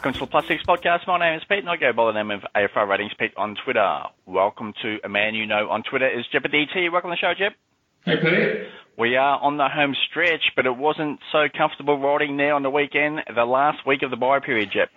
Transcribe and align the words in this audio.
Welcome 0.00 0.14
to 0.14 0.20
the 0.20 0.26
Plus 0.28 0.48
Six 0.48 0.62
Podcast. 0.66 1.06
My 1.06 1.18
name 1.18 1.36
is 1.36 1.44
Pete, 1.46 1.58
and 1.58 1.68
I 1.68 1.76
go 1.76 1.92
by 1.92 2.06
the 2.06 2.12
name 2.12 2.30
of 2.30 2.40
AFL 2.56 2.88
Ratings 2.88 3.12
Pete 3.18 3.32
on 3.36 3.54
Twitter. 3.62 4.04
Welcome 4.24 4.72
to 4.80 4.96
a 5.04 5.10
man 5.10 5.34
you 5.34 5.44
know 5.44 5.68
on 5.68 5.82
Twitter 5.82 6.08
is 6.08 6.24
DT. 6.32 6.90
Welcome 6.90 7.10
to 7.10 7.16
the 7.16 7.18
show, 7.20 7.34
Jep. 7.36 7.52
Hey, 8.06 8.16
Pete. 8.16 8.68
We 8.96 9.16
are 9.16 9.38
on 9.38 9.58
the 9.58 9.68
home 9.68 9.94
stretch, 10.08 10.52
but 10.56 10.64
it 10.64 10.74
wasn't 10.74 11.20
so 11.30 11.48
comfortable 11.54 11.98
riding 11.98 12.38
there 12.38 12.54
on 12.54 12.62
the 12.62 12.70
weekend, 12.70 13.20
the 13.34 13.44
last 13.44 13.86
week 13.86 14.00
of 14.02 14.10
the 14.10 14.16
bye 14.16 14.40
period, 14.40 14.70
Jep. 14.72 14.88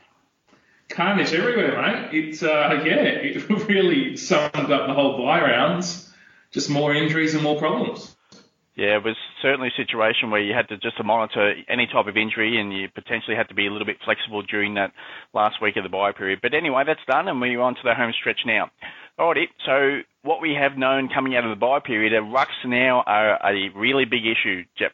Carnage 0.87 1.33
everywhere, 1.33 1.81
mate. 1.81 2.13
It's 2.13 2.41
uh, 2.41 2.81
yeah, 2.85 3.03
it 3.03 3.49
really 3.67 4.15
summed 4.15 4.55
up 4.55 4.87
the 4.87 4.93
whole 4.93 5.17
bye 5.17 5.41
rounds. 5.41 6.13
Just 6.51 6.69
more 6.69 6.95
injuries 6.95 7.33
and 7.33 7.43
more 7.43 7.59
problems. 7.59 8.15
Yeah, 8.75 8.95
it 8.95 9.03
was 9.03 9.17
certainly 9.43 9.67
a 9.67 9.77
situation 9.77 10.31
where 10.31 10.41
you 10.41 10.55
had 10.55 10.67
to 10.69 10.77
just 10.77 10.97
to 10.97 11.03
monitor 11.03 11.53
any 11.69 11.85
type 11.85 12.07
of 12.07 12.15
injury 12.15 12.59
and 12.59 12.73
you 12.73 12.87
potentially 12.95 13.35
had 13.35 13.49
to 13.49 13.53
be 13.53 13.67
a 13.67 13.71
little 13.71 13.85
bit 13.85 13.97
flexible 14.03 14.41
during 14.41 14.73
that 14.75 14.91
last 15.33 15.61
week 15.61 15.75
of 15.75 15.83
the 15.83 15.89
bye 15.89 16.13
period. 16.13 16.39
But 16.41 16.53
anyway, 16.53 16.83
that's 16.87 17.05
done 17.05 17.27
and 17.27 17.39
we're 17.39 17.61
on 17.61 17.75
to 17.75 17.81
the 17.83 17.93
home 17.93 18.13
stretch 18.19 18.39
now. 18.45 18.71
Alrighty, 19.19 19.45
so 19.65 19.99
what 20.23 20.41
we 20.41 20.55
have 20.59 20.77
known 20.77 21.09
coming 21.13 21.35
out 21.35 21.43
of 21.43 21.51
the 21.51 21.59
bye 21.59 21.81
period, 21.81 22.13
are 22.13 22.21
rucks 22.21 22.57
now 22.65 23.03
are 23.05 23.35
a 23.45 23.69
really 23.75 24.05
big 24.05 24.25
issue, 24.25 24.63
Jep. 24.75 24.93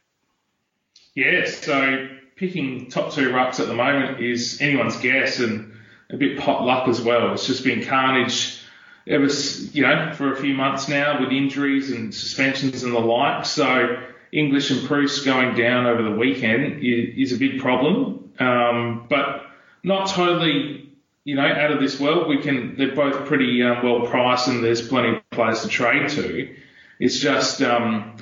Yeah, 1.15 1.45
so 1.45 2.09
picking 2.35 2.89
top 2.89 3.13
two 3.13 3.29
rucks 3.29 3.59
at 3.59 3.67
the 3.67 3.75
moment 3.75 4.19
is 4.19 4.61
anyone's 4.61 4.97
guess 4.97 5.39
and 5.39 5.73
a 6.09 6.17
bit 6.17 6.39
pot 6.39 6.63
luck 6.63 6.87
as 6.87 7.01
well. 7.01 7.33
It's 7.33 7.45
just 7.45 7.63
been 7.63 7.85
carnage 7.85 8.59
ever, 9.07 9.27
you 9.71 9.83
know, 9.83 10.13
for 10.13 10.33
a 10.33 10.35
few 10.35 10.53
months 10.53 10.87
now 10.87 11.19
with 11.19 11.31
injuries 11.31 11.91
and 11.91 12.13
suspensions 12.13 12.83
and 12.83 12.93
the 12.93 12.99
like. 12.99 13.45
So 13.45 13.97
English 14.31 14.71
and 14.71 14.87
Preuss 14.87 15.21
going 15.21 15.55
down 15.55 15.85
over 15.85 16.03
the 16.03 16.11
weekend 16.11 16.83
is, 16.83 17.31
is 17.31 17.33
a 17.33 17.37
big 17.37 17.59
problem, 17.59 18.31
um, 18.39 19.07
but 19.09 19.47
not 19.83 20.09
totally, 20.09 20.91
you 21.23 21.35
know, 21.35 21.45
out 21.45 21.71
of 21.71 21.79
this 21.79 21.99
world. 21.99 22.27
We 22.27 22.41
can, 22.41 22.75
they're 22.77 22.95
both 22.95 23.25
pretty 23.25 23.63
um, 23.63 23.83
well 23.83 24.07
priced 24.07 24.47
and 24.47 24.63
there's 24.63 24.87
plenty 24.87 25.17
of 25.17 25.29
players 25.31 25.61
to 25.63 25.67
trade 25.67 26.09
to. 26.09 26.55
It's 26.99 27.19
just 27.19 27.61
um, 27.61 28.17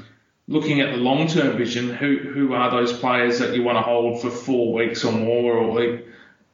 looking 0.47 0.81
at 0.81 0.91
the 0.91 0.97
long-term 0.97 1.57
vision. 1.57 1.89
Who 1.89 2.17
who 2.17 2.53
are 2.53 2.69
those 2.69 2.93
players 2.93 3.39
that 3.39 3.55
you 3.55 3.63
want 3.63 3.77
to 3.77 3.81
hold 3.81 4.21
for 4.21 4.29
four 4.29 4.73
weeks 4.73 5.03
or 5.03 5.11
more, 5.11 5.53
or 5.53 5.81
like, 5.81 6.07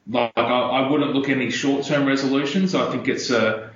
like 0.07 0.31
I, 0.37 0.41
I 0.41 0.89
wouldn't 0.89 1.13
look 1.13 1.29
at 1.29 1.35
any 1.35 1.51
short-term 1.51 2.05
resolutions. 2.05 2.75
I 2.75 2.89
think 2.91 3.07
it's 3.07 3.29
a 3.29 3.72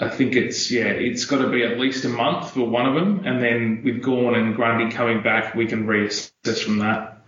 I 0.00 0.08
think 0.08 0.34
it's 0.34 0.70
yeah, 0.70 0.86
it's 0.86 1.24
got 1.24 1.38
to 1.38 1.50
be 1.50 1.64
at 1.64 1.78
least 1.78 2.04
a 2.04 2.08
month 2.08 2.52
for 2.52 2.68
one 2.68 2.86
of 2.86 2.94
them, 2.94 3.22
and 3.24 3.42
then 3.42 3.82
with 3.84 4.02
Gawn 4.02 4.34
and 4.34 4.54
Grundy 4.54 4.94
coming 4.94 5.22
back, 5.22 5.54
we 5.54 5.66
can 5.66 5.86
reassess 5.86 6.62
from 6.62 6.78
that. 6.78 7.18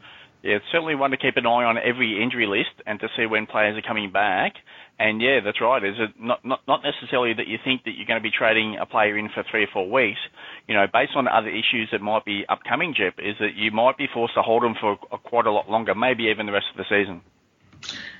Yeah, 0.42 0.56
it's 0.56 0.64
certainly 0.72 0.94
one 0.94 1.10
to 1.10 1.18
keep 1.18 1.36
an 1.36 1.46
eye 1.46 1.64
on 1.64 1.76
every 1.76 2.22
injury 2.22 2.46
list 2.46 2.80
and 2.86 2.98
to 3.00 3.08
see 3.16 3.26
when 3.26 3.46
players 3.46 3.76
are 3.76 3.86
coming 3.86 4.10
back. 4.10 4.54
And 4.98 5.20
yeah, 5.20 5.40
that's 5.44 5.60
right. 5.60 5.82
Is 5.84 5.96
it 5.98 6.10
not, 6.18 6.44
not 6.44 6.60
not 6.66 6.82
necessarily 6.82 7.34
that 7.34 7.46
you 7.46 7.58
think 7.62 7.84
that 7.84 7.92
you're 7.96 8.06
going 8.06 8.20
to 8.20 8.22
be 8.22 8.30
trading 8.30 8.76
a 8.80 8.86
player 8.86 9.16
in 9.18 9.28
for 9.28 9.44
three 9.50 9.64
or 9.64 9.68
four 9.72 9.90
weeks? 9.90 10.18
You 10.66 10.74
know, 10.74 10.86
based 10.90 11.12
on 11.14 11.28
other 11.28 11.48
issues 11.48 11.88
that 11.92 12.00
might 12.00 12.24
be 12.24 12.44
upcoming, 12.48 12.94
Jep, 12.94 13.14
is 13.18 13.36
that 13.40 13.54
you 13.54 13.70
might 13.70 13.96
be 13.98 14.06
forced 14.12 14.34
to 14.34 14.42
hold 14.42 14.62
them 14.62 14.74
for 14.80 14.98
a, 15.12 15.18
quite 15.18 15.46
a 15.46 15.52
lot 15.52 15.70
longer, 15.70 15.94
maybe 15.94 16.24
even 16.24 16.46
the 16.46 16.52
rest 16.52 16.66
of 16.70 16.76
the 16.76 16.84
season. 16.84 17.22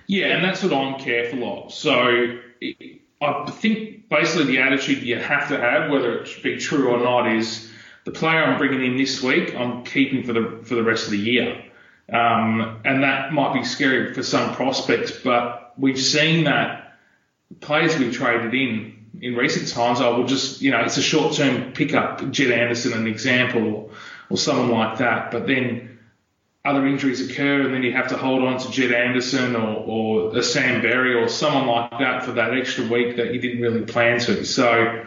Yeah, 0.07 0.37
and 0.37 0.45
that's 0.45 0.63
what 0.63 0.73
I'm 0.73 0.99
careful 0.99 1.65
of. 1.67 1.73
So 1.73 2.39
I 3.21 3.51
think 3.51 4.09
basically 4.09 4.45
the 4.45 4.59
attitude 4.59 5.03
you 5.03 5.19
have 5.19 5.49
to 5.49 5.59
have, 5.59 5.91
whether 5.91 6.23
it 6.23 6.43
be 6.43 6.57
true 6.57 6.89
or 6.89 6.99
not, 6.99 7.31
is 7.31 7.71
the 8.05 8.11
player 8.11 8.43
I'm 8.43 8.59
bringing 8.59 8.85
in 8.85 8.97
this 8.97 9.23
week, 9.23 9.55
I'm 9.55 9.85
keeping 9.85 10.25
for 10.25 10.33
the 10.33 10.61
for 10.63 10.75
the 10.75 10.83
rest 10.83 11.05
of 11.05 11.13
the 11.13 11.19
year. 11.19 11.65
Um, 12.11 12.81
and 12.85 13.03
that 13.05 13.33
might 13.33 13.55
be 13.55 13.65
scary 13.65 14.15
for 14.15 14.23
some 14.23 14.55
prospects, 14.55 15.13
but 15.13 15.75
we've 15.77 16.01
seen 16.01 16.45
that 16.45 16.99
players 17.61 17.97
we've 17.99 18.13
traded 18.13 18.55
in 18.55 19.01
in 19.21 19.35
recent 19.35 19.69
times, 19.69 20.01
I 20.01 20.09
will 20.09 20.27
just, 20.27 20.63
you 20.63 20.71
know, 20.71 20.81
it's 20.81 20.97
a 20.97 21.03
short 21.03 21.35
term 21.35 21.73
pickup, 21.73 22.31
Jed 22.31 22.53
Anderson, 22.53 22.93
an 22.93 23.07
example, 23.07 23.75
or, 23.75 23.91
or 24.31 24.37
someone 24.37 24.71
like 24.71 24.99
that. 24.99 25.31
But 25.31 25.47
then 25.47 25.90
other 26.65 26.87
injuries 26.87 27.29
occur 27.29 27.63
and 27.63 27.75
then 27.75 27.83
you 27.83 27.93
have 27.93 28.09
to 28.09 28.17
hold 28.17 28.43
on 28.43 28.59
to 28.59 28.71
Jed 28.71 28.93
Anderson 28.93 29.57
or, 29.57 30.31
or 30.31 30.37
a 30.37 30.43
Sam 30.43 30.83
Berry 30.83 31.15
or 31.15 31.29
someone 31.29 31.67
like 31.67 31.91
that 31.99 32.25
for 32.25 32.33
that 32.33 32.57
extra 32.57 32.87
week 32.87 33.17
that 33.17 33.33
you 33.33 33.41
didn't 33.41 33.63
really 33.63 33.85
plan 33.85 34.21
to. 34.21 34.45
So 34.45 35.07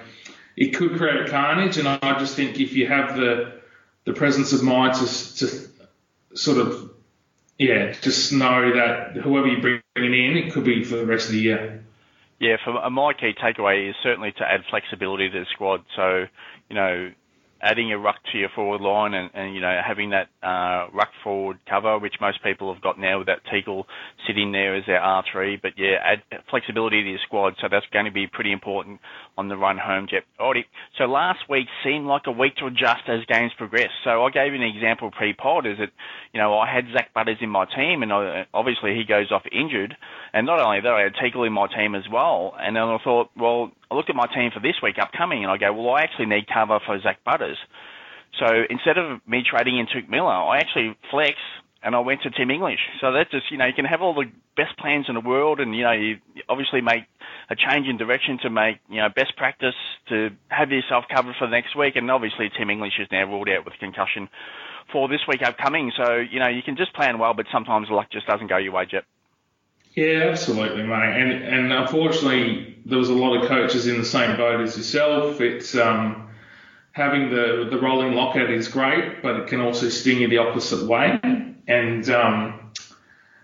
it 0.58 0.70
could 0.70 0.98
create 0.98 1.30
carnage, 1.30 1.78
and 1.78 1.88
I 1.88 2.20
just 2.20 2.36
think 2.36 2.60
if 2.60 2.74
you 2.74 2.88
have 2.88 3.16
the 3.16 3.62
the 4.06 4.14
presence 4.14 4.52
of 4.52 4.62
mind 4.64 4.96
to, 4.96 5.38
to 5.38 5.70
sort 6.36 6.58
of 6.58 6.92
yeah, 7.58 7.94
just 8.02 8.34
know 8.34 8.74
that 8.76 9.16
whoever 9.16 9.48
you 9.48 9.62
bring 9.62 9.82
in, 9.96 10.38
it 10.38 10.54
could 10.54 10.64
be 10.64 10.84
for 10.84 10.98
the 10.98 11.06
rest 11.06 11.28
of 11.28 11.34
the 11.34 11.40
year. 11.40 11.84
Yeah, 12.40 12.58
for 12.64 12.90
my 12.90 13.14
key 13.14 13.34
takeaway 13.42 13.90
is 13.90 13.96
certainly 14.04 14.32
to 14.34 14.44
add 14.44 14.62
flexibility 14.70 15.30
to 15.30 15.40
the 15.40 15.46
squad. 15.54 15.86
So, 15.96 16.26
you 16.70 16.76
know, 16.76 17.12
adding 17.64 17.92
a 17.92 17.98
ruck 17.98 18.18
to 18.32 18.38
your 18.38 18.50
forward 18.50 18.82
line 18.82 19.14
and, 19.14 19.30
and 19.34 19.56
you 19.56 19.62
know 19.62 19.82
having 19.86 20.12
that 20.12 20.28
uh, 20.44 20.88
ruck 20.94 21.10
forward 21.24 21.58
cover, 21.68 21.98
which 21.98 22.16
most 22.20 22.44
people 22.44 22.72
have 22.74 22.84
got 22.84 23.00
now 23.00 23.20
with 23.20 23.28
that 23.28 23.40
Teagle 23.46 23.86
sitting 24.28 24.52
there 24.52 24.76
as 24.76 24.86
their 24.86 25.00
R3. 25.00 25.62
But 25.62 25.74
yeah, 25.78 25.98
add 26.04 26.24
flexibility 26.50 27.02
to 27.02 27.10
your 27.10 27.20
squad, 27.26 27.56
so 27.62 27.68
that's 27.72 27.86
going 27.92 28.06
to 28.06 28.12
be 28.12 28.28
pretty 28.28 28.52
important 28.52 29.00
on 29.38 29.48
the 29.48 29.56
run 29.58 29.78
home, 29.78 30.08
Jep. 30.10 30.26
Alrighty. 30.40 30.66
So 30.98 31.06
last 31.06 31.50
week 31.50 31.68
seemed 31.84 32.06
like 32.06 32.24
a 32.28 32.32
week 32.32 32.58
to 32.58 32.68
adjust 32.68 33.04
as 33.08 33.26
games 33.26 33.52
progressed. 33.58 33.96
So 34.04 34.24
I 34.24 34.30
gave 34.30 34.54
an 34.54 34.62
example 34.62 35.10
pre-pod, 35.12 35.66
is 35.66 35.78
that 35.80 35.92
you 36.34 36.40
know 36.40 36.58
I 36.58 36.72
had 36.72 36.86
Zak 36.94 37.14
Butters 37.14 37.38
in 37.42 37.50
my 37.50 37.66
team, 37.66 38.04
and 38.04 38.12
I, 38.12 38.46
obviously 38.54 38.96
he 38.96 39.06
goes 39.06 39.32
off 39.32 39.44
injured, 39.52 39.96
and 40.34 40.46
not 40.46 40.60
only 40.60 40.82
that, 40.82 40.92
I 40.92 41.02
had 41.02 41.14
Teagle 41.16 41.48
in 41.48 41.54
my 41.54 41.68
team 41.68 41.96
as 41.96 42.04
well, 42.12 42.56
and 42.60 42.76
then 42.76 42.84
I 42.84 42.98
thought, 43.04 43.30
well 43.38 43.72
I 43.92 43.96
looked 43.96 44.10
at 44.10 44.16
my 44.16 44.28
team 44.28 44.52
for 44.54 44.60
this 44.60 44.76
week 44.82 44.96
upcoming 45.00 45.44
and 45.44 45.52
I 45.52 45.58
go, 45.58 45.72
well, 45.74 45.94
I 45.96 46.02
actually 46.02 46.26
need 46.28 46.48
cover 46.48 46.80
for 46.86 47.00
Zak 47.02 47.24
Butters. 47.24 47.58
So 48.40 48.48
instead 48.70 48.98
of 48.98 49.22
me 49.28 49.44
trading 49.48 49.78
in 49.78 49.86
Touk 49.86 50.10
Miller, 50.10 50.32
I 50.32 50.58
actually 50.58 50.98
flex 51.12 51.38
and 51.84 51.96
I 51.96 52.00
went 52.00 52.22
to 52.24 52.32
Tim 52.32 52.50
English. 52.50 52.80
So 53.02 53.12
that's 53.12 53.30
just, 53.30 53.52
you 53.52 53.58
know, 53.58 53.66
you 53.66 53.74
can 53.74 53.86
have 53.86 54.02
all 54.02 54.14
the 54.14 54.32
best 54.56 54.78
plans 54.78 55.06
in 55.10 55.16
the 55.16 55.22
world 55.22 55.60
and, 55.60 55.76
you 55.76 55.84
know, 55.84 55.92
you 55.92 56.18
obviously 56.50 56.82
make 56.82 57.04
a 57.50 57.56
change 57.56 57.88
in 57.88 57.98
direction 57.98 58.40
to 58.42 58.50
make, 58.50 58.78
you 58.90 58.98
know, 58.98 59.10
best 59.14 59.36
practice 59.36 59.76
to 60.10 60.30
have 60.48 60.72
yourself 60.72 61.06
covered 61.14 61.36
for 61.38 61.46
the 61.46 61.52
next 61.52 61.76
week. 61.76 61.96
And 61.96 62.10
obviously 62.10 62.50
Tim 62.58 62.70
English 62.70 62.94
is 63.00 63.08
now 63.12 63.26
ruled 63.26 63.50
out 63.50 63.66
with 63.66 63.74
concussion 63.80 64.30
for 64.92 65.08
this 65.08 65.22
week 65.28 65.42
upcoming. 65.44 65.92
So, 65.96 66.16
you 66.16 66.40
know, 66.40 66.48
you 66.48 66.64
can 66.64 66.78
just 66.78 66.94
plan 66.94 67.20
well, 67.20 67.34
but 67.34 67.46
sometimes 67.52 67.90
luck 67.92 68.08
just 68.12 68.28
doesn't 68.28 68.48
go 68.48 68.58
your 68.58 68.74
way, 68.74 68.86
Jep. 68.90 69.06
Yeah, 69.96 70.30
absolutely, 70.32 70.84
mate. 70.84 71.22
And 71.22 71.44
and 71.44 71.72
unfortunately, 71.74 72.78
there 72.86 72.98
was 72.98 73.10
a 73.10 73.14
lot 73.14 73.38
of 73.38 73.48
coaches 73.48 73.86
in 73.88 74.00
the 74.00 74.06
same 74.06 74.38
boat 74.38 74.62
as 74.62 74.76
yourself. 74.76 75.40
It's 75.40 75.76
um, 75.76 76.30
having 76.94 77.30
the 77.30 77.68
the 77.70 77.80
rolling 77.80 78.14
lockout 78.14 78.50
is 78.50 78.68
great, 78.68 79.22
but 79.22 79.36
it 79.42 79.48
can 79.48 79.62
also 79.62 79.90
sting 79.90 80.20
you 80.22 80.28
the 80.28 80.40
opposite 80.40 80.88
way. 80.88 81.20
And 81.68 82.10
um, 82.10 82.72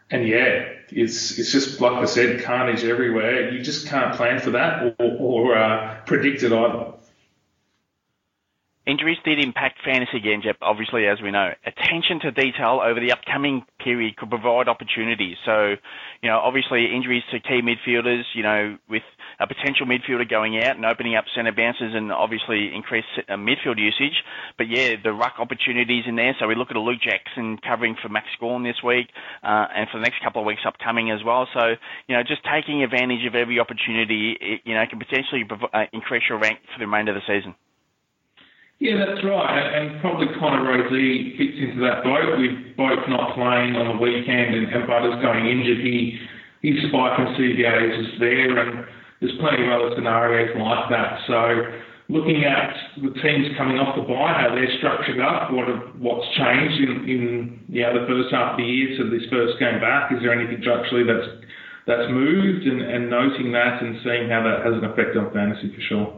and 0.10 0.28
yeah, 0.28 0.70
it's 0.90 1.38
it's 1.38 1.52
just 1.52 1.80
like 1.82 1.94
I 1.94 2.06
said, 2.06 2.44
carnage 2.44 2.84
everywhere. 2.84 3.52
You 3.52 3.62
just 3.62 3.88
can't 3.88 4.16
plan 4.16 4.40
for 4.40 4.52
that 4.52 4.96
or, 5.00 5.18
or 5.20 5.58
uh, 5.58 6.02
predict 6.08 6.42
it 6.42 6.52
either. 6.52 6.94
Injuries 8.90 9.20
did 9.24 9.38
impact 9.38 9.78
fantasy 9.86 10.18
again, 10.18 10.42
Jep, 10.42 10.58
obviously, 10.64 11.06
as 11.06 11.22
we 11.22 11.30
know. 11.30 11.54
Attention 11.64 12.20
to 12.22 12.32
detail 12.32 12.82
over 12.84 13.00
the 13.00 13.12
upcoming 13.12 13.62
period 13.78 14.18
could 14.18 14.32
provide 14.32 14.68
opportunities. 14.68 15.38
So, 15.46 15.76
you 16.24 16.30
know, 16.30 16.40
obviously 16.40 16.90
injuries 16.90 17.22
to 17.30 17.40
key 17.40 17.62
midfielders, 17.62 18.24
you 18.34 18.42
know, 18.42 18.80
with 18.90 19.04
a 19.40 19.46
potential 19.46 19.86
midfielder 19.86 20.28
going 20.28 20.58
out 20.58 20.76
and 20.76 20.86
opening 20.88 21.16
up 21.16 21.26
centre 21.36 21.52
bounces 21.52 21.94
and 21.94 22.12
obviously 22.12 22.74
increased 22.74 23.06
uh, 23.30 23.34
midfield 23.34 23.78
usage. 23.78 24.24
But 24.58 24.70
yeah, 24.70 24.96
the 25.04 25.14
ruck 25.14 25.36
opportunities 25.38 26.06
in 26.08 26.16
there. 26.16 26.36
So 26.40 26.48
we 26.48 26.56
look 26.56 26.72
at 26.72 26.76
a 26.76 26.82
Luke 26.82 27.02
Jackson 27.04 27.60
covering 27.60 27.96
for 28.02 28.10
Max 28.10 28.26
Gawn 28.40 28.64
this 28.64 28.82
week 28.84 29.10
uh, 29.44 29.68
and 29.70 29.88
for 29.92 30.00
the 30.00 30.04
next 30.04 30.24
couple 30.24 30.42
of 30.42 30.48
weeks 30.48 30.62
upcoming 30.66 31.12
as 31.12 31.24
well. 31.24 31.48
So, 31.54 31.76
you 32.08 32.16
know, 32.16 32.24
just 32.24 32.42
taking 32.44 32.82
advantage 32.82 33.24
of 33.28 33.36
every 33.36 33.60
opportunity, 33.60 34.36
it, 34.42 34.62
you 34.66 34.74
know, 34.74 34.84
can 34.90 34.98
potentially 34.98 35.46
uh, 35.46 35.86
increase 35.94 36.24
your 36.28 36.40
rank 36.40 36.58
for 36.74 36.80
the 36.80 36.88
remainder 36.88 37.16
of 37.16 37.22
the 37.22 37.28
season. 37.32 37.54
Yeah, 38.80 38.96
that's 38.96 39.20
right. 39.28 39.60
And 39.76 40.00
probably 40.00 40.28
Connor 40.40 40.64
Rozee 40.64 41.36
fits 41.36 41.60
into 41.60 41.84
that 41.84 42.00
boat 42.04 42.40
with 42.40 42.78
both 42.80 43.04
not 43.12 43.36
playing 43.36 43.76
on 43.76 43.92
the 43.92 44.00
weekend 44.00 44.56
and, 44.56 44.72
and 44.72 44.88
Butters 44.88 45.20
going 45.20 45.52
injured. 45.52 45.84
He, 45.84 46.16
his 46.64 46.88
spike 46.88 47.20
in 47.20 47.28
CBAs 47.36 48.00
is 48.00 48.20
there 48.24 48.56
and 48.56 48.88
there's 49.20 49.36
plenty 49.40 49.68
of 49.68 49.72
other 49.76 49.92
scenarios 50.00 50.56
like 50.56 50.88
that. 50.96 51.20
So 51.28 51.40
looking 52.08 52.48
at 52.48 52.72
the 53.04 53.12
teams 53.20 53.52
coming 53.60 53.84
off 53.84 54.00
the 54.00 54.08
bye, 54.08 54.32
how 54.32 54.56
they're 54.56 54.72
structured 54.80 55.20
up, 55.20 55.52
what 55.52 55.68
what's 56.00 56.28
changed 56.40 56.80
in, 56.80 56.92
in 57.04 57.26
yeah, 57.68 57.92
the 57.92 58.08
first 58.08 58.32
half 58.32 58.56
of 58.56 58.58
the 58.58 58.68
year 58.68 58.96
to 58.96 59.12
this 59.12 59.28
first 59.28 59.60
game 59.60 59.84
back, 59.84 60.12
is 60.16 60.24
there 60.24 60.32
anything 60.32 60.64
structurally 60.64 61.04
that's 61.04 61.28
that's 61.84 62.08
moved 62.08 62.64
and, 62.64 62.80
and 62.80 63.10
noting 63.12 63.52
that 63.52 63.84
and 63.84 64.00
seeing 64.08 64.32
how 64.32 64.40
that 64.40 64.64
has 64.64 64.80
an 64.80 64.88
effect 64.88 65.20
on 65.20 65.34
fantasy 65.36 65.68
for 65.76 65.84
sure. 65.84 66.10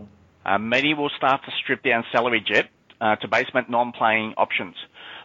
Uh, 0.46 0.58
many 0.58 0.94
will 0.94 1.10
start 1.10 1.44
to 1.46 1.52
strip 1.62 1.84
down 1.84 2.04
salary 2.12 2.42
Jep 2.46 2.70
uh, 3.00 3.16
to 3.18 3.28
basement 3.28 3.70
non-playing 3.70 4.34
options, 4.38 4.76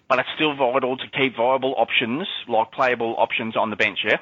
but 0.09 0.19
it's 0.19 0.29
still 0.35 0.55
vital 0.55 0.97
to 0.97 1.09
keep 1.09 1.37
viable 1.37 1.75
options 1.79 2.27
like 2.49 2.73
playable 2.73 3.15
options 3.19 3.57
on 3.57 3.71
the 3.71 3.77
bench. 3.77 4.01
Yeah. 4.05 4.19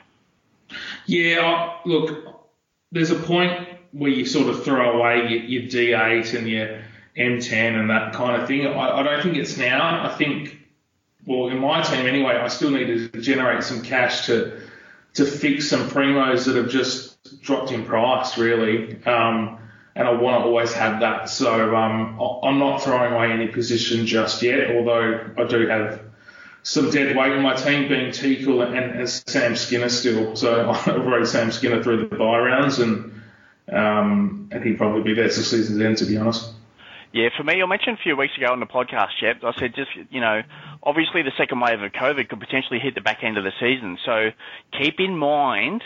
Yeah, 1.07 1.77
look, 1.85 2.49
there's 2.91 3.11
a 3.11 3.19
point 3.19 3.69
where 3.93 4.11
you 4.11 4.25
sort 4.25 4.49
of 4.49 4.65
throw 4.65 4.99
away 4.99 5.29
your, 5.29 5.43
your 5.43 5.63
D8 5.63 6.37
and 6.37 6.49
your 6.49 6.83
M10 7.17 7.79
and 7.79 7.91
that 7.91 8.13
kind 8.13 8.41
of 8.41 8.49
thing. 8.49 8.67
I, 8.67 9.01
I 9.01 9.03
don't 9.03 9.23
think 9.23 9.37
it's 9.37 9.57
now. 9.57 10.05
I 10.05 10.15
think, 10.15 10.59
well, 11.27 11.49
in 11.49 11.59
my 11.59 11.83
team 11.83 12.07
anyway, 12.07 12.35
I 12.35 12.49
still 12.49 12.71
need 12.71 13.13
to 13.13 13.21
generate 13.21 13.63
some 13.63 13.83
cash 13.83 14.27
to 14.27 14.61
to 15.15 15.25
fix 15.25 15.71
some 15.71 15.89
primos 15.91 16.47
that 16.47 16.57
have 16.57 16.69
just 16.69 17.41
dropped 17.41 17.71
in 17.71 17.85
price, 17.85 18.37
really. 18.37 19.01
Um, 19.05 19.59
and 19.97 20.09
I 20.09 20.13
want 20.13 20.43
to 20.43 20.47
always 20.47 20.73
have 20.73 21.01
that. 21.01 21.29
So 21.29 21.75
um, 21.77 22.19
I'm 22.43 22.59
not 22.59 22.83
throwing 22.83 23.13
away 23.13 23.33
any 23.33 23.49
position 23.49 24.07
just 24.07 24.43
yet, 24.43 24.75
although 24.75 25.31
I 25.39 25.45
do 25.45 25.67
have 25.69 26.01
some 26.63 26.91
dead 26.91 27.15
weight 27.17 27.33
in 27.33 27.43
my 27.43 27.55
team, 27.55 27.89
being 27.89 28.11
Teakle 28.11 28.67
and, 28.67 28.99
and 28.99 29.09
Sam 29.09 29.55
Skinner 29.55 29.89
still. 29.89 30.35
So 30.35 30.71
I've 30.87 31.05
rode 31.05 31.29
Sam 31.29 31.53
Skinner 31.53 31.83
through 31.83 32.09
the 32.09 32.17
bye 32.17 32.39
rounds, 32.39 32.79
and 32.79 33.13
um, 33.71 34.49
and 34.51 34.65
he'd 34.65 34.79
probably 34.79 35.03
be 35.03 35.15
there 35.15 35.29
till 35.29 35.43
season's 35.43 35.81
end, 35.81 35.99
to 35.99 36.07
be 36.07 36.17
honest. 36.17 36.51
Yeah, 37.13 37.29
for 37.37 37.45
me, 37.45 37.63
I 37.63 37.67
mentioned 37.67 37.99
a 38.01 38.03
few 38.03 38.17
weeks 38.17 38.37
ago 38.37 38.51
on 38.51 38.59
the 38.59 38.67
podcast, 38.67 39.11
Jep, 39.21 39.45
I 39.45 39.53
said 39.61 39.73
just, 39.77 39.91
you 40.11 40.21
know, 40.21 40.43
obviously 40.83 41.23
the 41.23 41.31
second 41.39 41.61
wave 41.61 41.81
of 41.81 41.93
COVID 41.93 42.29
could 42.29 42.41
potentially 42.41 42.81
hit 42.81 42.97
the 42.97 43.01
back 43.01 43.23
end 43.23 43.39
of 43.39 43.45
the 43.45 43.53
season. 43.61 43.99
So 44.05 44.31
keep 44.77 44.99
in 44.99 45.17
mind 45.17 45.83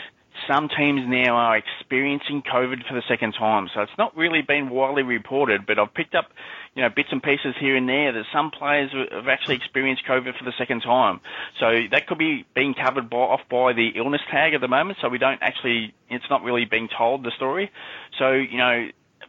some 0.47 0.69
teams 0.69 1.01
now 1.07 1.35
are 1.35 1.57
experiencing 1.57 2.41
COVID 2.41 2.87
for 2.87 2.93
the 2.93 3.03
second 3.07 3.33
time. 3.33 3.69
So 3.73 3.81
it's 3.81 3.97
not 3.97 4.15
really 4.15 4.41
been 4.41 4.69
widely 4.69 5.03
reported, 5.03 5.65
but 5.65 5.79
I've 5.79 5.93
picked 5.93 6.15
up, 6.15 6.25
you 6.75 6.81
know, 6.81 6.89
bits 6.89 7.09
and 7.11 7.21
pieces 7.21 7.55
here 7.59 7.75
and 7.75 7.87
there 7.87 8.11
that 8.13 8.25
some 8.33 8.51
players 8.51 8.91
have 9.11 9.27
actually 9.27 9.55
experienced 9.55 10.03
COVID 10.07 10.37
for 10.37 10.45
the 10.45 10.53
second 10.57 10.81
time. 10.81 11.19
So 11.59 11.81
that 11.91 12.07
could 12.07 12.17
be 12.17 12.45
being 12.55 12.73
covered 12.73 13.09
by, 13.09 13.17
off 13.17 13.41
by 13.49 13.73
the 13.73 13.89
illness 13.95 14.21
tag 14.31 14.53
at 14.53 14.61
the 14.61 14.67
moment. 14.67 14.99
So 15.01 15.09
we 15.09 15.17
don't 15.17 15.41
actually, 15.41 15.93
it's 16.09 16.29
not 16.29 16.43
really 16.43 16.65
being 16.65 16.89
told 16.95 17.23
the 17.23 17.31
story. 17.35 17.71
So, 18.17 18.31
you 18.31 18.57
know, 18.57 18.87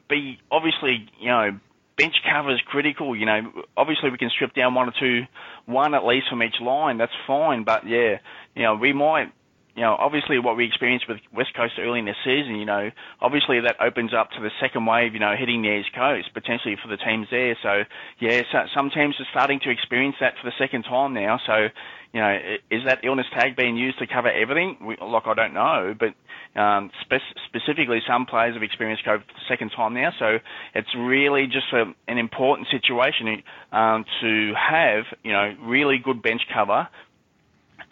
be 0.09 0.39
obviously, 0.51 1.09
you 1.19 1.29
know, 1.29 1.59
bench 1.97 2.15
cover 2.31 2.53
is 2.53 2.61
critical. 2.67 3.15
You 3.15 3.27
know, 3.27 3.53
obviously 3.77 4.11
we 4.11 4.19
can 4.19 4.31
strip 4.31 4.55
down 4.55 4.75
one 4.75 4.89
or 4.89 4.95
two, 4.99 5.23
one 5.67 5.95
at 5.95 6.05
least 6.05 6.29
from 6.29 6.43
each 6.43 6.61
line. 6.61 6.99
That's 6.99 7.12
fine. 7.27 7.65
But 7.65 7.87
yeah, 7.87 8.19
you 8.55 8.62
know, 8.62 8.75
we 8.75 8.93
might 8.93 9.33
you 9.81 9.87
know, 9.87 9.97
obviously 9.99 10.38
what 10.38 10.59
we 10.59 10.67
experienced 10.67 11.09
with 11.09 11.17
West 11.32 11.55
Coast 11.56 11.73
early 11.79 12.00
in 12.00 12.05
the 12.05 12.12
season, 12.23 12.56
you 12.56 12.67
know, 12.67 12.91
obviously 13.23 13.61
that 13.61 13.77
opens 13.81 14.12
up 14.12 14.31
to 14.32 14.41
the 14.43 14.50
second 14.61 14.85
wave, 14.85 15.15
you 15.15 15.21
know, 15.21 15.32
hitting 15.35 15.62
the 15.62 15.73
East 15.73 15.94
Coast 15.97 16.29
potentially 16.35 16.77
for 16.77 16.88
the 16.88 16.99
teams 16.99 17.29
there. 17.31 17.56
So 17.62 17.85
yeah, 18.21 18.43
so 18.53 18.59
some 18.75 18.91
teams 18.91 19.15
are 19.19 19.27
starting 19.31 19.59
to 19.61 19.71
experience 19.71 20.17
that 20.21 20.35
for 20.37 20.50
the 20.50 20.53
second 20.59 20.82
time 20.82 21.15
now. 21.15 21.41
So, 21.47 21.69
you 22.12 22.21
know, 22.21 22.38
is 22.71 22.82
that 22.85 22.99
illness 23.05 23.25
tag 23.32 23.56
being 23.56 23.79
used 23.79 23.99
to 24.00 24.06
cover 24.06 24.29
everything? 24.31 24.77
We, 24.85 24.99
like 25.00 25.27
I 25.27 25.32
don't 25.32 25.55
know, 25.55 25.94
but 25.99 26.12
um, 26.61 26.91
spe- 27.00 27.41
specifically 27.49 28.03
some 28.06 28.26
players 28.26 28.53
have 28.53 28.62
experienced 28.62 29.06
COVID 29.06 29.25
for 29.25 29.33
the 29.33 29.49
second 29.49 29.71
time 29.75 29.94
now. 29.94 30.11
So 30.19 30.41
it's 30.75 30.94
really 30.94 31.47
just 31.47 31.73
a, 31.73 31.85
an 32.06 32.19
important 32.19 32.69
situation 32.71 33.43
um, 33.73 34.05
to 34.21 34.53
have, 34.61 35.05
you 35.25 35.33
know, 35.33 35.56
really 35.62 35.97
good 36.05 36.21
bench 36.21 36.43
cover 36.53 36.87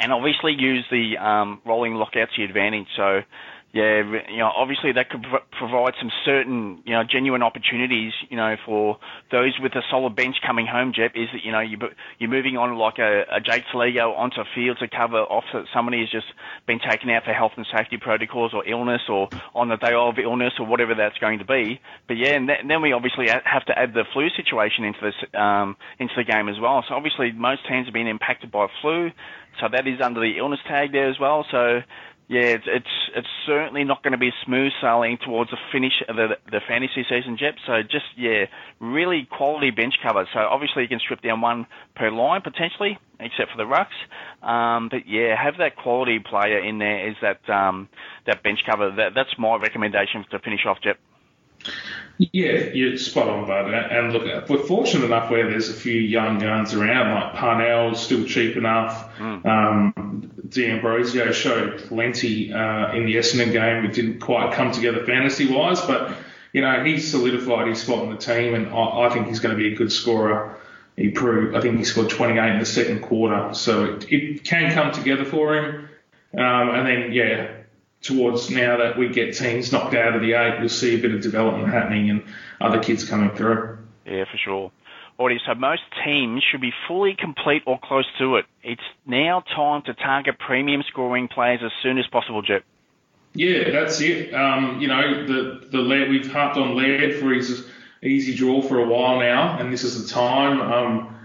and 0.01 0.13
obviously 0.13 0.55
use 0.59 0.85
the 0.91 1.17
um, 1.19 1.61
rolling 1.65 1.95
lockouts 1.95 2.35
to 2.35 2.43
your 2.43 2.49
advantage. 2.49 2.87
So, 2.97 3.21
yeah, 3.73 4.03
you 4.31 4.39
know, 4.39 4.51
obviously 4.57 4.93
that 4.93 5.11
could 5.11 5.27
provide 5.59 5.93
some 6.01 6.11
certain, 6.25 6.83
you 6.87 6.95
know, 6.95 7.05
genuine 7.05 7.43
opportunities, 7.43 8.15
you 8.31 8.37
know, 8.37 8.57
for 8.65 8.97
those 9.31 9.59
with 9.61 9.75
a 9.75 9.83
solid 9.91 10.17
bench 10.17 10.37
coming 10.45 10.67
home. 10.67 10.95
Jep, 10.95 11.13
is 11.15 11.29
that 11.35 11.45
you 11.45 11.53
know 11.53 11.61
you 11.61 11.77
you're 12.19 12.31
moving 12.31 12.57
on 12.57 12.79
like 12.79 12.99
a, 12.99 13.25
a 13.31 13.41
Jake 13.41 13.65
Soligo 13.71 14.17
onto 14.17 14.41
a 14.41 14.45
field 14.55 14.79
to 14.81 14.89
cover 14.89 15.19
off 15.19 15.45
that 15.53 15.67
somebody 15.75 16.01
has 16.01 16.09
just 16.11 16.27
been 16.67 16.79
taken 16.79 17.11
out 17.11 17.25
for 17.25 17.35
health 17.35 17.53
and 17.59 17.67
safety 17.77 17.99
protocols 17.99 18.55
or 18.55 18.67
illness 18.67 19.03
or 19.07 19.29
on 19.55 19.69
the 19.69 19.77
day 19.77 19.93
of 19.93 20.19
illness 20.19 20.55
or 20.59 20.65
whatever 20.65 20.95
that's 20.95 21.19
going 21.19 21.39
to 21.39 21.45
be. 21.45 21.79
But 22.07 22.17
yeah, 22.17 22.37
and, 22.37 22.49
th- 22.49 22.61
and 22.61 22.71
then 22.71 22.81
we 22.81 22.93
obviously 22.93 23.29
have 23.29 23.67
to 23.67 23.79
add 23.79 23.93
the 23.93 24.05
flu 24.15 24.31
situation 24.31 24.85
into 24.85 25.01
this 25.03 25.15
um, 25.39 25.77
into 25.99 26.15
the 26.17 26.25
game 26.25 26.49
as 26.49 26.59
well. 26.59 26.83
So 26.89 26.95
obviously 26.95 27.33
most 27.33 27.69
teams 27.69 27.87
have 27.87 27.95
been 27.95 28.07
impacted 28.07 28.51
by 28.51 28.69
flu. 28.81 29.11
So 29.61 29.67
that 29.71 29.87
is 29.87 30.01
under 30.01 30.21
the 30.21 30.39
illness 30.39 30.61
tag 30.67 30.93
there 30.93 31.11
as 31.11 31.19
well. 31.19 31.45
So 31.51 31.81
yeah, 32.29 32.43
it's 32.61 32.65
it's, 32.67 32.95
it's 33.17 33.29
certainly 33.47 33.85
not 33.85 34.03
going 34.03 34.13
to 34.13 34.19
be 34.19 34.31
smooth 34.45 34.71
sailing 34.83 35.17
towards 35.25 35.51
the 35.51 35.57
finish 35.73 36.03
of 36.09 36.17
the 36.17 36.37
the 36.51 36.61
fantasy 36.69 37.05
season, 37.09 37.39
Jep. 37.39 37.55
So 37.67 37.83
just 37.83 38.05
yeah, 38.17 38.45
really 38.81 39.27
quality 39.31 39.71
bench 39.71 39.95
cover. 40.03 40.29
So 40.35 40.41
obviously 40.41 40.83
you 40.83 40.89
can 40.89 41.01
strip 41.01 41.23
down 41.23 41.41
one 41.41 41.67
per 41.97 42.11
line 42.11 42.43
potentially, 42.43 42.99
except 43.19 43.51
for 43.51 43.57
the 43.57 43.65
rucks. 43.65 43.97
Um, 44.47 44.91
but 44.91 45.09
yeah, 45.09 45.43
have 45.43 45.55
that 45.59 45.77
quality 45.77 46.19
player 46.19 46.59
in 46.59 46.79
there. 46.79 47.09
Is 47.09 47.17
that 47.23 47.49
um, 47.49 47.89
that 48.27 48.43
bench 48.43 48.61
cover? 48.69 48.91
That 48.95 49.13
that's 49.15 49.35
my 49.39 49.57
recommendation 49.57 50.25
to 50.31 50.39
finish 50.39 50.67
off, 50.67 50.79
Jep. 50.83 50.99
Yeah, 52.19 52.71
you're 52.73 52.97
spot 52.99 53.29
on, 53.29 53.47
bud. 53.47 53.73
And 53.73 54.13
look, 54.13 54.49
we're 54.49 54.59
fortunate 54.59 55.05
enough 55.05 55.31
where 55.31 55.49
there's 55.49 55.71
a 55.71 55.75
few 55.75 56.01
young 56.01 56.41
guns 56.41 56.75
around, 56.75 57.15
like 57.15 57.35
Parnell's 57.35 58.03
still 58.03 58.25
cheap 58.25 58.57
enough. 58.57 59.17
Mm. 59.19 59.47
Um, 59.47 60.33
D'Ambrosio 60.49 61.31
showed 61.31 61.79
plenty 61.79 62.53
uh, 62.53 62.93
in 62.93 63.07
the 63.07 63.17
Essendon 63.17 63.53
game. 63.53 63.85
It 63.85 63.93
didn't 63.93 64.19
quite 64.19 64.55
come 64.55 64.73
together 64.73 65.05
fantasy 65.05 65.47
wise, 65.53 65.81
but 65.83 66.17
you 66.53 66.61
know 66.61 66.83
he's 66.83 67.09
solidified 67.09 67.69
his 67.69 67.81
spot 67.81 68.03
in 68.05 68.11
the 68.11 68.17
team, 68.17 68.55
and 68.55 68.69
I, 68.69 69.07
I 69.07 69.11
think 69.11 69.29
he's 69.29 69.41
going 69.41 69.57
to 69.57 69.63
be 69.63 69.73
a 69.73 69.77
good 69.77 69.93
scorer. 69.93 70.57
He 70.97 71.11
proved, 71.11 71.55
I 71.55 71.61
think 71.61 71.79
he 71.79 71.85
scored 71.85 72.11
28 72.11 72.55
in 72.55 72.59
the 72.59 72.67
second 72.67 73.03
quarter, 73.03 73.55
so 73.55 73.85
it, 73.85 74.13
it 74.13 74.45
can 74.45 74.73
come 74.73 74.91
together 74.91 75.25
for 75.25 75.55
him. 75.55 75.89
Um, 76.37 76.71
and 76.71 76.87
then 76.87 77.13
yeah, 77.13 77.58
towards 78.03 78.51
now 78.51 78.77
that 78.79 78.97
we 78.97 79.09
get 79.09 79.37
teams 79.37 79.73
knocked 79.73 79.95
out 79.95 80.15
of 80.15 80.23
the 80.23 80.33
eight, 80.33 80.61
we'll 80.61 80.69
see 80.69 80.95
a 80.95 81.03
bit 81.03 81.15
of 81.15 81.21
development 81.21 81.73
happening 81.73 82.11
and 82.11 82.23
other 82.61 82.81
kids 82.81 83.09
coming 83.09 83.31
through. 83.31 83.79
Yeah, 84.07 84.25
for 84.31 84.39
sure. 84.39 84.73
Alrighty, 85.19 85.39
so 85.45 85.55
most 85.55 85.83
teams 86.05 86.45
should 86.49 86.61
be 86.61 86.73
fully 86.87 87.17
complete 87.19 87.63
or 87.67 87.79
close 87.83 88.07
to 88.19 88.37
it. 88.37 88.47
It's 88.63 88.83
now 89.05 89.41
time 89.41 89.83
to 89.83 89.95
target 89.95 90.39
premium 90.39 90.83
scoring 90.87 91.27
players 91.27 91.61
as 91.65 91.73
soon 91.83 91.99
as 91.99 92.07
possible, 92.07 92.41
Jep. 92.41 92.63
Yeah, 93.35 93.71
that's 93.71 94.01
it. 94.01 94.33
Um, 94.33 94.81
you 94.81 94.89
know, 94.89 95.27
the 95.27 95.69
the 95.71 95.79
Laird, 95.79 96.09
we've 96.09 96.31
harped 96.31 96.57
on 96.57 96.77
Laird 96.77 97.17
for 97.17 97.33
his 97.33 97.67
easy 98.03 98.35
draw 98.35 98.63
for 98.63 98.79
a 98.79 98.87
while 98.87 99.19
now, 99.19 99.59
and 99.59 99.73
this 99.73 99.83
is 99.83 100.01
the 100.03 100.09
time. 100.09 100.61
Um, 100.61 101.18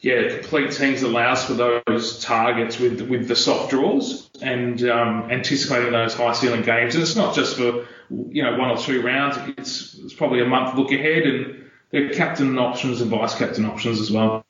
yeah, 0.00 0.28
complete 0.28 0.72
teams 0.72 1.02
allows 1.02 1.44
for 1.44 1.54
those 1.54 2.22
targets 2.22 2.78
with 2.78 3.00
with 3.02 3.26
the 3.26 3.36
soft 3.36 3.70
draws 3.70 4.28
and 4.42 4.82
um, 4.88 5.30
anticipating 5.30 5.92
those 5.92 6.14
high 6.14 6.32
ceiling 6.32 6.62
games. 6.62 6.94
And 6.94 7.02
it's 7.02 7.16
not 7.16 7.34
just 7.34 7.56
for 7.56 7.86
you 8.10 8.42
know 8.42 8.58
one 8.58 8.70
or 8.70 8.76
two 8.76 9.02
rounds. 9.02 9.38
It's 9.56 9.94
it's 9.94 10.14
probably 10.14 10.42
a 10.42 10.46
month 10.46 10.76
look 10.76 10.92
ahead, 10.92 11.22
and 11.22 11.70
there 11.90 12.06
are 12.06 12.12
captain 12.12 12.58
options 12.58 13.00
and 13.00 13.10
vice 13.10 13.34
captain 13.34 13.64
options 13.64 14.00
as 14.00 14.10
well. 14.10 14.44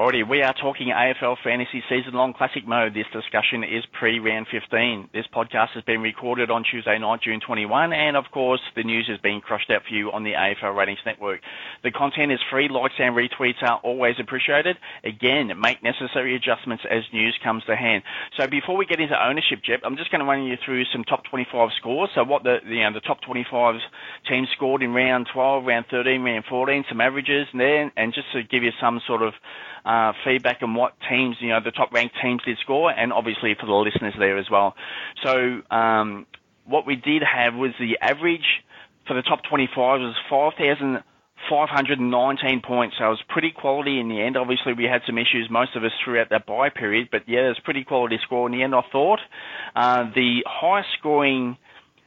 Alrighty, 0.00 0.26
we 0.26 0.40
are 0.40 0.54
talking 0.54 0.86
AFL 0.86 1.36
Fantasy 1.44 1.82
Season 1.86 2.14
Long 2.14 2.32
Classic 2.32 2.66
Mode. 2.66 2.94
This 2.94 3.04
discussion 3.12 3.62
is 3.62 3.84
pre-round 3.92 4.46
15. 4.50 5.10
This 5.12 5.26
podcast 5.26 5.72
has 5.74 5.84
been 5.84 6.00
recorded 6.00 6.50
on 6.50 6.64
Tuesday 6.64 6.98
night, 6.98 7.20
June 7.22 7.38
21, 7.46 7.92
and 7.92 8.16
of 8.16 8.24
course, 8.32 8.62
the 8.74 8.82
news 8.82 9.10
is 9.12 9.18
being 9.22 9.42
crushed 9.42 9.68
out 9.68 9.82
for 9.86 9.92
you 9.92 10.10
on 10.10 10.24
the 10.24 10.32
AFL 10.32 10.74
Ratings 10.74 11.00
Network. 11.04 11.40
The 11.84 11.90
content 11.90 12.32
is 12.32 12.38
free. 12.50 12.70
Likes 12.70 12.94
and 12.98 13.14
retweets 13.14 13.62
are 13.62 13.78
always 13.84 14.14
appreciated. 14.18 14.78
Again, 15.04 15.52
make 15.60 15.82
necessary 15.82 16.34
adjustments 16.34 16.84
as 16.90 17.02
news 17.12 17.38
comes 17.44 17.62
to 17.64 17.76
hand. 17.76 18.02
So 18.38 18.46
before 18.46 18.78
we 18.78 18.86
get 18.86 19.00
into 19.00 19.22
ownership, 19.22 19.58
Jep, 19.62 19.80
I'm 19.84 19.98
just 19.98 20.10
going 20.10 20.20
to 20.20 20.26
run 20.26 20.44
you 20.44 20.56
through 20.64 20.86
some 20.94 21.04
top 21.04 21.24
25 21.28 21.68
scores. 21.76 22.08
So 22.14 22.24
what 22.24 22.42
the, 22.42 22.60
you 22.64 22.84
know, 22.84 22.94
the 22.94 23.00
top 23.00 23.20
25 23.20 23.74
teams 24.26 24.48
scored 24.56 24.82
in 24.82 24.94
round 24.94 25.28
12, 25.30 25.66
round 25.66 25.84
13, 25.90 26.22
round 26.22 26.46
14, 26.48 26.86
some 26.88 27.02
averages 27.02 27.48
there, 27.52 27.92
and 27.98 28.14
just 28.14 28.32
to 28.32 28.42
give 28.42 28.62
you 28.62 28.72
some 28.80 29.02
sort 29.06 29.20
of 29.20 29.34
uh, 29.90 30.12
feedback 30.24 30.62
on 30.62 30.74
what 30.74 30.94
teams, 31.08 31.36
you 31.40 31.48
know, 31.48 31.58
the 31.62 31.70
top 31.72 31.92
ranked 31.92 32.14
teams 32.22 32.40
did 32.44 32.56
score, 32.58 32.92
and 32.92 33.12
obviously 33.12 33.56
for 33.58 33.66
the 33.66 33.72
listeners 33.72 34.14
there 34.18 34.38
as 34.38 34.48
well. 34.48 34.76
So 35.24 35.62
um, 35.70 36.26
what 36.64 36.86
we 36.86 36.94
did 36.94 37.24
have 37.24 37.54
was 37.54 37.72
the 37.80 37.98
average 38.00 38.62
for 39.08 39.14
the 39.14 39.22
top 39.22 39.40
25 39.48 40.00
was 40.00 40.14
5,519 40.30 42.62
points, 42.62 42.94
so 42.98 43.06
it 43.06 43.08
was 43.08 43.22
pretty 43.28 43.50
quality 43.50 43.98
in 43.98 44.08
the 44.08 44.22
end. 44.22 44.36
Obviously, 44.36 44.74
we 44.74 44.84
had 44.84 45.02
some 45.06 45.18
issues, 45.18 45.50
most 45.50 45.74
of 45.74 45.82
us 45.82 45.90
throughout 46.04 46.30
that 46.30 46.46
bye 46.46 46.70
period, 46.70 47.08
but 47.10 47.22
yeah, 47.26 47.46
it 47.46 47.48
was 47.48 47.58
pretty 47.64 47.82
quality 47.82 48.20
score 48.22 48.46
in 48.46 48.52
the 48.52 48.62
end, 48.62 48.76
I 48.76 48.82
thought. 48.92 49.18
Uh, 49.74 50.04
the 50.14 50.44
highest 50.46 50.90
scoring 51.00 51.56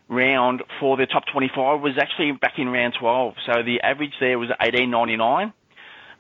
round 0.08 0.64
for 0.80 0.96
the 0.96 1.06
top 1.06 1.26
25 1.34 1.82
was 1.82 1.98
actually 2.00 2.32
back 2.32 2.54
in 2.58 2.70
round 2.70 2.94
12, 2.98 3.34
so 3.46 3.62
the 3.62 3.82
average 3.82 4.14
there 4.22 4.40
was 4.40 4.48
1899. 4.62 5.52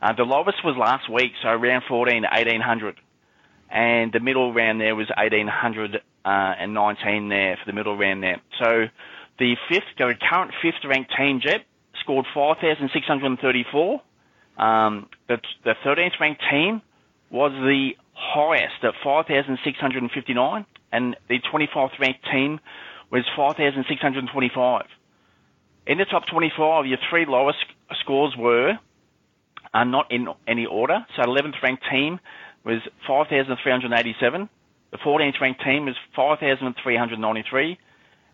Uh, 0.03 0.11
the 0.11 0.23
lowest 0.23 0.57
was 0.65 0.75
last 0.75 1.09
week, 1.09 1.31
so 1.41 1.47
around 1.47 1.83
14, 1.87 2.23
1800. 2.23 2.99
And 3.69 4.11
the 4.11 4.19
middle 4.19 4.53
round 4.53 4.81
there 4.81 4.97
was 4.97 5.07
1819 5.15 5.95
uh, 6.25 7.29
there 7.29 7.55
for 7.55 7.65
the 7.65 7.71
middle 7.71 7.97
round 7.97 8.21
there. 8.21 8.41
So 8.59 8.87
the 9.39 9.55
fifth, 9.69 9.87
the 9.97 10.13
current 10.29 10.51
fifth 10.61 10.83
ranked 10.83 11.13
team, 11.17 11.39
Jep, 11.39 11.61
scored 12.01 12.25
5,634. 12.33 14.01
Um, 14.57 15.07
the, 15.29 15.37
the 15.63 15.73
13th 15.85 16.19
ranked 16.19 16.43
team 16.51 16.81
was 17.31 17.53
the 17.53 17.91
highest 18.11 18.83
at 18.83 18.95
5,659 19.01 20.65
and 20.91 21.15
the 21.29 21.39
24th 21.39 21.97
ranked 21.97 22.25
team 22.29 22.59
was 23.09 23.23
5,625. 23.37 24.85
In 25.87 25.97
the 25.97 26.05
top 26.05 26.23
25, 26.29 26.87
your 26.87 26.97
three 27.09 27.25
lowest 27.25 27.59
scores 28.01 28.35
were 28.37 28.77
are 29.73 29.85
not 29.85 30.11
in 30.11 30.27
any 30.47 30.65
order. 30.65 31.05
So 31.15 31.23
11th 31.23 31.61
ranked 31.61 31.83
team 31.89 32.19
was 32.63 32.81
5,387. 33.07 34.49
The 34.91 34.97
14th 34.97 35.41
ranked 35.41 35.63
team 35.63 35.85
was 35.85 35.95
5,393. 36.15 37.79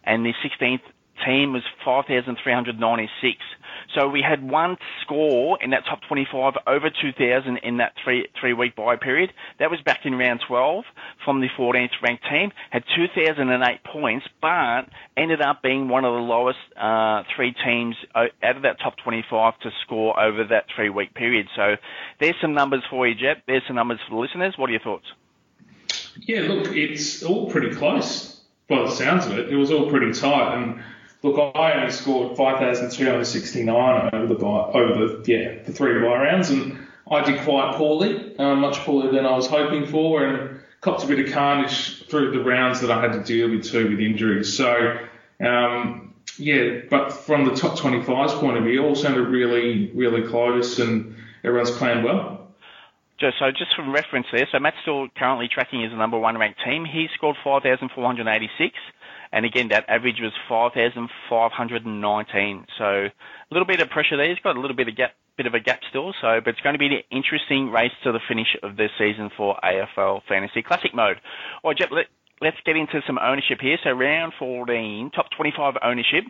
And 0.03 0.25
the 0.25 0.33
16th 0.43 0.81
team 1.25 1.53
was 1.53 1.63
5,396. 1.83 3.37
So 3.95 4.07
we 4.07 4.21
had 4.21 4.47
one 4.47 4.77
score 5.01 5.57
in 5.61 5.71
that 5.71 5.83
top 5.85 5.99
25 6.07 6.53
over 6.67 6.89
2,000 6.89 7.57
in 7.57 7.77
that 7.77 7.93
three 8.03 8.27
three 8.39 8.53
week 8.53 8.75
bye 8.75 8.95
period. 8.95 9.33
That 9.59 9.71
was 9.71 9.79
back 9.81 10.01
in 10.05 10.15
round 10.15 10.41
12 10.47 10.83
from 11.25 11.41
the 11.41 11.47
14th 11.57 11.89
ranked 12.03 12.23
team. 12.29 12.51
Had 12.69 12.83
2,008 12.95 13.83
points, 13.83 14.27
but 14.41 14.83
ended 15.17 15.41
up 15.41 15.61
being 15.63 15.89
one 15.89 16.05
of 16.05 16.13
the 16.13 16.19
lowest 16.19 16.59
uh, 16.79 17.23
three 17.35 17.53
teams 17.65 17.95
out 18.15 18.55
of 18.55 18.63
that 18.63 18.79
top 18.79 18.95
25 19.03 19.59
to 19.61 19.71
score 19.83 20.19
over 20.19 20.43
that 20.45 20.65
three 20.75 20.89
week 20.89 21.13
period. 21.13 21.47
So 21.55 21.75
there's 22.19 22.35
some 22.41 22.53
numbers 22.53 22.83
for 22.89 23.07
you, 23.07 23.15
Jep. 23.15 23.43
There's 23.47 23.63
some 23.67 23.75
numbers 23.75 23.99
for 24.07 24.15
the 24.15 24.21
listeners. 24.21 24.53
What 24.57 24.69
are 24.69 24.73
your 24.73 24.81
thoughts? 24.81 25.05
Yeah, 26.21 26.41
look, 26.41 26.67
it's 26.75 27.23
all 27.23 27.49
pretty 27.49 27.75
close 27.75 28.41
by 28.67 28.83
the 28.83 28.91
sounds 28.91 29.25
of 29.25 29.37
it. 29.37 29.51
It 29.51 29.55
was 29.55 29.71
all 29.71 29.89
pretty 29.89 30.11
tight 30.11 30.55
and 30.55 30.83
Look, 31.21 31.53
I 31.55 31.73
only 31.73 31.91
scored 31.91 32.37
5,269 32.37 34.09
over 34.13 34.33
the 34.33 34.45
over 34.45 35.21
yeah 35.25 35.61
the 35.63 35.73
three 35.73 35.99
bye 35.99 36.15
rounds, 36.15 36.49
and 36.49 36.79
I 37.11 37.23
did 37.23 37.41
quite 37.41 37.75
poorly, 37.75 38.37
uh, 38.37 38.55
much 38.55 38.77
poorer 38.79 39.11
than 39.11 39.25
I 39.25 39.35
was 39.35 39.47
hoping 39.47 39.85
for, 39.85 40.25
and 40.25 40.61
copped 40.79 41.03
a 41.03 41.07
bit 41.07 41.19
of 41.19 41.33
carnage 41.33 42.05
through 42.05 42.31
the 42.31 42.41
rounds 42.41 42.79
that 42.81 42.91
I 42.91 43.01
had 43.01 43.11
to 43.13 43.23
deal 43.23 43.49
with 43.49 43.65
too 43.65 43.89
with 43.89 43.99
injuries. 43.99 44.55
So 44.55 44.97
um, 45.41 46.13
yeah, 46.37 46.81
but 46.89 47.11
from 47.11 47.43
the 47.43 47.53
top 47.53 47.77
25's 47.77 48.35
point 48.35 48.57
of 48.57 48.63
view, 48.63 48.85
all 48.85 48.95
sounded 48.95 49.27
really 49.27 49.91
really 49.91 50.25
close, 50.25 50.79
and 50.79 51.15
everyone's 51.43 51.71
playing 51.71 52.03
well. 52.03 52.37
So 53.19 53.51
just 53.51 53.75
from 53.75 53.91
reference 53.91 54.27
there, 54.31 54.47
so 54.49 54.59
Matt's 54.59 54.77
still 54.81 55.09
currently 55.17 55.49
tracking 55.53 55.83
as 55.83 55.91
the 55.91 55.97
number 55.97 56.17
one 56.17 56.37
ranked 56.37 56.61
team. 56.63 56.85
He 56.85 57.09
scored 57.13 57.35
5,486. 57.43 58.73
And 59.31 59.45
again, 59.45 59.67
that 59.69 59.85
average 59.87 60.19
was 60.21 60.33
5,519. 60.47 62.65
So 62.77 62.83
a 62.83 63.11
little 63.51 63.67
bit 63.67 63.81
of 63.81 63.89
pressure 63.89 64.17
there. 64.17 64.29
He's 64.29 64.39
got 64.39 64.57
a 64.57 64.59
little 64.59 64.75
bit 64.75 64.87
of 64.87 64.95
gap, 64.95 65.13
bit 65.37 65.45
of 65.45 65.53
a 65.53 65.59
gap 65.59 65.81
still. 65.89 66.13
So, 66.19 66.41
but 66.43 66.51
it's 66.51 66.61
going 66.61 66.73
to 66.73 66.79
be 66.79 66.87
an 66.87 67.03
interesting 67.11 67.71
race 67.71 67.91
to 68.03 68.11
the 68.11 68.19
finish 68.27 68.57
of 68.63 68.75
this 68.75 68.91
season 68.97 69.29
for 69.37 69.57
AFL 69.63 70.21
Fantasy 70.27 70.61
Classic 70.61 70.93
mode. 70.93 71.21
All 71.63 71.71
right, 71.71 71.77
Jep, 71.77 71.91
let, 71.91 72.07
let's 72.41 72.57
get 72.65 72.75
into 72.75 73.01
some 73.05 73.19
ownership 73.19 73.59
here. 73.61 73.77
So 73.83 73.91
round 73.91 74.33
14, 74.39 75.11
top 75.15 75.27
25 75.35 75.75
ownership, 75.83 76.23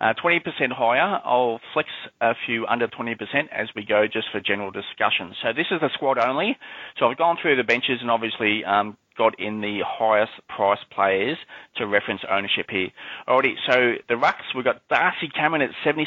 uh, 0.00 0.14
20% 0.22 0.40
higher. 0.72 1.20
I'll 1.24 1.60
flex 1.72 1.88
a 2.20 2.34
few 2.46 2.66
under 2.66 2.88
20% 2.88 3.16
as 3.52 3.68
we 3.74 3.84
go 3.84 4.06
just 4.06 4.26
for 4.30 4.40
general 4.40 4.70
discussion. 4.70 5.34
So 5.42 5.52
this 5.52 5.66
is 5.70 5.80
the 5.80 5.90
squad 5.94 6.18
only. 6.18 6.56
So 6.98 7.06
I've 7.06 7.18
gone 7.18 7.36
through 7.40 7.56
the 7.56 7.64
benches 7.64 7.98
and 8.00 8.10
obviously 8.10 8.64
um, 8.64 8.96
got 9.16 9.38
in 9.38 9.60
the 9.60 9.80
highest 9.86 10.32
price 10.48 10.78
players 10.90 11.38
to 11.76 11.86
reference 11.86 12.22
ownership 12.30 12.66
here. 12.70 12.88
Alrighty, 13.28 13.54
so 13.68 13.94
the 14.08 14.14
Rucks, 14.14 14.54
we've 14.54 14.64
got 14.64 14.86
Darcy 14.88 15.28
Cameron 15.28 15.62
at 15.62 15.70
76%. 15.84 16.06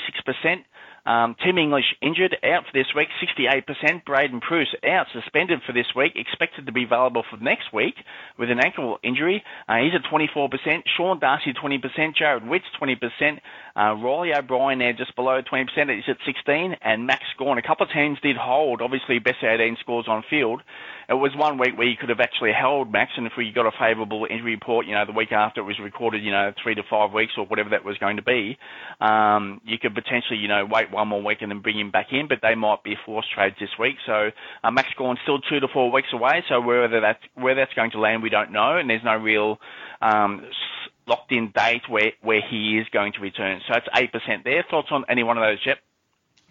Um, 1.07 1.37
Tim 1.41 1.57
English 1.57 1.95
injured, 2.01 2.35
out 2.43 2.65
for 2.65 2.77
this 2.77 2.87
week, 2.93 3.07
68%. 3.23 4.03
Braydon 4.03 4.41
Preuss 4.41 4.67
out, 4.83 5.07
suspended 5.13 5.61
for 5.65 5.71
this 5.71 5.87
week, 5.95 6.11
expected 6.17 6.65
to 6.65 6.73
be 6.73 6.83
available 6.83 7.23
for 7.31 7.37
next 7.37 7.71
week 7.71 7.95
with 8.37 8.51
an 8.51 8.59
ankle 8.59 8.99
injury. 9.03 9.41
Uh, 9.69 9.77
he's 9.77 9.93
at 9.95 10.03
24%. 10.11 10.49
Sean 10.97 11.17
Darcy, 11.19 11.53
20%. 11.53 11.79
Jarrod 12.19 12.49
Witts, 12.49 12.65
20%. 12.81 13.39
Uh, 13.77 13.95
Riley 13.95 14.33
O'Brien 14.35 14.79
there 14.79 14.91
just 14.91 15.15
below 15.15 15.41
20%. 15.41 15.67
He's 15.95 16.03
at 16.09 16.17
16. 16.25 16.75
And 16.81 17.07
Max 17.07 17.23
Gawn. 17.39 17.57
A 17.57 17.61
couple 17.61 17.85
of 17.85 17.93
teams 17.93 18.19
did 18.21 18.35
hold, 18.35 18.81
obviously, 18.81 19.19
best 19.19 19.37
18 19.41 19.77
scores 19.79 20.07
on 20.09 20.25
field. 20.29 20.61
It 21.09 21.13
was 21.13 21.31
one 21.37 21.57
week 21.57 21.77
where 21.77 21.87
you 21.87 21.95
could 21.95 22.09
have 22.09 22.19
actually 22.19 22.51
held 22.51 22.91
Max, 22.91 23.13
and 23.15 23.25
if 23.25 23.31
we 23.37 23.49
got 23.53 23.65
a 23.65 23.71
favourable 23.79 24.27
injury 24.29 24.51
report, 24.51 24.87
you 24.87 24.93
know, 24.93 25.05
the 25.05 25.13
week 25.13 25.31
after 25.31 25.61
it 25.61 25.63
was 25.63 25.79
recorded, 25.79 26.21
you 26.21 26.31
know, 26.31 26.51
three 26.61 26.75
to 26.75 26.83
five 26.89 27.13
weeks 27.13 27.31
or 27.37 27.45
whatever 27.45 27.69
that 27.69 27.85
was 27.85 27.97
going 27.97 28.17
to 28.17 28.21
be, 28.21 28.57
um, 28.99 29.61
you 29.63 29.77
could 29.79 29.95
potentially, 29.95 30.37
you 30.37 30.49
know, 30.49 30.67
wait 30.69 30.91
one 30.97 31.07
more 31.07 31.21
week 31.21 31.37
and 31.41 31.51
then 31.51 31.61
bring 31.61 31.79
him 31.79 31.91
back 31.91 32.07
in, 32.11 32.27
but 32.27 32.39
they 32.41 32.55
might 32.55 32.83
be 32.83 32.95
forced 33.05 33.31
trades 33.31 33.55
this 33.59 33.69
week. 33.79 33.95
So 34.05 34.31
uh, 34.63 34.71
Max 34.71 34.89
Gawn's 34.97 35.19
still 35.23 35.39
two 35.39 35.59
to 35.59 35.67
four 35.67 35.91
weeks 35.91 36.09
away. 36.11 36.43
So 36.49 36.59
whether 36.59 36.99
that's 36.99 37.23
where 37.35 37.55
that's 37.55 37.73
going 37.73 37.91
to 37.91 37.99
land, 37.99 38.23
we 38.23 38.29
don't 38.29 38.51
know, 38.51 38.77
and 38.77 38.89
there's 38.89 39.03
no 39.03 39.15
real 39.15 39.59
um, 40.01 40.45
locked 41.05 41.31
in 41.31 41.51
date 41.55 41.87
where 41.87 42.11
where 42.21 42.41
he 42.41 42.77
is 42.77 42.87
going 42.91 43.13
to 43.13 43.21
return. 43.21 43.61
So 43.67 43.75
it's 43.75 43.87
eight 43.95 44.11
percent 44.11 44.43
there. 44.43 44.65
Thoughts 44.69 44.89
on 44.91 45.05
any 45.07 45.23
one 45.23 45.37
of 45.37 45.43
those, 45.43 45.63
Jep? 45.63 45.79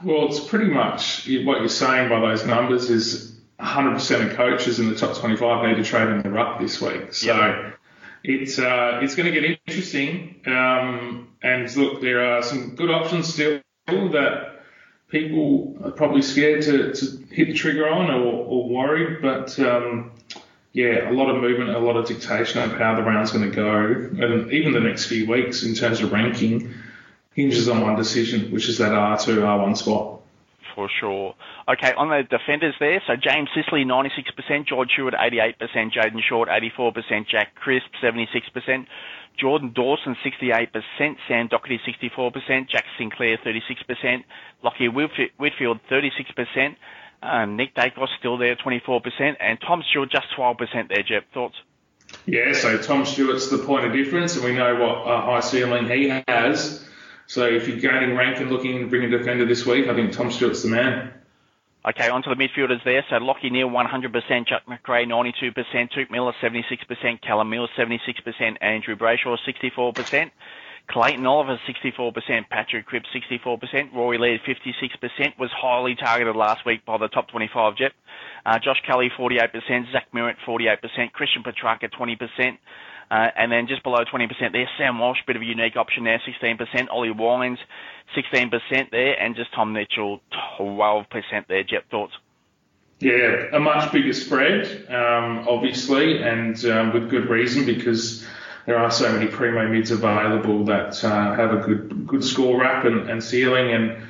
Well, 0.02 0.26
it's 0.26 0.40
pretty 0.40 0.70
much 0.70 1.26
what 1.44 1.60
you're 1.60 1.68
saying 1.68 2.08
by 2.08 2.20
those 2.20 2.44
numbers 2.44 2.90
is 2.90 3.34
100% 3.58 4.30
of 4.30 4.36
coaches 4.36 4.78
in 4.78 4.90
the 4.90 4.94
top 4.94 5.16
25 5.16 5.66
need 5.66 5.76
to 5.76 5.84
trade 5.84 6.08
in 6.08 6.20
the 6.20 6.30
ruck 6.30 6.60
this 6.60 6.82
week. 6.82 7.14
So 7.14 7.34
yep. 7.34 7.78
it's 8.22 8.58
uh, 8.58 9.00
it's 9.02 9.14
going 9.14 9.32
to 9.32 9.40
get 9.40 9.58
interesting. 9.66 10.42
Um, 10.46 11.28
and 11.42 11.74
look, 11.76 12.02
there 12.02 12.36
are 12.36 12.42
some 12.42 12.74
good 12.74 12.90
options 12.90 13.32
still 13.32 13.60
that 13.87 14.61
people 15.09 15.76
are 15.85 15.93
probably 15.93 16.23
scared 16.23 16.62
to, 16.62 16.93
to 16.93 17.07
hit 17.31 17.49
the 17.49 17.55
trigger 17.55 17.88
on 17.88 18.11
or, 18.11 18.45
or 18.45 18.69
worried, 18.69 19.23
but 19.23 19.59
um, 19.61 20.11
yeah, 20.73 21.11
a 21.11 21.12
lot 21.12 21.31
of 21.31 21.40
movement, 21.40 21.71
a 21.71 21.78
lot 21.78 21.97
of 21.97 22.07
dictation 22.07 22.62
of 22.62 22.76
how 22.76 22.97
the 22.97 23.02
round's 23.02 23.31
going 23.31 23.49
to 23.49 23.55
go, 23.55 23.69
and 24.25 24.52
even 24.52 24.73
the 24.73 24.81
next 24.81 25.07
few 25.07 25.31
weeks 25.31 25.62
in 25.62 25.75
terms 25.75 26.00
of 26.00 26.12
ranking 26.12 26.75
hinges 27.35 27.69
on 27.69 27.81
one 27.81 27.97
decision, 27.97 28.50
which 28.50 28.69
is 28.69 28.78
that 28.78 28.93
R2, 28.93 29.38
R1 29.38 29.76
spot. 29.76 30.15
For 30.76 30.90
sure. 31.00 31.35
Okay, 31.66 31.95
on 31.97 32.11
the 32.11 32.23
defenders 32.28 32.75
there, 32.78 33.02
so 33.06 33.16
James 33.16 33.49
Sicily, 33.54 33.87
96%, 33.87 34.66
George 34.68 34.90
Hewitt, 34.95 35.14
88%, 35.14 35.56
Jayden 35.90 36.21
Short, 36.28 36.50
84%, 36.50 37.26
Jack 37.26 37.54
Crisp, 37.54 37.87
76%, 38.02 38.87
Jordan 39.40 39.73
Dawson, 39.75 40.14
68%, 40.23 40.68
Sam 41.26 41.49
Docherty, 41.49 41.78
64%, 41.80 42.68
Jack 42.68 42.85
Sinclair, 42.99 43.38
36%, 43.38 44.25
Lachie 44.62 44.92
Whitfield, 45.38 45.80
36%, 45.90 46.76
um, 47.23 47.56
Nick 47.56 47.75
Daicos 47.75 48.09
still 48.18 48.37
there, 48.37 48.54
24%, 48.56 49.00
and 49.40 49.59
Tom 49.66 49.83
Stewart 49.90 50.11
just 50.11 50.26
12% 50.37 50.88
there, 50.88 51.02
Jep. 51.02 51.25
Thoughts? 51.33 51.56
Yeah, 52.26 52.52
so 52.52 52.76
Tom 52.76 53.06
Stewart's 53.06 53.49
the 53.49 53.59
point 53.59 53.87
of 53.87 53.95
difference, 53.95 54.37
and 54.37 54.45
we 54.45 54.52
know 54.52 54.75
what 54.75 55.11
a 55.11 55.23
high 55.23 55.40
ceiling 55.40 55.88
he 55.88 56.12
has. 56.28 56.87
So 57.26 57.45
if 57.45 57.66
you're 57.66 57.78
gaining 57.78 58.16
rank 58.16 58.38
and 58.38 58.50
looking 58.50 58.80
to 58.80 58.87
bring 58.87 59.04
a 59.04 59.18
defender 59.18 59.45
this 59.45 59.66
week, 59.66 59.88
I 59.88 59.95
think 59.95 60.12
Tom 60.12 60.30
Stewart's 60.30 60.62
the 60.62 60.68
man. 60.68 61.12
Okay, 61.88 62.09
on 62.09 62.23
to 62.25 62.30
the 62.30 62.37
midfielders 62.37 62.83
there. 62.85 63.04
So 63.09 63.16
Lachie 63.16 63.50
Neale, 63.50 63.68
100%, 63.68 64.47
Chuck 64.47 64.62
Macrae, 64.66 65.06
92%, 65.06 65.54
Touk 65.92 66.11
Miller, 66.11 66.33
76%, 66.42 67.23
Callum 67.23 67.50
Mills, 67.50 67.71
76%, 67.78 68.56
Andrew 68.61 68.97
Brayshaw, 68.97 69.37
64%. 69.47 70.30
Clayton 70.88 71.26
Oliver, 71.26 71.59
64%, 71.68 72.49
Patrick 72.49 72.87
Cripps, 72.87 73.09
64%, 73.14 73.92
Rory 73.92 74.18
Laird, 74.18 74.40
56%, 74.42 75.38
was 75.38 75.50
highly 75.50 75.97
targeted 75.97 76.37
last 76.37 76.64
week 76.64 76.85
by 76.85 76.97
the 76.97 77.09
top 77.09 77.28
25 77.28 77.76
Jep. 77.76 77.92
Uh, 78.45 78.59
Josh 78.61 78.80
Kelly, 78.87 79.11
48%, 79.18 79.92
Zach 79.92 80.06
Merrett, 80.14 80.37
48%, 80.47 81.12
Christian 81.12 81.42
Petracca, 81.42 81.90
20%, 81.90 82.59
uh, 83.10 83.28
and 83.36 83.52
then 83.52 83.66
just 83.68 83.82
below 83.82 84.04
20% 84.04 84.28
there, 84.52 84.68
Sam 84.78 84.98
Walsh, 84.98 85.18
bit 85.26 85.36
of 85.36 85.42
a 85.42 85.44
unique 85.44 85.76
option 85.76 86.04
there, 86.04 86.20
16%. 86.26 86.88
Ollie 86.90 87.10
Wines, 87.10 87.58
16% 88.16 88.90
there, 88.90 89.20
and 89.20 89.36
just 89.36 89.52
Tom 89.54 89.72
Mitchell, 89.72 90.20
12% 90.58 91.06
there. 91.48 91.62
Jep, 91.62 91.88
thoughts? 91.90 92.14
Yeah, 92.98 93.44
a 93.52 93.60
much 93.60 93.92
bigger 93.92 94.14
spread, 94.14 94.66
um, 94.88 95.46
obviously, 95.48 96.22
and 96.22 96.62
um, 96.64 96.94
with 96.94 97.10
good 97.10 97.28
reason 97.28 97.66
because 97.66 98.26
there 98.64 98.78
are 98.78 98.90
so 98.90 99.12
many 99.12 99.26
primo 99.26 99.68
mids 99.68 99.90
available 99.90 100.64
that 100.64 101.04
uh, 101.04 101.34
have 101.34 101.52
a 101.52 101.58
good 101.58 102.06
good 102.06 102.25
score 102.25 102.58
wrap 102.58 102.86
and, 102.86 103.10
and 103.10 103.22
ceiling. 103.22 103.70
And 103.70 104.02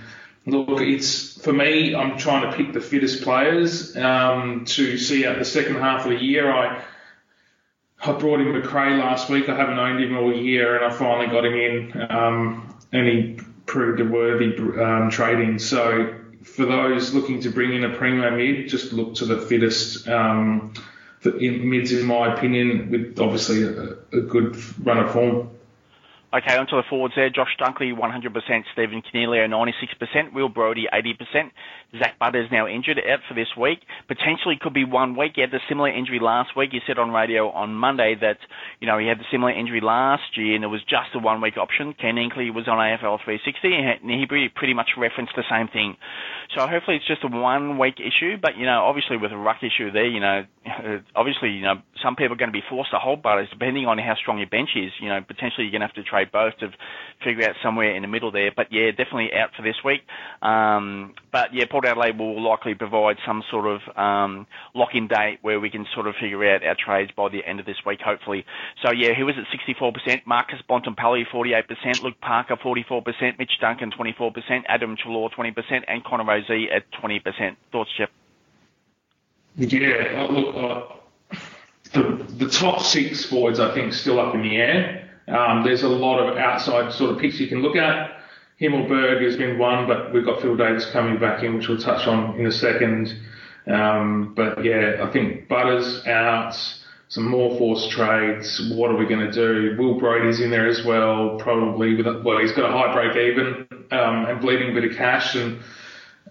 look, 0.46 0.80
it's 0.80 1.40
for 1.42 1.52
me, 1.52 1.96
I'm 1.96 2.16
trying 2.16 2.48
to 2.48 2.56
pick 2.56 2.72
the 2.72 2.80
fittest 2.80 3.22
players 3.22 3.96
um, 3.96 4.64
to 4.66 4.96
see 4.98 5.26
out 5.26 5.38
the 5.38 5.44
second 5.44 5.76
half 5.76 6.06
of 6.06 6.12
the 6.12 6.22
year. 6.22 6.50
I 6.50 6.82
I 8.02 8.12
brought 8.12 8.40
in 8.40 8.52
Macrae 8.52 8.98
last 8.98 9.28
week. 9.30 9.48
I 9.48 9.56
haven't 9.56 9.78
owned 9.78 10.02
him 10.02 10.16
all 10.16 10.34
year, 10.34 10.76
and 10.76 10.84
I 10.84 10.96
finally 10.96 11.26
got 11.28 11.44
him 11.44 11.54
in, 11.54 12.06
um, 12.10 12.74
and 12.92 13.06
he 13.06 13.40
proved 13.64 14.00
a 14.00 14.04
worthy 14.04 14.56
um, 14.80 15.10
trading. 15.10 15.58
So 15.58 16.14
for 16.42 16.66
those 16.66 17.14
looking 17.14 17.40
to 17.40 17.50
bring 17.50 17.74
in 17.74 17.84
a 17.84 17.96
primo 17.96 18.30
mid, 18.36 18.68
just 18.68 18.92
look 18.92 19.14
to 19.16 19.24
the 19.24 19.38
fittest 19.38 20.06
um, 20.08 20.74
mids, 21.24 21.92
in 21.92 22.06
my 22.06 22.34
opinion, 22.34 22.90
with 22.90 23.18
obviously 23.18 23.64
a, 23.64 23.96
a 24.12 24.20
good 24.20 24.56
run 24.84 24.98
of 24.98 25.12
form. 25.12 25.50
Okay, 26.36 26.58
onto 26.58 26.76
the 26.76 26.82
forwards 26.90 27.14
there. 27.16 27.30
Josh 27.30 27.56
Dunkley, 27.58 27.96
100%. 27.96 28.62
Stephen 28.74 29.00
Coniglio, 29.00 29.48
96%. 29.48 30.34
Will 30.34 30.50
Brodie, 30.50 30.86
80%. 30.92 31.50
Zak 31.98 32.18
Butters 32.18 32.48
now 32.50 32.66
injured, 32.66 32.98
out 32.98 33.20
for 33.28 33.34
this 33.34 33.48
week. 33.56 33.78
Potentially 34.08 34.58
could 34.60 34.74
be 34.74 34.84
one 34.84 35.16
week. 35.16 35.32
He 35.36 35.40
had 35.40 35.54
a 35.54 35.62
similar 35.68 35.88
injury 35.88 36.18
last 36.20 36.56
week. 36.56 36.70
He 36.72 36.80
said 36.86 36.98
on 36.98 37.10
radio 37.10 37.48
on 37.50 37.74
Monday 37.74 38.16
that, 38.20 38.38
you 38.80 38.86
know, 38.86 38.98
he 38.98 39.06
had 39.06 39.18
the 39.18 39.24
similar 39.30 39.52
injury 39.52 39.80
last 39.80 40.36
year 40.36 40.56
and 40.56 40.64
it 40.64 40.66
was 40.66 40.82
just 40.82 41.14
a 41.14 41.18
one 41.18 41.40
week 41.40 41.56
option. 41.56 41.94
Ken 41.94 42.16
Hinkley 42.16 42.52
was 42.52 42.68
on 42.68 42.76
AFL 42.78 43.22
360 43.24 43.72
and 43.72 44.10
he 44.10 44.26
pretty 44.26 44.74
much 44.74 44.90
referenced 44.98 45.32
the 45.36 45.44
same 45.48 45.68
thing. 45.68 45.96
So 46.54 46.66
hopefully 46.66 46.96
it's 46.96 47.06
just 47.06 47.24
a 47.24 47.28
one 47.28 47.78
week 47.78 47.96
issue, 47.98 48.36
but, 48.40 48.56
you 48.56 48.66
know, 48.66 48.84
obviously 48.84 49.16
with 49.16 49.32
a 49.32 49.36
ruck 49.36 49.62
issue 49.62 49.90
there, 49.90 50.06
you 50.06 50.20
know, 50.20 50.44
obviously, 51.16 51.50
you 51.50 51.62
know, 51.62 51.80
some 52.02 52.16
people 52.16 52.34
are 52.34 52.38
going 52.38 52.52
to 52.52 52.56
be 52.56 52.64
forced 52.68 52.90
to 52.90 52.98
hold 52.98 53.22
Butters 53.22 53.48
depending 53.50 53.86
on 53.86 53.98
how 53.98 54.14
strong 54.20 54.38
your 54.38 54.50
bench 54.50 54.70
is. 54.76 54.92
You 55.00 55.08
know, 55.08 55.20
potentially 55.22 55.64
you're 55.64 55.72
going 55.72 55.80
to 55.80 55.86
have 55.86 55.96
to 55.96 56.02
trade 56.02 56.25
both 56.32 56.56
to 56.58 56.70
figure 57.24 57.48
out 57.48 57.56
somewhere 57.62 57.94
in 57.94 58.02
the 58.02 58.08
middle 58.08 58.30
there. 58.30 58.50
But 58.54 58.68
yeah, 58.70 58.90
definitely 58.90 59.30
out 59.32 59.50
for 59.56 59.62
this 59.62 59.76
week. 59.84 60.02
Um, 60.42 61.14
but 61.32 61.52
yeah, 61.52 61.64
Port 61.70 61.86
Adelaide 61.86 62.18
will 62.18 62.42
likely 62.42 62.74
provide 62.74 63.16
some 63.26 63.42
sort 63.50 63.66
of 63.66 63.80
um, 63.96 64.46
lock-in 64.74 65.08
date 65.08 65.38
where 65.42 65.60
we 65.60 65.70
can 65.70 65.86
sort 65.94 66.06
of 66.06 66.14
figure 66.20 66.44
out 66.54 66.64
our 66.64 66.76
trades 66.76 67.10
by 67.16 67.28
the 67.28 67.44
end 67.44 67.60
of 67.60 67.66
this 67.66 67.78
week, 67.84 68.00
hopefully. 68.00 68.44
So 68.84 68.92
yeah, 68.92 69.14
he 69.16 69.22
was 69.22 69.34
at 69.38 69.46
64%, 69.58 70.26
Marcus 70.26 70.60
Bontempelli 70.68 71.24
48%, 71.32 72.02
Luke 72.02 72.20
Parker 72.20 72.56
44%, 72.56 73.38
Mitch 73.38 73.52
Duncan 73.60 73.90
24%, 73.90 74.62
Adam 74.68 74.96
Treloar 74.96 75.30
20%, 75.30 75.84
and 75.88 76.04
Connor 76.04 76.24
Rozee 76.24 76.66
at 76.74 76.84
20%. 77.02 77.56
Thoughts, 77.72 77.90
Jep? 77.96 78.10
Yeah, 79.56 80.26
look, 80.30 80.54
uh, 80.54 81.36
the, 81.92 82.26
the 82.44 82.50
top 82.50 82.82
six 82.82 83.24
forwards 83.24 83.58
I 83.58 83.74
think 83.74 83.92
still 83.92 84.20
up 84.20 84.34
in 84.34 84.42
the 84.42 84.56
air. 84.56 85.05
Um, 85.28 85.64
there's 85.64 85.82
a 85.82 85.88
lot 85.88 86.20
of 86.20 86.36
outside 86.36 86.92
sort 86.92 87.10
of 87.10 87.18
picks 87.18 87.40
you 87.40 87.48
can 87.48 87.62
look 87.62 87.76
at. 87.76 88.20
Himmelberg 88.60 89.22
has 89.22 89.36
been 89.36 89.58
one, 89.58 89.86
but 89.86 90.12
we've 90.14 90.24
got 90.24 90.40
Phil 90.40 90.56
Davis 90.56 90.86
coming 90.90 91.18
back 91.18 91.42
in, 91.42 91.56
which 91.56 91.68
we'll 91.68 91.78
touch 91.78 92.06
on 92.06 92.38
in 92.38 92.46
a 92.46 92.52
second. 92.52 93.14
Um, 93.66 94.32
but 94.34 94.64
yeah, 94.64 95.04
I 95.06 95.12
think 95.12 95.48
Butters 95.48 96.06
out, 96.06 96.56
some 97.08 97.28
more 97.28 97.56
forced 97.58 97.90
trades. 97.90 98.72
What 98.74 98.90
are 98.90 98.96
we 98.96 99.06
going 99.06 99.30
to 99.30 99.32
do? 99.32 99.76
Will 99.78 99.98
Brodie's 99.98 100.40
in 100.40 100.50
there 100.50 100.68
as 100.68 100.84
well, 100.84 101.36
probably. 101.38 101.96
With 101.96 102.06
a, 102.06 102.22
well, 102.24 102.38
he's 102.38 102.52
got 102.52 102.70
a 102.70 102.72
high 102.72 102.92
break 102.92 103.16
even 103.16 103.66
um, 103.90 104.26
and 104.26 104.40
bleeding 104.40 104.74
bit 104.74 104.84
of 104.84 104.96
cash, 104.96 105.34
and 105.34 105.58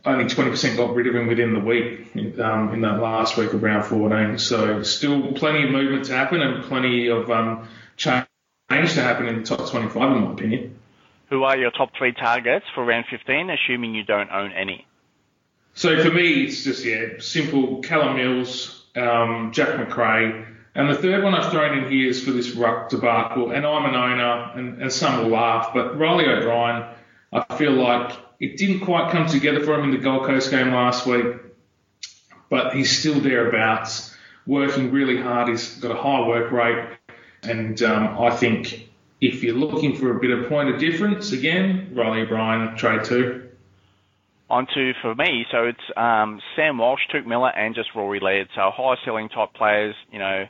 only 0.04 0.26
20% 0.26 0.78
got 0.78 0.96
rid 0.96 1.08
of 1.08 1.16
him 1.16 1.28
within 1.28 1.54
the 1.54 1.60
week 1.60 2.12
um, 2.40 2.74
in 2.74 2.82
that 2.82 3.00
last 3.00 3.38
week 3.38 3.54
of 3.54 3.62
round 3.62 3.86
14. 3.86 4.38
So 4.38 4.84
still 4.84 5.34
plenty 5.34 5.64
of 5.64 5.72
movement 5.72 6.06
to 6.06 6.14
happen 6.14 6.42
and 6.42 6.64
plenty 6.64 7.08
of 7.08 7.30
um, 7.30 7.68
change 8.72 8.94
to 8.94 9.02
happen 9.02 9.28
in 9.28 9.40
the 9.40 9.44
top 9.44 9.70
25, 9.70 10.18
in 10.18 10.24
my 10.24 10.32
opinion. 10.32 10.80
Who 11.30 11.44
are 11.44 11.58
your 11.58 11.72
top 11.72 11.92
three 11.98 12.14
targets 12.14 12.66
for 12.74 12.86
round 12.86 13.06
15, 13.10 13.50
assuming 13.50 13.96
you 13.96 14.04
don't 14.04 14.32
own 14.32 14.52
any? 14.52 14.86
So 15.74 16.02
for 16.04 16.12
me, 16.12 16.44
it's 16.44 16.64
just, 16.64 16.86
yeah, 16.86 17.20
simple 17.20 17.82
Callum 17.82 18.16
Mills, 18.16 18.86
um, 18.96 19.52
Jack 19.54 19.78
Macrae. 19.78 20.46
And 20.74 20.90
the 20.90 20.96
third 20.96 21.24
one 21.24 21.34
I've 21.34 21.52
thrown 21.52 21.78
in 21.78 21.92
here 21.92 22.10
is 22.10 22.24
for 22.24 22.32
this 22.32 22.52
ruck 22.52 22.90
debacle. 22.90 23.52
And 23.52 23.66
I'm 23.66 23.86
an 23.86 23.96
owner, 23.96 24.52
and, 24.56 24.82
and 24.82 24.92
some 24.92 25.24
will 25.24 25.30
laugh, 25.30 25.72
but 25.74 25.98
Riley 25.98 26.26
O'Brien, 26.26 26.86
I 27.34 27.56
feel 27.58 27.72
like 27.72 28.18
it 28.40 28.58
didn't 28.58 28.82
quite 28.82 29.12
come 29.12 29.28
together 29.28 29.64
for 29.64 29.76
him 29.76 29.86
in 29.86 29.92
the 29.92 29.98
Gold 29.98 30.26
Coast 30.26 30.52
game 30.52 30.72
last 30.72 31.06
week, 31.06 31.26
but 32.50 32.74
he's 32.74 32.98
still 32.98 33.20
thereabouts, 33.20 34.16
working 34.46 34.92
really 34.92 35.22
hard. 35.22 35.50
He's 35.50 35.76
got 35.76 35.92
a 35.92 36.02
high 36.02 36.28
work 36.28 36.52
rate. 36.52 36.95
And 37.46 37.82
um, 37.84 38.18
I 38.20 38.36
think 38.36 38.90
if 39.22 39.44
you're 39.44 39.56
looking 39.56 39.96
for 39.96 40.16
a 40.16 40.20
bit 40.20 40.32
of 40.32 40.50
point 40.50 40.70
of 40.70 40.80
difference, 40.80 41.32
again, 41.32 41.92
Riley 41.94 42.22
O'Brien, 42.22 42.76
trade 42.76 43.04
two. 43.04 43.50
On 44.48 44.68
to 44.76 44.94
for 45.02 45.16
me, 45.16 45.46
so 45.52 45.64
it's 45.64 45.80
um, 45.98 46.40
Sam 46.56 46.78
Walsh, 46.78 47.02
Touk 47.12 47.26
Miller, 47.26 47.50
and 47.50 47.74
just 47.74 47.90
Rory 47.96 48.20
Laird. 48.20 48.48
So 48.54 48.70
high 48.72 48.96
selling 49.04 49.30
type 49.30 49.54
players, 49.56 49.96
you 50.12 50.20
know. 50.20 50.46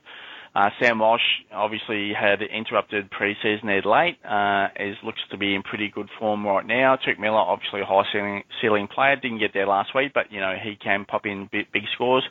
Uh, 0.53 0.69
Sam 0.81 0.99
Walsh 0.99 1.21
obviously 1.53 2.13
had 2.13 2.41
interrupted 2.41 3.11
pre-season 3.11 3.67
there 3.67 3.81
late. 3.81 4.17
Uh, 4.25 4.67
is 4.79 4.95
looks 5.03 5.19
to 5.31 5.37
be 5.37 5.53
in 5.53 5.63
pretty 5.63 5.89
good 5.93 6.09
form 6.17 6.45
right 6.45 6.65
now. 6.65 6.95
Touk 6.95 7.19
Miller, 7.19 7.37
obviously 7.37 7.81
a 7.81 7.85
high 7.85 8.03
ceiling, 8.11 8.43
ceiling 8.61 8.87
player, 8.87 9.17
didn't 9.17 9.39
get 9.39 9.53
there 9.53 9.67
last 9.67 9.93
week, 9.93 10.11
but 10.13 10.31
you 10.31 10.39
know 10.39 10.55
he 10.61 10.75
can 10.75 11.05
pop 11.05 11.25
in 11.25 11.49
big, 11.51 11.71
big 11.71 11.83
scores. 11.93 12.23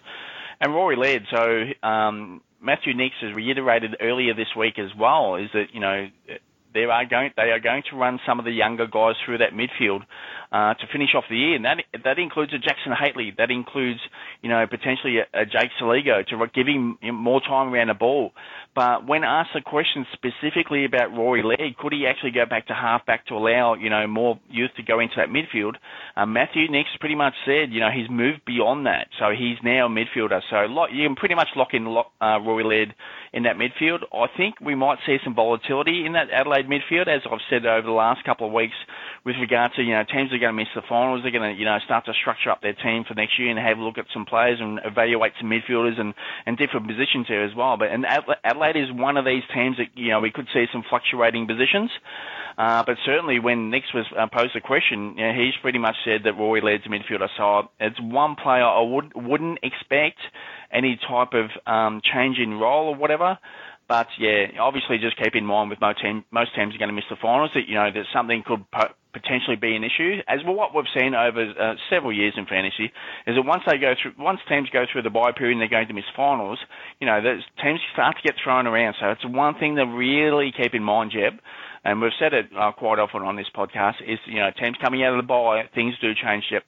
And 0.60 0.74
Rory 0.74 0.96
Laird, 0.96 1.26
so 1.30 1.86
um, 1.86 2.40
Matthew 2.64 2.94
Nicks 2.94 3.16
has 3.20 3.34
reiterated 3.34 3.96
earlier 4.00 4.34
this 4.34 4.48
week 4.56 4.78
as 4.78 4.90
well, 4.98 5.36
is 5.36 5.50
that 5.52 5.66
you 5.72 5.80
know 5.80 6.08
they 6.72 6.84
are 6.84 7.04
going 7.04 7.30
they 7.36 7.50
are 7.50 7.60
going 7.60 7.82
to 7.90 7.96
run 7.96 8.18
some 8.26 8.38
of 8.38 8.44
the 8.44 8.50
younger 8.50 8.86
guys 8.86 9.14
through 9.24 9.38
that 9.38 9.52
midfield 9.52 10.02
uh, 10.54 10.72
to 10.74 10.86
finish 10.92 11.10
off 11.16 11.24
the 11.28 11.36
year, 11.36 11.56
and 11.56 11.64
that 11.64 11.78
that 12.04 12.20
includes 12.20 12.54
a 12.54 12.58
Jackson 12.58 12.92
Hately, 12.92 13.36
that 13.38 13.50
includes 13.50 13.98
you 14.40 14.48
know 14.48 14.64
potentially 14.70 15.18
a, 15.18 15.42
a 15.42 15.44
Jake 15.44 15.74
Soligo 15.82 16.24
to 16.28 16.46
give 16.54 16.68
him 16.68 16.96
more 17.12 17.40
time 17.40 17.74
around 17.74 17.88
the 17.88 17.94
ball. 17.94 18.30
But 18.72 19.06
when 19.06 19.24
asked 19.24 19.50
a 19.56 19.60
question 19.60 20.06
specifically 20.12 20.84
about 20.84 21.10
Rory 21.12 21.42
Laird, 21.42 21.76
could 21.76 21.92
he 21.92 22.06
actually 22.06 22.30
go 22.30 22.46
back 22.46 22.68
to 22.68 22.74
halfback 22.74 23.26
to 23.26 23.34
allow 23.34 23.74
you 23.74 23.90
know 23.90 24.06
more 24.06 24.38
youth 24.48 24.70
to 24.76 24.84
go 24.84 25.00
into 25.00 25.14
that 25.16 25.28
midfield? 25.28 25.74
Uh, 26.16 26.24
Matthew 26.26 26.70
Nicks 26.70 26.90
pretty 27.00 27.16
much 27.16 27.34
said 27.44 27.72
you 27.72 27.80
know 27.80 27.90
he's 27.90 28.08
moved 28.08 28.44
beyond 28.46 28.86
that, 28.86 29.08
so 29.18 29.30
he's 29.36 29.58
now 29.64 29.86
a 29.86 29.90
midfielder. 29.90 30.40
So 30.50 30.86
you 30.92 31.08
can 31.08 31.16
pretty 31.16 31.34
much 31.34 31.48
lock 31.56 31.74
in 31.74 31.84
uh, 31.86 32.38
Rory 32.38 32.62
Laird 32.62 32.94
in 33.32 33.42
that 33.42 33.56
midfield. 33.56 34.06
I 34.12 34.26
think 34.36 34.60
we 34.60 34.76
might 34.76 34.98
see 35.04 35.16
some 35.24 35.34
volatility 35.34 36.06
in 36.06 36.12
that 36.12 36.30
Adelaide 36.30 36.68
midfield, 36.68 37.08
as 37.08 37.22
I've 37.26 37.42
said 37.50 37.66
over 37.66 37.86
the 37.86 37.92
last 37.92 38.24
couple 38.24 38.46
of 38.46 38.52
weeks, 38.52 38.76
with 39.24 39.34
regard 39.40 39.72
to 39.74 39.82
you 39.82 39.94
know 39.94 40.04
teams 40.04 40.32
are 40.32 40.43
going 40.44 40.56
to 40.56 40.62
miss 40.62 40.72
the 40.74 40.82
finals. 40.88 41.22
They're 41.22 41.32
going 41.32 41.54
to 41.54 41.58
you 41.58 41.64
know 41.64 41.78
start 41.84 42.04
to 42.06 42.12
structure 42.14 42.50
up 42.50 42.60
their 42.60 42.74
team 42.74 43.04
for 43.08 43.14
next 43.14 43.38
year 43.38 43.50
and 43.50 43.58
have 43.58 43.78
a 43.78 43.82
look 43.82 43.98
at 43.98 44.06
some 44.12 44.26
players 44.26 44.58
and 44.60 44.80
evaluate 44.84 45.32
some 45.40 45.50
midfielders 45.50 45.98
and 45.98 46.14
and 46.46 46.56
different 46.56 46.86
positions 46.86 47.26
here 47.28 47.42
as 47.42 47.54
well. 47.54 47.76
But 47.76 47.88
and 47.90 48.04
Adelaide 48.44 48.76
is 48.76 48.92
one 48.92 49.16
of 49.16 49.24
these 49.24 49.42
teams 49.54 49.76
that 49.78 49.88
you 49.94 50.10
know 50.10 50.20
we 50.20 50.30
could 50.30 50.48
see 50.52 50.66
some 50.72 50.84
fluctuating 50.88 51.46
positions. 51.46 51.90
Uh, 52.56 52.84
but 52.86 52.96
certainly 53.04 53.40
when 53.40 53.70
Nicks 53.70 53.92
was 53.92 54.06
uh, 54.16 54.26
posed 54.32 54.54
the 54.54 54.60
question, 54.60 55.14
you 55.16 55.26
know, 55.26 55.32
he's 55.34 55.54
pretty 55.60 55.78
much 55.78 55.96
said 56.04 56.22
that 56.24 56.34
Rory 56.34 56.60
Laird's 56.60 56.86
a 56.86 56.88
midfielder. 56.88 57.28
So 57.36 57.68
it's 57.80 58.00
one 58.00 58.36
player 58.36 58.62
I 58.62 58.80
would, 58.80 59.12
wouldn't 59.14 59.58
expect 59.62 60.20
any 60.72 60.98
type 61.08 61.32
of 61.32 61.50
um, 61.66 62.00
change 62.04 62.38
in 62.38 62.54
role 62.54 62.88
or 62.88 62.94
whatever. 62.94 63.38
But 63.88 64.06
yeah, 64.18 64.46
obviously 64.60 64.98
just 64.98 65.16
keep 65.16 65.34
in 65.34 65.44
mind 65.44 65.70
with 65.70 65.80
most, 65.80 66.00
team, 66.00 66.24
most 66.30 66.54
teams 66.54 66.74
are 66.74 66.78
going 66.78 66.88
to 66.88 66.94
miss 66.94 67.04
the 67.10 67.16
finals 67.20 67.50
that, 67.54 67.68
you 67.68 67.74
know, 67.74 67.90
that 67.92 68.04
something 68.12 68.42
could 68.46 68.70
po- 68.70 68.94
potentially 69.14 69.56
be 69.56 69.74
an 69.74 69.84
issue. 69.84 70.20
As 70.28 70.40
well, 70.44 70.54
what 70.54 70.74
we've 70.74 70.90
seen 70.92 71.14
over 71.14 71.40
uh, 71.40 71.74
several 71.88 72.12
years 72.12 72.34
in 72.36 72.44
fantasy 72.46 72.92
is 73.26 73.36
that 73.36 73.42
once 73.42 73.62
they 73.66 73.78
go 73.78 73.94
through, 73.94 74.12
once 74.18 74.40
teams 74.48 74.68
go 74.70 74.84
through 74.90 75.02
the 75.02 75.10
bye 75.10 75.32
period 75.32 75.52
and 75.52 75.60
they're 75.60 75.68
going 75.68 75.88
to 75.88 75.94
miss 75.94 76.04
finals, 76.14 76.58
you 77.00 77.06
know, 77.06 77.22
teams 77.62 77.80
start 77.92 78.16
to 78.16 78.22
get 78.22 78.34
thrown 78.42 78.66
around. 78.66 78.96
So 79.00 79.08
it's 79.10 79.24
one 79.24 79.54
thing 79.54 79.76
to 79.76 79.84
really 79.84 80.52
keep 80.52 80.74
in 80.74 80.82
mind, 80.82 81.12
Jep. 81.12 81.40
And 81.84 82.00
we've 82.00 82.12
said 82.18 82.32
it 82.34 82.46
uh, 82.58 82.72
quite 82.72 82.98
often 82.98 83.22
on 83.22 83.36
this 83.36 83.48
podcast 83.54 84.02
is, 84.06 84.18
you 84.26 84.40
know, 84.40 84.50
teams 84.58 84.76
coming 84.82 85.04
out 85.04 85.12
of 85.12 85.22
the 85.22 85.26
bye, 85.26 85.68
things 85.74 85.94
do 86.00 86.12
change, 86.14 86.44
Jep. 86.50 86.64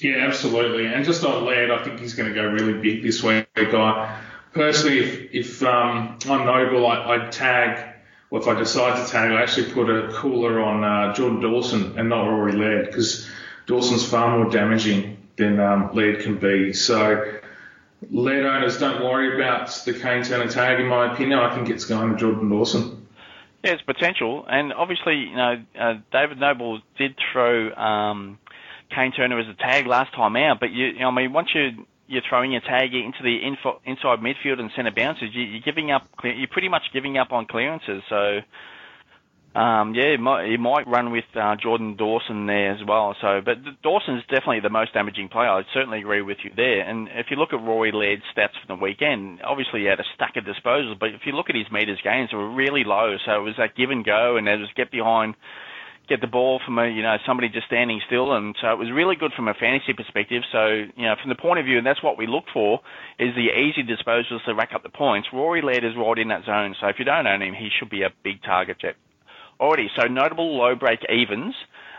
Yeah, 0.00 0.26
absolutely. 0.26 0.86
And 0.86 1.04
just 1.04 1.24
on 1.24 1.44
Laird, 1.44 1.70
I 1.70 1.82
think 1.84 2.00
he's 2.00 2.14
going 2.14 2.28
to 2.28 2.34
go 2.34 2.46
really 2.46 2.74
big 2.74 3.02
this 3.02 3.22
week. 3.22 3.46
I 3.56 4.20
personally, 4.52 4.98
if, 4.98 5.34
if 5.34 5.62
um, 5.62 6.18
I'm 6.28 6.46
Noble, 6.46 6.86
I, 6.86 7.14
I'd 7.14 7.32
tag, 7.32 7.93
or 8.34 8.40
if 8.40 8.48
I 8.48 8.54
decide 8.54 8.96
to 8.96 9.12
tag, 9.12 9.30
I 9.30 9.42
actually 9.42 9.70
put 9.70 9.88
a 9.88 10.12
cooler 10.12 10.60
on 10.60 10.82
uh, 10.82 11.14
Jordan 11.14 11.38
Dawson 11.38 11.96
and 11.96 12.08
not 12.08 12.26
Rory 12.26 12.50
Laird 12.50 12.86
because 12.86 13.30
Dawson's 13.66 14.04
far 14.04 14.36
more 14.36 14.50
damaging 14.50 15.18
than 15.36 15.60
um, 15.60 15.94
Laird 15.94 16.24
can 16.24 16.38
be. 16.38 16.72
So 16.72 17.38
Laird 18.10 18.44
owners 18.44 18.76
don't 18.76 19.04
worry 19.04 19.36
about 19.36 19.68
the 19.84 19.92
Kane 19.92 20.24
Turner 20.24 20.50
tag, 20.50 20.80
in 20.80 20.88
my 20.88 21.12
opinion. 21.14 21.38
I 21.38 21.54
think 21.54 21.70
it's 21.70 21.84
going 21.84 22.10
to 22.10 22.16
Jordan 22.16 22.48
Dawson. 22.48 23.06
Yeah, 23.62 23.74
it's 23.74 23.82
potential, 23.82 24.44
and 24.48 24.72
obviously, 24.72 25.14
you 25.14 25.36
know, 25.36 25.64
uh, 25.78 25.94
David 26.10 26.40
Noble 26.40 26.80
did 26.98 27.14
throw 27.32 27.72
um, 27.72 28.40
Kane 28.92 29.12
Turner 29.12 29.38
as 29.38 29.46
a 29.46 29.54
tag 29.54 29.86
last 29.86 30.12
time 30.12 30.34
out, 30.34 30.58
but 30.58 30.72
you, 30.72 30.86
you 30.86 30.98
know, 30.98 31.08
I 31.10 31.14
mean, 31.14 31.32
once 31.32 31.50
you 31.54 31.86
you're 32.06 32.22
throwing 32.28 32.52
your 32.52 32.60
tag 32.60 32.94
into 32.94 33.22
the 33.22 33.36
info, 33.36 33.80
inside 33.84 34.20
midfield 34.20 34.60
and 34.60 34.70
centre 34.76 34.92
bounces, 34.94 35.30
you, 35.32 35.58
are 35.58 35.64
giving 35.64 35.90
up. 35.90 36.08
You're 36.22 36.48
pretty 36.48 36.68
much 36.68 36.82
giving 36.92 37.16
up 37.16 37.32
on 37.32 37.46
clearances. 37.46 38.02
So, 38.08 38.40
um, 39.58 39.94
yeah, 39.94 40.12
you 40.12 40.18
might, 40.18 40.46
you 40.46 40.58
might 40.58 40.86
run 40.86 41.12
with 41.12 41.24
uh, 41.34 41.56
Jordan 41.62 41.96
Dawson 41.96 42.46
there 42.46 42.72
as 42.72 42.80
well. 42.86 43.16
So, 43.20 43.40
but 43.44 43.56
Dawson's 43.82 44.22
definitely 44.28 44.60
the 44.60 44.70
most 44.70 44.92
damaging 44.92 45.28
player. 45.28 45.48
I 45.48 45.62
certainly 45.72 46.00
agree 46.00 46.22
with 46.22 46.38
you 46.44 46.50
there. 46.54 46.80
And 46.80 47.08
if 47.14 47.26
you 47.30 47.36
look 47.36 47.52
at 47.52 47.62
Rory 47.62 47.92
Laird's 47.92 48.22
stats 48.36 48.58
from 48.60 48.76
the 48.76 48.82
weekend, 48.82 49.40
obviously 49.42 49.80
he 49.80 49.86
had 49.86 50.00
a 50.00 50.08
stack 50.14 50.36
of 50.36 50.44
disposals, 50.44 50.98
but 50.98 51.10
if 51.10 51.22
you 51.24 51.32
look 51.32 51.48
at 51.48 51.56
his 51.56 51.70
meters 51.72 52.00
gains, 52.02 52.30
they 52.32 52.36
were 52.36 52.52
really 52.52 52.84
low. 52.84 53.16
So 53.24 53.32
it 53.32 53.44
was 53.44 53.54
that 53.58 53.76
give 53.76 53.90
and 53.90 54.04
go, 54.04 54.36
and 54.36 54.48
it 54.48 54.58
was 54.58 54.68
get 54.76 54.90
behind 54.90 55.36
get 56.08 56.20
the 56.20 56.26
ball 56.26 56.60
from 56.64 56.78
a 56.78 56.88
you 56.88 57.02
know 57.02 57.16
somebody 57.26 57.48
just 57.48 57.66
standing 57.66 58.00
still, 58.06 58.32
and 58.32 58.54
so 58.60 58.70
it 58.72 58.78
was 58.78 58.90
really 58.92 59.16
good 59.16 59.32
from 59.34 59.48
a 59.48 59.54
fantasy 59.54 59.92
perspective. 59.92 60.42
So 60.52 60.84
you 60.96 61.06
know 61.06 61.14
from 61.20 61.28
the 61.28 61.34
point 61.40 61.60
of 61.60 61.66
view, 61.66 61.78
and 61.78 61.86
that's 61.86 62.02
what 62.02 62.18
we 62.18 62.26
look 62.26 62.44
for, 62.52 62.80
is 63.18 63.34
the 63.34 63.48
easy 63.52 63.82
disposals 63.82 64.44
to 64.46 64.54
rack 64.54 64.70
up 64.74 64.82
the 64.82 64.90
points. 64.90 65.28
Rory 65.32 65.62
Laird 65.62 65.84
is 65.84 65.92
right 65.96 66.18
in 66.18 66.28
that 66.28 66.44
zone, 66.44 66.74
so 66.80 66.88
if 66.88 66.96
you 66.98 67.04
don't 67.04 67.26
own 67.26 67.42
him, 67.42 67.54
he 67.54 67.68
should 67.78 67.90
be 67.90 68.02
a 68.02 68.10
big 68.22 68.42
target. 68.42 68.78
Jep. 68.80 68.96
already. 69.60 69.88
So 69.98 70.06
notable 70.06 70.56
low 70.56 70.74
break 70.74 71.00
evens. 71.08 71.54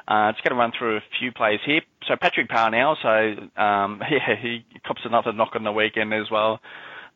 Uh, 0.07 0.31
just 0.33 0.43
going 0.43 0.55
to 0.55 0.59
run 0.59 0.71
through 0.77 0.97
a 0.97 1.01
few 1.19 1.31
plays 1.31 1.59
here. 1.65 1.81
So 2.07 2.15
Patrick 2.15 2.47
Parnell, 2.47 2.95
so 3.01 3.09
um, 3.59 4.01
yeah, 4.11 4.35
he 4.39 4.63
cops 4.85 5.01
another 5.03 5.33
knock 5.33 5.53
on 5.55 5.63
the 5.63 5.71
weekend 5.71 6.13
as 6.13 6.29
well. 6.29 6.59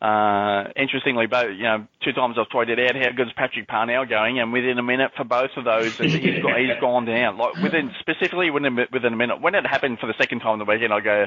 Uh, 0.00 0.64
interestingly, 0.76 1.26
both 1.26 1.50
you 1.56 1.64
know, 1.64 1.86
two 2.02 2.12
times 2.12 2.36
I've 2.38 2.48
tweeted 2.48 2.88
out 2.88 2.96
how 2.96 3.12
good 3.12 3.26
is 3.26 3.32
Patrick 3.34 3.68
Parnell 3.68 4.06
going, 4.06 4.38
and 4.38 4.50
within 4.50 4.78
a 4.78 4.82
minute 4.82 5.12
for 5.14 5.24
both 5.24 5.50
of 5.58 5.64
those, 5.64 5.96
he's, 5.98 6.42
got, 6.42 6.58
he's 6.58 6.80
gone 6.80 7.04
down. 7.04 7.36
Like 7.36 7.56
within 7.56 7.92
specifically 8.00 8.50
within 8.50 8.78
within 8.90 9.12
a 9.12 9.16
minute. 9.16 9.42
When 9.42 9.54
it 9.54 9.66
happened 9.66 9.98
for 9.98 10.06
the 10.06 10.14
second 10.16 10.40
time 10.40 10.58
the 10.58 10.64
weekend, 10.64 10.94
I 10.94 11.00
go, 11.00 11.26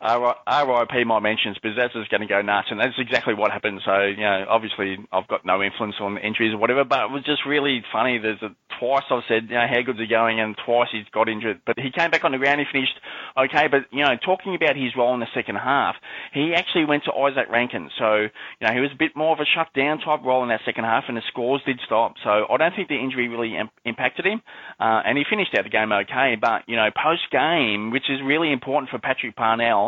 RIP 0.00 1.06
my 1.06 1.18
mentions, 1.18 1.56
but 1.62 1.72
that's 1.76 1.92
just 1.92 2.10
going 2.10 2.20
to 2.20 2.26
go 2.26 2.40
nuts, 2.40 2.68
and 2.70 2.78
that's 2.78 2.94
exactly 2.98 3.34
what 3.34 3.50
happened. 3.50 3.80
So, 3.84 4.02
you 4.02 4.22
know, 4.22 4.46
obviously 4.48 4.96
I've 5.12 5.26
got 5.26 5.44
no 5.44 5.62
influence 5.62 5.96
on 6.00 6.18
injuries 6.18 6.54
or 6.54 6.58
whatever, 6.58 6.84
but 6.84 7.04
it 7.04 7.10
was 7.10 7.24
just 7.24 7.44
really 7.46 7.82
funny. 7.92 8.18
There's 8.18 8.42
a, 8.42 8.54
twice 8.78 9.04
I've 9.10 9.26
said, 9.26 9.50
you 9.50 9.56
know, 9.56 9.66
how 9.68 9.82
good's 9.82 9.98
he 9.98 10.06
going, 10.06 10.40
and 10.40 10.56
twice 10.64 10.88
he's 10.92 11.08
got 11.12 11.28
injured, 11.28 11.60
but 11.66 11.78
he 11.78 11.90
came 11.90 12.10
back 12.10 12.24
on 12.24 12.32
the 12.32 12.38
ground, 12.38 12.60
he 12.60 12.66
finished 12.70 12.94
okay, 13.36 13.66
but, 13.68 13.86
you 13.90 14.04
know, 14.04 14.16
talking 14.24 14.54
about 14.54 14.76
his 14.76 14.94
role 14.96 15.14
in 15.14 15.20
the 15.20 15.30
second 15.34 15.56
half, 15.56 15.96
he 16.32 16.54
actually 16.54 16.84
went 16.84 17.04
to 17.04 17.12
Isaac 17.12 17.48
Rankine. 17.50 17.90
so, 17.98 18.14
you 18.16 18.66
know, 18.66 18.72
he 18.72 18.80
was 18.80 18.90
a 18.92 18.98
bit 18.98 19.16
more 19.16 19.32
of 19.32 19.40
a 19.40 19.46
shutdown 19.46 19.98
type 19.98 20.20
role 20.24 20.42
in 20.42 20.48
that 20.48 20.60
second 20.64 20.84
half, 20.84 21.04
and 21.08 21.16
the 21.16 21.22
scores 21.28 21.62
did 21.66 21.80
stop, 21.84 22.14
so 22.22 22.46
I 22.48 22.56
don't 22.56 22.74
think 22.74 22.88
the 22.88 22.98
injury 22.98 23.28
really 23.28 23.56
Im- 23.56 23.70
impacted 23.84 24.26
him, 24.26 24.42
uh, 24.78 25.02
and 25.04 25.18
he 25.18 25.24
finished 25.28 25.54
out 25.58 25.64
the 25.64 25.70
game 25.70 25.92
okay, 25.92 26.36
but, 26.40 26.62
you 26.66 26.76
know, 26.76 26.88
post-game, 26.94 27.90
which 27.90 28.08
is 28.08 28.20
really 28.24 28.52
important 28.52 28.90
for 28.90 28.98
Patrick 28.98 29.34
Parnell, 29.34 29.87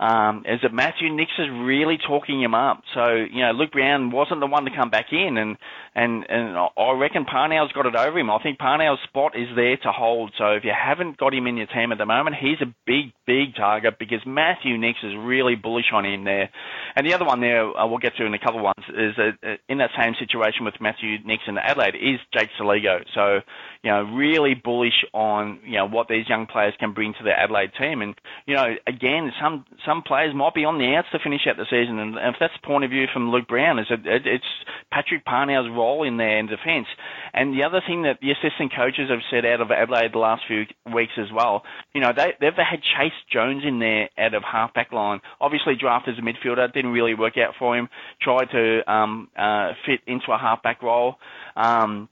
um, 0.00 0.44
is 0.48 0.60
that 0.62 0.72
Matthew 0.72 1.14
Nicks 1.14 1.36
is 1.38 1.48
really 1.50 1.98
talking 1.98 2.42
him 2.42 2.54
up. 2.54 2.82
So, 2.94 3.14
you 3.30 3.42
know, 3.44 3.52
Luke 3.52 3.72
Brown 3.72 4.10
wasn't 4.10 4.40
the 4.40 4.46
one 4.46 4.64
to 4.64 4.70
come 4.74 4.88
back 4.88 5.12
in, 5.12 5.36
and, 5.36 5.58
and, 5.94 6.24
and 6.26 6.56
I 6.56 6.92
reckon 6.98 7.26
Parnell's 7.26 7.72
got 7.72 7.84
it 7.84 7.94
over 7.94 8.18
him. 8.18 8.30
I 8.30 8.42
think 8.42 8.58
Parnell's 8.58 8.98
spot 9.04 9.36
is 9.36 9.48
there 9.54 9.76
to 9.76 9.92
hold. 9.92 10.32
So 10.38 10.52
if 10.52 10.64
you 10.64 10.72
haven't 10.72 11.18
got 11.18 11.34
him 11.34 11.46
in 11.46 11.58
your 11.58 11.66
team 11.66 11.92
at 11.92 11.98
the 11.98 12.06
moment, 12.06 12.36
he's 12.40 12.62
a 12.62 12.74
big, 12.86 13.12
big 13.26 13.54
target 13.56 13.98
because 13.98 14.20
Matthew 14.24 14.78
Nicks 14.78 15.00
is 15.02 15.12
really 15.18 15.54
bullish 15.54 15.92
on 15.92 16.06
him 16.06 16.24
there. 16.24 16.48
And 16.96 17.06
the 17.06 17.12
other 17.12 17.26
one 17.26 17.42
there, 17.42 17.68
uh, 17.76 17.86
we'll 17.86 17.98
get 17.98 18.16
to 18.16 18.24
in 18.24 18.32
a 18.32 18.38
couple 18.38 18.60
of 18.60 18.64
ones, 18.64 18.84
is 18.88 19.14
that 19.16 19.32
uh, 19.44 19.56
in 19.68 19.78
that 19.78 19.90
same 20.00 20.14
situation 20.18 20.64
with 20.64 20.80
Matthew 20.80 21.18
Nicks 21.26 21.44
in 21.46 21.58
Adelaide 21.58 21.94
is 21.94 22.20
Jake 22.32 22.48
Soligo. 22.58 23.04
So, 23.14 23.40
you 23.82 23.90
know, 23.90 24.02
really 24.04 24.54
bullish 24.54 25.04
on, 25.12 25.60
you 25.64 25.76
know, 25.76 25.88
what 25.88 26.08
these 26.08 26.26
young 26.26 26.46
players 26.46 26.74
can 26.80 26.94
bring 26.94 27.12
to 27.14 27.24
the 27.24 27.38
Adelaide 27.38 27.72
team. 27.78 28.00
And, 28.00 28.14
you 28.46 28.54
know, 28.54 28.76
again, 28.86 29.32
some, 29.40 29.66
some 29.86 29.89
players 30.06 30.34
might 30.34 30.54
be 30.54 30.64
on 30.64 30.78
the 30.78 30.94
outs 30.94 31.08
to 31.12 31.18
finish 31.18 31.42
out 31.48 31.56
the 31.56 31.66
season. 31.68 31.98
And 31.98 32.14
if 32.14 32.36
that's 32.38 32.54
the 32.60 32.66
point 32.66 32.84
of 32.84 32.90
view 32.90 33.06
from 33.12 33.30
Luke 33.30 33.48
Brown, 33.48 33.78
is 33.78 33.86
that 33.90 34.00
it's 34.04 34.44
Patrick 34.92 35.24
Parnell's 35.24 35.68
role 35.70 36.02
in 36.06 36.16
there 36.16 36.38
in 36.38 36.46
defence. 36.46 36.86
And 37.34 37.52
the 37.52 37.64
other 37.64 37.82
thing 37.86 38.02
that 38.02 38.18
the 38.20 38.30
assistant 38.30 38.72
coaches 38.74 39.10
have 39.10 39.20
said 39.30 39.44
out 39.44 39.60
of 39.60 39.70
Adelaide 39.70 40.12
the 40.12 40.18
last 40.18 40.42
few 40.46 40.64
weeks 40.94 41.12
as 41.18 41.32
well, 41.32 41.62
you 41.92 42.00
know, 42.00 42.12
they, 42.14 42.34
they've 42.40 42.54
had 42.54 42.80
Chayce 42.80 43.18
Jones 43.32 43.62
in 43.66 43.78
there 43.78 44.08
out 44.18 44.34
of 44.34 44.42
half-back 44.42 44.92
line. 44.92 45.20
Obviously 45.40 45.74
drafted 45.74 46.14
as 46.14 46.18
a 46.18 46.22
midfielder, 46.22 46.72
didn't 46.72 46.92
really 46.92 47.14
work 47.14 47.34
out 47.36 47.54
for 47.58 47.76
him. 47.76 47.88
Tried 48.22 48.50
to 48.52 48.92
um, 48.92 49.28
uh, 49.36 49.72
fit 49.86 50.00
into 50.06 50.32
a 50.32 50.38
half-back 50.38 50.82
role. 50.82 51.16
Um, 51.56 52.08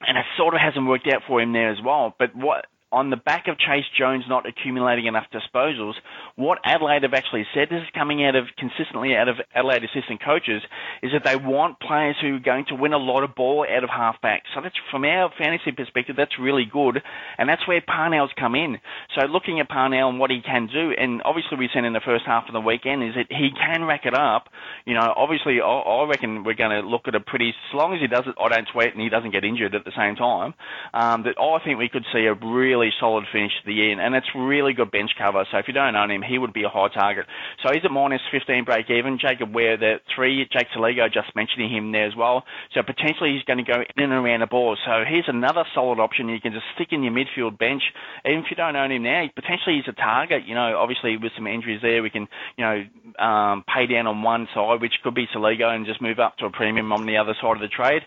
and 0.00 0.18
it 0.18 0.24
sort 0.36 0.54
of 0.54 0.60
hasn't 0.60 0.86
worked 0.86 1.08
out 1.08 1.22
for 1.26 1.40
him 1.40 1.52
there 1.52 1.70
as 1.70 1.78
well. 1.84 2.14
But 2.18 2.34
what 2.36 2.66
on 2.92 3.10
the 3.10 3.16
back 3.16 3.48
of 3.48 3.56
Chayce 3.56 3.84
Jones 3.98 4.24
not 4.28 4.46
accumulating 4.46 5.06
enough 5.06 5.26
disposals, 5.34 5.94
what 6.36 6.58
Adelaide 6.64 7.02
have 7.02 7.14
actually 7.14 7.44
said, 7.52 7.68
this 7.68 7.82
is 7.82 7.88
coming 7.94 8.24
out 8.24 8.36
of 8.36 8.44
consistently 8.58 9.14
out 9.16 9.28
of 9.28 9.36
Adelaide 9.54 9.82
assistant 9.84 10.22
coaches, 10.24 10.62
is 11.02 11.10
that 11.12 11.24
they 11.24 11.36
want 11.36 11.80
players 11.80 12.16
who 12.20 12.36
are 12.36 12.40
going 12.40 12.64
to 12.68 12.74
win 12.74 12.92
a 12.92 12.98
lot 12.98 13.24
of 13.24 13.34
ball 13.34 13.66
out 13.68 13.82
of 13.82 13.90
halfback. 13.90 14.44
So 14.54 14.60
that's 14.62 14.76
from 14.90 15.04
our 15.04 15.30
fantasy 15.36 15.72
perspective, 15.72 16.14
that's 16.16 16.38
really 16.38 16.64
good, 16.64 17.02
and 17.38 17.48
that's 17.48 17.66
where 17.66 17.80
Parnell's 17.80 18.30
come 18.38 18.54
in. 18.54 18.78
So 19.18 19.26
looking 19.26 19.58
at 19.60 19.68
Parnell 19.68 20.08
and 20.08 20.20
what 20.20 20.30
he 20.30 20.40
can 20.40 20.68
do, 20.72 20.92
and 20.96 21.22
obviously 21.24 21.58
we've 21.58 21.70
seen 21.74 21.84
in 21.84 21.92
the 21.92 22.04
first 22.04 22.24
half 22.24 22.44
of 22.46 22.52
the 22.52 22.60
weekend 22.60 23.02
is 23.02 23.14
that 23.16 23.26
he 23.30 23.50
can 23.50 23.84
rack 23.84 24.06
it 24.06 24.14
up. 24.14 24.48
You 24.84 24.94
know, 24.94 25.12
obviously 25.16 25.60
I, 25.60 26.06
reckon 26.08 26.44
we're 26.44 26.54
going 26.54 26.70
to 26.70 26.86
look 26.86 27.08
at 27.08 27.14
a 27.16 27.20
pretty, 27.20 27.48
as 27.48 27.74
long 27.74 27.94
as 27.94 28.00
he 28.00 28.06
does 28.06 28.24
it, 28.26 28.36
I 28.40 28.48
don't 28.48 28.68
sweat 28.70 28.92
and 28.92 29.02
he 29.02 29.08
doesn't 29.08 29.32
get 29.32 29.44
injured 29.44 29.74
at 29.74 29.84
the 29.84 29.92
same 29.96 30.14
time, 30.14 30.54
um, 30.94 31.24
that 31.24 31.34
I 31.40 31.64
think 31.64 31.78
we 31.78 31.88
could 31.88 32.04
see 32.12 32.26
a 32.26 32.34
really 32.34 32.75
really 32.76 32.92
solid 33.00 33.24
finish 33.32 33.52
to 33.60 33.66
the 33.66 33.72
year, 33.72 33.98
and 33.98 34.14
it's 34.14 34.26
really 34.34 34.72
good 34.72 34.90
bench 34.90 35.10
cover. 35.16 35.44
So 35.50 35.58
if 35.58 35.66
you 35.68 35.74
don't 35.74 35.96
own 35.96 36.10
him, 36.10 36.22
he 36.22 36.38
would 36.38 36.52
be 36.52 36.64
a 36.64 36.68
high 36.68 36.88
target. 36.88 37.26
So 37.62 37.72
he's 37.72 37.84
at 37.84 37.90
minus 37.90 38.20
15 38.30 38.64
break 38.64 38.90
even. 38.90 39.18
Jacob 39.18 39.52
Wehr, 39.52 39.78
the 39.78 39.96
three, 40.14 40.46
Jake 40.52 40.68
Soligo, 40.76 41.12
just 41.12 41.34
mentioning 41.34 41.74
him 41.74 41.92
there 41.92 42.06
as 42.06 42.14
well. 42.16 42.44
So 42.74 42.82
potentially 42.82 43.32
he's 43.32 43.44
going 43.44 43.64
to 43.64 43.70
go 43.70 43.80
in 43.80 44.04
and 44.04 44.12
around 44.12 44.40
the 44.40 44.46
ball. 44.46 44.76
So 44.84 45.04
here's 45.08 45.28
another 45.28 45.64
solid 45.74 45.98
option 45.98 46.28
you 46.28 46.40
can 46.40 46.52
just 46.52 46.66
stick 46.74 46.88
in 46.90 47.02
your 47.02 47.12
midfield 47.12 47.58
bench. 47.58 47.82
Even 48.24 48.40
if 48.40 48.46
you 48.50 48.56
don't 48.56 48.76
own 48.76 48.92
him 48.92 49.02
now, 49.02 49.24
potentially 49.34 49.76
he's 49.76 49.88
a 49.88 49.96
target. 49.96 50.46
You 50.46 50.54
know, 50.54 50.76
obviously 50.76 51.16
with 51.16 51.32
some 51.36 51.46
injuries 51.46 51.80
there, 51.82 52.02
we 52.02 52.10
can, 52.10 52.28
you 52.56 52.64
know, 52.64 53.24
um, 53.24 53.64
pay 53.72 53.86
down 53.86 54.06
on 54.06 54.22
one 54.22 54.48
side, 54.54 54.80
which 54.80 54.94
could 55.02 55.14
be 55.14 55.26
Soligo, 55.34 55.74
and 55.74 55.86
just 55.86 56.02
move 56.02 56.18
up 56.18 56.36
to 56.38 56.46
a 56.46 56.50
premium 56.50 56.92
on 56.92 57.06
the 57.06 57.16
other 57.16 57.34
side 57.40 57.56
of 57.56 57.60
the 57.60 57.68
trade. 57.68 58.02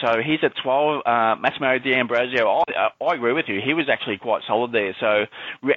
So 0.00 0.16
he's 0.24 0.40
at 0.42 0.52
12. 0.62 1.02
Uh, 1.04 1.36
Massimo 1.36 1.78
D'Ambrosio, 1.78 2.62
I, 2.66 2.88
I 3.04 3.14
agree 3.14 3.32
with 3.32 3.46
you. 3.48 3.60
He 3.64 3.74
was 3.74 3.86
actually 3.92 4.16
quite 4.16 4.42
solid 4.46 4.72
there. 4.72 4.96
So, 4.98 5.26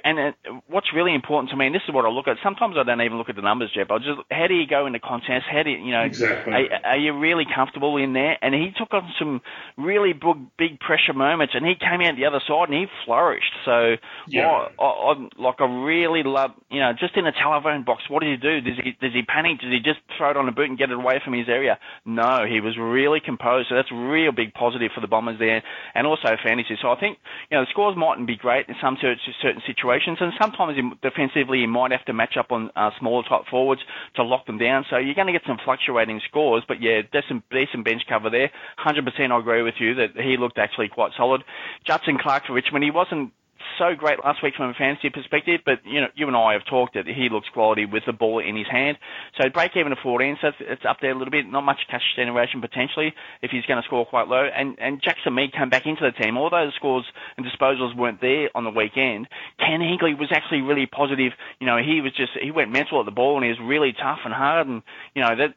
and 0.04 0.18
it, 0.18 0.34
what's 0.66 0.94
really 0.94 1.14
important 1.14 1.50
to 1.50 1.56
me, 1.56 1.66
and 1.66 1.74
this 1.74 1.82
is 1.86 1.94
what 1.94 2.06
I 2.06 2.08
look 2.08 2.26
at. 2.26 2.38
Sometimes 2.42 2.76
I 2.78 2.84
don't 2.84 3.02
even 3.02 3.18
look 3.18 3.28
at 3.28 3.36
the 3.36 3.42
numbers, 3.42 3.70
Jep. 3.74 3.90
I 3.90 3.98
just, 3.98 4.20
how 4.30 4.46
do 4.46 4.54
you 4.54 4.66
go 4.66 4.86
into 4.86 4.98
contests? 4.98 5.44
How 5.50 5.62
do 5.62 5.70
you, 5.70 5.78
you 5.78 5.92
know, 5.92 6.02
exactly. 6.02 6.52
are, 6.52 6.92
are 6.92 6.96
you 6.96 7.18
really 7.18 7.44
comfortable 7.44 7.98
in 7.98 8.14
there? 8.14 8.38
And 8.40 8.54
he 8.54 8.72
took 8.76 8.94
on 8.94 9.12
some 9.18 9.42
really 9.76 10.14
big, 10.14 10.56
big 10.56 10.80
pressure 10.80 11.12
moments, 11.12 11.54
and 11.54 11.66
he 11.66 11.74
came 11.74 12.00
out 12.00 12.16
the 12.16 12.24
other 12.24 12.40
side 12.48 12.70
and 12.70 12.78
he 12.78 12.86
flourished. 13.04 13.52
So, 13.66 13.96
yeah. 14.26 14.68
I, 14.78 14.82
I, 14.82 15.12
I, 15.12 15.28
like 15.36 15.60
I 15.60 15.66
really 15.66 16.22
love, 16.24 16.52
you 16.70 16.80
know, 16.80 16.92
just 16.98 17.16
in 17.16 17.26
a 17.26 17.32
telephone 17.32 17.84
box. 17.84 18.04
What 18.08 18.22
does 18.22 18.30
he 18.30 18.36
do? 18.36 18.60
Does 18.62 18.78
he 18.82 18.96
does 19.00 19.12
he 19.12 19.22
panic? 19.22 19.60
Does 19.60 19.70
he 19.70 19.80
just 19.80 20.00
throw 20.16 20.30
it 20.30 20.36
on 20.36 20.48
a 20.48 20.52
boot 20.52 20.70
and 20.70 20.78
get 20.78 20.90
it 20.90 20.96
away 20.96 21.20
from 21.22 21.34
his 21.34 21.48
area? 21.48 21.78
No, 22.06 22.46
he 22.48 22.60
was 22.60 22.76
really 22.78 23.20
composed. 23.20 23.68
So 23.68 23.74
that's 23.74 23.92
real 24.06 24.32
big 24.32 24.54
positive 24.54 24.90
for 24.94 25.00
the 25.00 25.08
Bombers 25.08 25.38
there, 25.38 25.62
and 25.94 26.06
also 26.06 26.36
fantasy. 26.42 26.76
So 26.80 26.90
I 26.90 27.00
think 27.00 27.18
you 27.50 27.56
know 27.56 27.64
the 27.64 27.70
scores 27.70 27.96
mightn't 27.96 28.26
be 28.26 28.36
great 28.36 28.68
in 28.68 28.74
some 28.80 28.96
certain 29.00 29.62
situations, 29.66 30.18
and 30.20 30.32
sometimes 30.40 30.78
defensively 31.02 31.58
you 31.60 31.68
might 31.68 31.92
have 31.92 32.04
to 32.06 32.12
match 32.12 32.36
up 32.38 32.52
on 32.52 32.70
uh, 32.76 32.90
smaller 32.98 33.22
type 33.28 33.42
forwards 33.50 33.82
to 34.16 34.22
lock 34.22 34.46
them 34.46 34.58
down. 34.58 34.84
So 34.90 34.96
you're 34.96 35.14
going 35.14 35.26
to 35.26 35.32
get 35.32 35.42
some 35.46 35.58
fluctuating 35.64 36.20
scores, 36.28 36.62
but 36.66 36.82
yeah, 36.82 37.02
decent 37.12 37.44
decent 37.50 37.84
bench 37.84 38.02
cover 38.08 38.30
there. 38.30 38.50
100% 38.84 39.30
I 39.30 39.38
agree 39.38 39.62
with 39.62 39.74
you 39.78 39.94
that 39.94 40.10
he 40.16 40.36
looked 40.36 40.58
actually 40.58 40.88
quite 40.88 41.12
solid. 41.16 41.42
Judson 41.84 42.18
Clark 42.20 42.46
for 42.46 42.52
Richmond, 42.54 42.84
he 42.84 42.90
wasn't 42.90 43.32
so 43.78 43.94
great 43.96 44.18
last 44.24 44.42
week 44.42 44.54
from 44.56 44.70
a 44.70 44.74
fantasy 44.74 45.10
perspective, 45.10 45.60
but 45.64 45.84
you 45.84 46.00
know, 46.00 46.08
you 46.14 46.26
and 46.26 46.36
I 46.36 46.52
have 46.54 46.64
talked 46.64 46.94
that 46.94 47.06
he 47.06 47.28
looks 47.30 47.48
quality 47.52 47.86
with 47.86 48.04
the 48.06 48.12
ball 48.12 48.38
in 48.38 48.56
his 48.56 48.66
hand. 48.70 48.98
So 49.40 49.48
break 49.50 49.76
even 49.76 49.90
to 49.90 49.96
14, 50.02 50.38
so 50.40 50.52
it's 50.60 50.84
up 50.88 50.98
there 51.00 51.10
a 51.10 51.14
little 51.14 51.30
bit. 51.30 51.46
Not 51.46 51.64
much 51.64 51.80
cash 51.90 52.02
generation 52.16 52.60
potentially 52.60 53.12
if 53.42 53.50
he's 53.50 53.64
going 53.66 53.80
to 53.80 53.86
score 53.86 54.06
quite 54.06 54.28
low. 54.28 54.44
And 54.44 54.78
and 54.78 55.02
Jackson 55.02 55.34
Mead 55.34 55.52
came 55.52 55.70
back 55.70 55.86
into 55.86 56.02
the 56.02 56.12
team. 56.12 56.38
Although 56.38 56.66
the 56.66 56.72
scores 56.76 57.04
and 57.36 57.46
disposals 57.46 57.96
weren't 57.96 58.20
there 58.20 58.50
on 58.54 58.64
the 58.64 58.70
weekend, 58.70 59.28
Ken 59.58 59.80
Hinkley 59.80 60.18
was 60.18 60.28
actually 60.32 60.62
really 60.62 60.86
positive. 60.86 61.32
You 61.60 61.66
know, 61.66 61.78
he 61.78 62.00
was 62.00 62.12
just 62.12 62.32
he 62.40 62.50
went 62.50 62.70
mental 62.72 63.00
at 63.00 63.06
the 63.06 63.12
ball 63.12 63.36
and 63.36 63.44
he 63.44 63.50
was 63.50 63.60
really 63.60 63.92
tough 63.92 64.20
and 64.24 64.34
hard. 64.34 64.66
And 64.66 64.82
you 65.14 65.22
know 65.22 65.36
that 65.36 65.54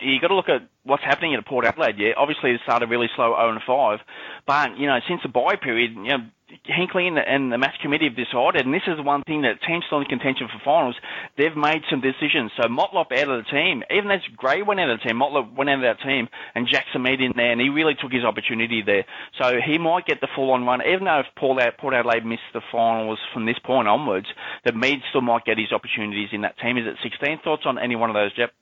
you 0.00 0.20
got 0.20 0.28
to 0.28 0.34
look 0.34 0.48
at 0.48 0.68
what's 0.84 1.02
happening 1.02 1.34
at 1.34 1.46
Port 1.46 1.64
Adelaide. 1.64 1.96
Yeah, 1.98 2.12
obviously 2.16 2.50
it 2.50 2.60
started 2.64 2.90
really 2.90 3.08
slow, 3.16 3.34
0 3.36 3.50
and 3.50 3.60
5, 3.66 3.98
but 4.46 4.78
you 4.78 4.86
know 4.86 4.98
since 5.08 5.20
the 5.22 5.28
bye 5.28 5.56
period, 5.56 5.92
you 5.92 6.08
know 6.08 6.18
Hinkley 6.48 7.08
and 7.08 7.16
the, 7.16 7.28
and 7.28 7.52
the 7.52 7.58
match 7.58 7.74
committee 7.82 8.06
have 8.06 8.14
decided, 8.14 8.64
and 8.64 8.72
this 8.72 8.86
is 8.86 9.00
one 9.02 9.22
thing 9.24 9.42
that 9.42 9.60
teams 9.66 9.84
still 9.86 9.98
in 9.98 10.06
contention 10.06 10.46
for 10.46 10.60
finals, 10.64 10.94
they've 11.36 11.56
made 11.56 11.82
some 11.90 12.00
decisions. 12.00 12.52
So 12.56 12.68
Motlop 12.68 13.10
out 13.10 13.28
of 13.28 13.44
the 13.44 13.50
team, 13.50 13.82
even 13.90 14.10
as 14.12 14.20
Gray 14.36 14.62
went 14.62 14.78
out 14.78 14.90
of 14.90 15.00
the 15.00 15.08
team, 15.08 15.18
Motlop 15.18 15.56
went 15.56 15.70
out 15.70 15.82
of 15.82 15.82
that 15.82 16.00
team, 16.06 16.28
and 16.54 16.68
Jackson 16.68 17.02
Mead 17.02 17.20
in 17.20 17.32
there, 17.34 17.50
and 17.50 17.60
he 17.60 17.68
really 17.68 17.94
took 18.00 18.12
his 18.12 18.24
opportunity 18.24 18.80
there. 18.80 19.04
So 19.38 19.58
he 19.64 19.78
might 19.78 20.06
get 20.06 20.20
the 20.20 20.28
full-on 20.36 20.64
run, 20.64 20.82
even 20.86 21.04
though 21.04 21.20
if 21.20 21.26
Paul 21.36 21.60
out, 21.60 21.78
Port 21.78 21.94
Adelaide 21.94 22.24
missed 22.24 22.54
the 22.54 22.62
finals 22.70 23.18
from 23.34 23.46
this 23.46 23.58
point 23.58 23.88
onwards, 23.88 24.28
that 24.64 24.76
Mead 24.76 25.00
still 25.10 25.22
might 25.22 25.44
get 25.44 25.58
his 25.58 25.72
opportunities 25.72 26.28
in 26.30 26.42
that 26.42 26.58
team. 26.58 26.78
Is 26.78 26.86
it 26.86 26.96
16? 27.02 27.40
Thoughts 27.42 27.62
on 27.66 27.76
any 27.76 27.96
one 27.96 28.08
of 28.08 28.14
those, 28.14 28.32
Jep? 28.34 28.52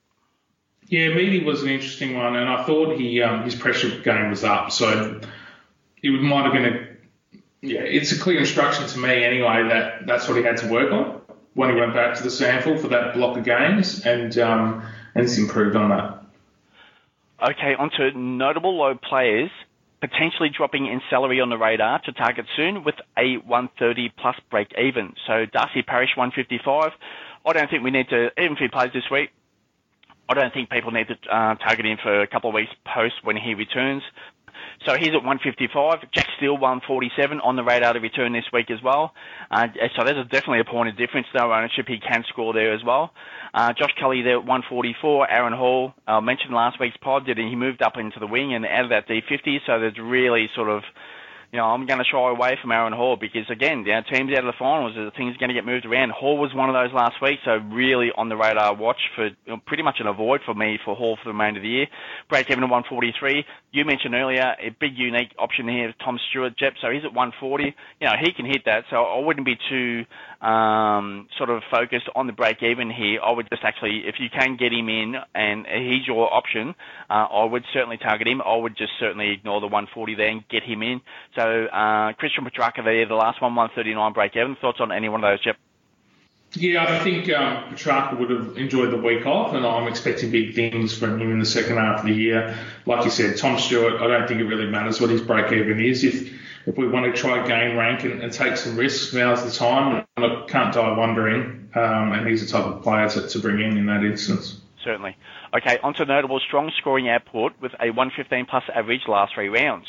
Yeah, 0.89 1.09
Meady 1.09 1.45
was 1.45 1.63
an 1.63 1.69
interesting 1.69 2.17
one, 2.17 2.37
and 2.37 2.49
I 2.49 2.65
thought 2.65 2.97
he 2.97 3.23
um, 3.23 3.43
his 3.43 3.55
pressure 3.55 3.89
game 4.01 4.29
was 4.29 4.45
up, 4.45 4.71
so 4.71 5.21
he 6.03 6.11
might 6.11 6.45
have 6.45 6.53
been 6.53 6.67
a 6.67 6.94
yeah, 7.65 7.81
it's 7.81 8.13
a 8.13 8.19
clear 8.19 8.41
instruction 8.41 8.87
to 8.87 8.99
me 8.99 9.25
anyway 9.25 9.67
that 9.69 10.07
that's 10.07 10.29
what 10.29 10.37
he 10.37 10.43
had 10.43 10.59
to 10.59 10.69
work 10.69 10.93
on 10.93 11.21
when 11.55 11.71
he 11.71 11.81
went 11.81 11.95
back 11.95 12.17
to 12.17 12.23
the 12.23 12.29
SANFL 12.29 12.81
for 12.81 12.89
that 12.89 13.15
block 13.15 13.37
of 13.39 13.45
games, 13.45 14.05
and 14.05 14.37
um, 14.39 14.83
and 15.15 15.25
he's 15.25 15.39
improved 15.39 15.77
on 15.77 15.91
that. 15.91 16.23
Okay, 17.43 17.75
on 17.75 17.91
to 17.91 18.17
notable 18.19 18.77
low 18.77 18.95
players 18.95 19.51
potentially 20.01 20.51
dropping 20.51 20.87
in 20.87 21.01
salary 21.09 21.41
on 21.41 21.49
the 21.49 21.57
radar 21.57 21.99
to 22.01 22.13
target 22.13 22.45
soon 22.57 22.85
with 22.85 22.97
a 23.17 23.37
130 23.39 24.13
plus 24.19 24.37
break 24.51 24.69
even. 24.79 25.15
So 25.27 25.47
Darcy 25.47 25.83
Parish 25.83 26.11
155. 26.15 26.93
I 27.47 27.53
don't 27.53 27.71
think 27.71 27.83
we 27.83 27.91
need 27.91 28.09
to, 28.11 28.31
even 28.39 28.53
if 28.53 28.59
he 28.59 28.69
plays 28.69 28.91
this 28.93 29.11
week, 29.11 29.31
I 30.29 30.35
don't 30.35 30.53
think 30.53 30.71
people 30.71 30.91
need 30.91 31.09
to 31.09 31.15
uh, 31.31 31.55
target 31.57 31.87
him 31.87 31.99
for 32.03 32.23
a 32.23 32.27
couple 32.27 32.51
of 32.51 32.55
weeks 32.55 32.73
post 32.85 33.15
when 33.23 33.37
he 33.37 33.55
returns. 33.55 34.03
So 34.87 34.97
he's 34.97 35.09
at 35.09 35.25
155. 35.25 36.11
Jack 36.13 36.27
Steele 36.37 36.59
147 36.59 37.41
on 37.41 37.57
the 37.57 37.65
radar 37.65 37.95
to 37.95 38.01
return 38.01 38.33
this 38.33 38.45
week 38.53 38.71
as 38.71 38.83
well. 38.83 39.15
Uh, 39.51 39.69
so 39.97 40.05
there's 40.05 40.27
definitely 40.29 40.61
a 40.61 40.65
point 40.65 40.91
of 40.91 40.97
difference. 40.97 41.27
No 41.35 41.53
ownership, 41.53 41.87
he 41.89 41.99
can 41.99 42.25
score 42.29 42.53
there 42.53 42.75
as 42.75 42.85
well. 42.85 43.13
Uh, 43.55 43.73
Josh 43.73 43.95
Kelly 43.99 44.23
there 44.23 44.35
at 44.35 44.45
144. 44.45 45.31
Aaron 45.31 45.55
Hall, 45.55 45.95
uh, 46.07 46.21
mentioned 46.21 46.53
last 46.53 46.79
week's 46.79 46.99
pod, 46.99 47.25
did 47.25 47.39
he 47.39 47.57
moved 47.57 47.81
up 47.81 47.97
into 47.97 48.21
the 48.21 48.27
wing 48.27 48.53
and 48.55 48.67
out 48.67 48.85
of 48.85 48.91
that 48.91 49.09
D50. 49.09 49.61
So 49.67 49.81
there's 49.81 49.99
really 49.99 50.51
sort 50.55 50.69
of 50.69 50.83
you 51.55 51.61
know, 51.61 51.67
I'm 51.67 51.87
going 51.87 52.01
to 52.01 52.05
shy 52.05 52.19
away 52.19 52.59
from 52.61 52.73
Aaron 52.73 52.93
Hall 52.93 53.15
because, 53.15 53.49
again, 53.49 53.87
you 53.87 53.93
know, 53.95 54.03
teams 54.11 54.33
out 54.33 54.43
of 54.43 54.51
the 54.51 54.59
finals, 54.59 54.97
the 54.97 55.13
things 55.17 55.37
going 55.37 55.51
to 55.51 55.55
get 55.55 55.65
moved 55.65 55.87
around. 55.87 56.11
Hall 56.11 56.37
was 56.37 56.53
one 56.53 56.69
of 56.69 56.75
those 56.75 56.93
last 56.93 57.23
week, 57.23 57.39
so 57.45 57.59
really 57.71 58.11
on 58.19 58.29
the 58.29 58.35
radar 58.35 58.75
watch 58.75 58.99
for 59.15 59.27
you 59.27 59.35
know, 59.47 59.59
pretty 59.65 59.85
much 59.85 59.99
an 60.01 60.09
avoid 60.09 60.41
for 60.45 60.53
me 60.53 60.81
for 60.85 60.97
Hall 60.97 61.15
for 61.15 61.31
the 61.31 61.33
remainder 61.33 61.61
of 61.61 61.63
the 61.63 61.69
year. 61.69 61.87
Break 62.29 62.51
even 62.51 62.65
at 62.65 62.71
143. 62.71 63.45
You 63.71 63.85
mentioned 63.85 64.17
earlier 64.17 64.57
a 64.59 64.75
big 64.81 64.99
unique 64.99 65.31
option 65.39 65.69
here, 65.69 65.95
Tom 66.05 66.19
Stewart, 66.29 66.59
Jep, 66.59 66.73
so 66.83 66.91
he's 66.91 67.05
at 67.05 67.15
140. 67.15 67.71
You 68.01 68.07
know, 68.09 68.15
he 68.21 68.33
can 68.33 68.47
hit 68.47 68.65
that, 68.67 68.83
so 68.91 68.97
I 68.97 69.21
wouldn't 69.21 69.47
be 69.47 69.55
too 69.71 70.03
um, 70.45 71.27
sort 71.39 71.49
of 71.49 71.63
focused 71.71 72.09
on 72.15 72.27
the 72.27 72.33
break 72.33 72.63
even 72.63 72.91
here. 72.91 73.21
I 73.23 73.31
would 73.31 73.49
just 73.51 73.65
actually, 73.65 74.03
if 74.07 74.17
you 74.21 74.29
can 74.29 74.57
get 74.57 74.73
him 74.73 74.89
in 74.89 75.17
and 75.35 75.67
he's 75.67 76.07
your 76.07 76.33
option, 76.33 76.75
uh, 77.09 77.27
I 77.33 77.45
would 77.45 77.65
certainly 77.73 77.97
target 77.97 78.29
him. 78.29 78.43
I 78.43 78.55
would 78.57 78.77
just 78.77 78.93
certainly 79.01 79.31
ignore 79.31 79.61
the 79.61 79.67
140 79.67 80.15
there 80.15 80.29
and 80.29 80.47
get 80.49 80.63
him 80.63 80.83
in. 80.83 81.01
So 81.35 81.43
uh, 81.43 82.13
Christian 82.13 82.45
Petracca 82.45 82.85
there, 82.85 83.07
the 83.07 83.15
last 83.15 83.41
one, 83.41 83.55
139 83.55 84.13
break 84.13 84.37
even. 84.37 84.57
Thoughts 84.57 84.81
on 84.81 84.93
any 84.93 85.09
one 85.09 85.25
of 85.25 85.31
those, 85.31 85.43
Jep? 85.43 85.57
Yeah, 86.57 86.85
I 86.85 87.01
think 87.01 87.29
um, 87.33 87.65
Petracca 87.75 88.17
would 88.19 88.31
have 88.31 88.57
enjoyed 88.57 88.93
the 88.93 88.99
week 88.99 89.27
off, 89.27 89.55
and 89.55 89.67
I'm 89.67 89.89
expecting 89.89 90.31
big 90.31 90.55
things 90.55 90.97
from 90.97 91.21
him 91.21 91.33
in 91.33 91.41
the 91.41 91.47
second 91.47 91.79
half 91.79 92.01
of 92.01 92.07
the 92.07 92.15
year. 92.15 92.57
Like 92.87 93.05
you 93.05 93.11
said, 93.11 93.39
Tom 93.39 93.59
Stewart, 93.59 94.01
I 94.01 94.07
don't 94.07 94.29
think 94.29 94.41
it 94.41 94.45
really 94.45 94.71
matters 94.71 95.01
what 95.01 95.11
his 95.11 95.21
break 95.21 95.51
even 95.51 95.81
is. 95.81 96.05
If 96.05 96.33
if 96.67 96.77
we 96.77 96.89
want 96.89 97.07
to 97.07 97.21
try 97.21 97.47
gain 97.47 97.77
rank 97.77 98.05
and, 98.05 98.23
and 98.23 98.33
take 98.33 98.57
some 98.57 98.77
risks, 98.77 99.13
now's 99.13 99.45
the 99.45 99.51
time. 99.51 100.05
And 100.17 100.25
I 100.25 100.45
can't 100.47 100.73
die 100.73 100.97
wondering, 100.97 101.69
um, 101.75 102.13
and 102.13 102.27
he's 102.27 102.41
the 102.41 102.51
type 102.51 102.65
of 102.65 102.83
player 102.83 103.09
to, 103.11 103.29
to 103.29 103.39
bring 103.39 103.61
in 103.61 103.77
in 103.77 103.87
that 103.87 104.05
instance. 104.05 104.61
Certainly. 104.85 105.17
Okay, 105.57 105.79
on 105.85 105.95
to 105.95 106.05
notable 106.05 106.41
strong 106.41 106.71
scoring 106.79 107.09
output 107.09 107.53
with 107.63 107.73
a 107.81 107.89
115 107.91 108.45
plus 108.47 108.65
average 108.75 109.03
last 109.09 109.35
three 109.35 109.49
rounds. 109.49 109.87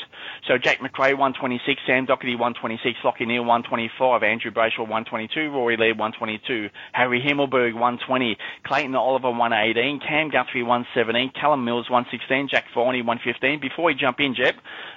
So 0.47 0.57
Jack 0.57 0.79
Macrae 0.79 1.13
126, 1.15 1.81
Sam 1.87 2.05
Docherty 2.05 2.37
126, 2.37 2.99
Lachie 3.03 3.27
Neale 3.27 3.43
125, 3.43 4.23
Andrew 4.23 4.51
Brayshaw 4.51 4.87
122, 4.87 5.49
Rory 5.49 5.75
Laird 5.75 5.97
122, 5.97 6.69
Harry 6.93 7.19
Himmelberg 7.19 7.73
120, 7.73 8.37
Clayton 8.63 8.95
Oliver 8.95 9.31
118, 9.31 9.99
Cam 9.99 10.29
Guthrie 10.29 10.61
117, 10.63 11.31
Callum 11.31 11.65
Mills 11.65 11.89
116, 11.89 12.47
Jack 12.47 12.65
Viney 12.73 13.01
115. 13.01 13.59
Before 13.59 13.85
we 13.85 13.95
jump 13.95 14.19
in, 14.19 14.35
Jep, 14.35 14.55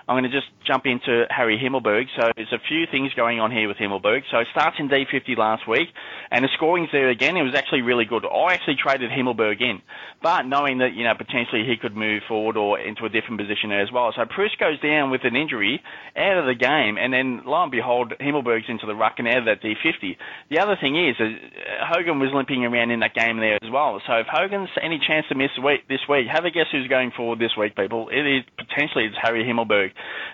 I'm 0.08 0.14
going 0.14 0.24
to 0.24 0.30
just 0.30 0.48
jump 0.66 0.86
into 0.86 1.24
Harry 1.28 1.60
Himmelberg. 1.62 2.06
So 2.18 2.30
there's 2.34 2.52
a 2.52 2.58
few 2.66 2.86
things 2.90 3.12
going 3.14 3.40
on 3.40 3.52
here 3.52 3.68
with 3.68 3.76
Himmelberg. 3.76 4.22
So 4.30 4.38
it 4.38 4.48
starts 4.50 4.76
in 4.78 4.88
D50 4.88 5.36
last 5.36 5.68
week, 5.68 5.88
and 6.30 6.42
the 6.42 6.48
scoring's 6.56 6.88
there 6.92 7.10
again. 7.10 7.36
It 7.36 7.42
was 7.42 7.54
actually 7.54 7.82
really 7.82 8.06
good. 8.06 8.24
I 8.24 8.54
actually 8.54 8.76
traded 8.82 9.10
Himmelberg 9.10 9.60
in, 9.60 9.82
but 10.22 10.46
knowing 10.46 10.78
that, 10.78 10.94
you 10.94 11.04
know, 11.04 11.12
potentially 11.14 11.64
he 11.68 11.76
could 11.76 11.94
move 11.94 12.22
forward 12.26 12.56
or 12.56 12.80
into 12.80 13.04
a 13.04 13.10
different 13.10 13.38
position 13.38 13.70
as 13.70 13.92
well. 13.92 14.10
So 14.16 14.24
Preuss 14.24 14.52
goes 14.58 14.80
down 14.80 15.10
with 15.10 15.24
an 15.24 15.36
injury 15.36 15.82
out 16.16 16.38
of 16.38 16.46
the 16.46 16.54
game, 16.54 16.96
and 16.96 17.12
then 17.12 17.42
lo 17.44 17.62
and 17.62 17.70
behold, 17.70 18.14
Himmelberg's 18.18 18.68
into 18.68 18.86
the 18.86 18.94
ruck 18.94 19.16
and 19.18 19.28
out 19.28 19.38
of 19.38 19.44
that 19.44 19.60
D50. 19.60 20.16
The 20.50 20.60
other 20.60 20.78
thing 20.80 20.96
is, 20.96 21.16
uh, 21.20 21.84
Hogan 21.84 22.18
was 22.18 22.30
limping 22.32 22.64
around 22.64 22.92
in 22.92 23.00
that 23.00 23.14
game 23.14 23.36
there 23.36 23.58
as 23.62 23.70
well. 23.70 24.00
So 24.06 24.14
if 24.14 24.26
Hogan's 24.26 24.70
any 24.80 24.98
chance 25.06 25.26
to 25.28 25.34
miss 25.34 25.50
this 25.88 26.00
week, 26.08 26.26
have 26.32 26.46
a 26.46 26.50
guess 26.50 26.66
who's 26.72 26.88
going 26.88 27.12
forward 27.14 27.38
this 27.38 27.56
week, 27.58 27.76
people. 27.76 28.08
It 28.08 28.24
is 28.24 28.44
potentially 28.56 29.04
it's 29.04 29.16
Harry 29.20 29.44
Himmelberg. 29.44 29.90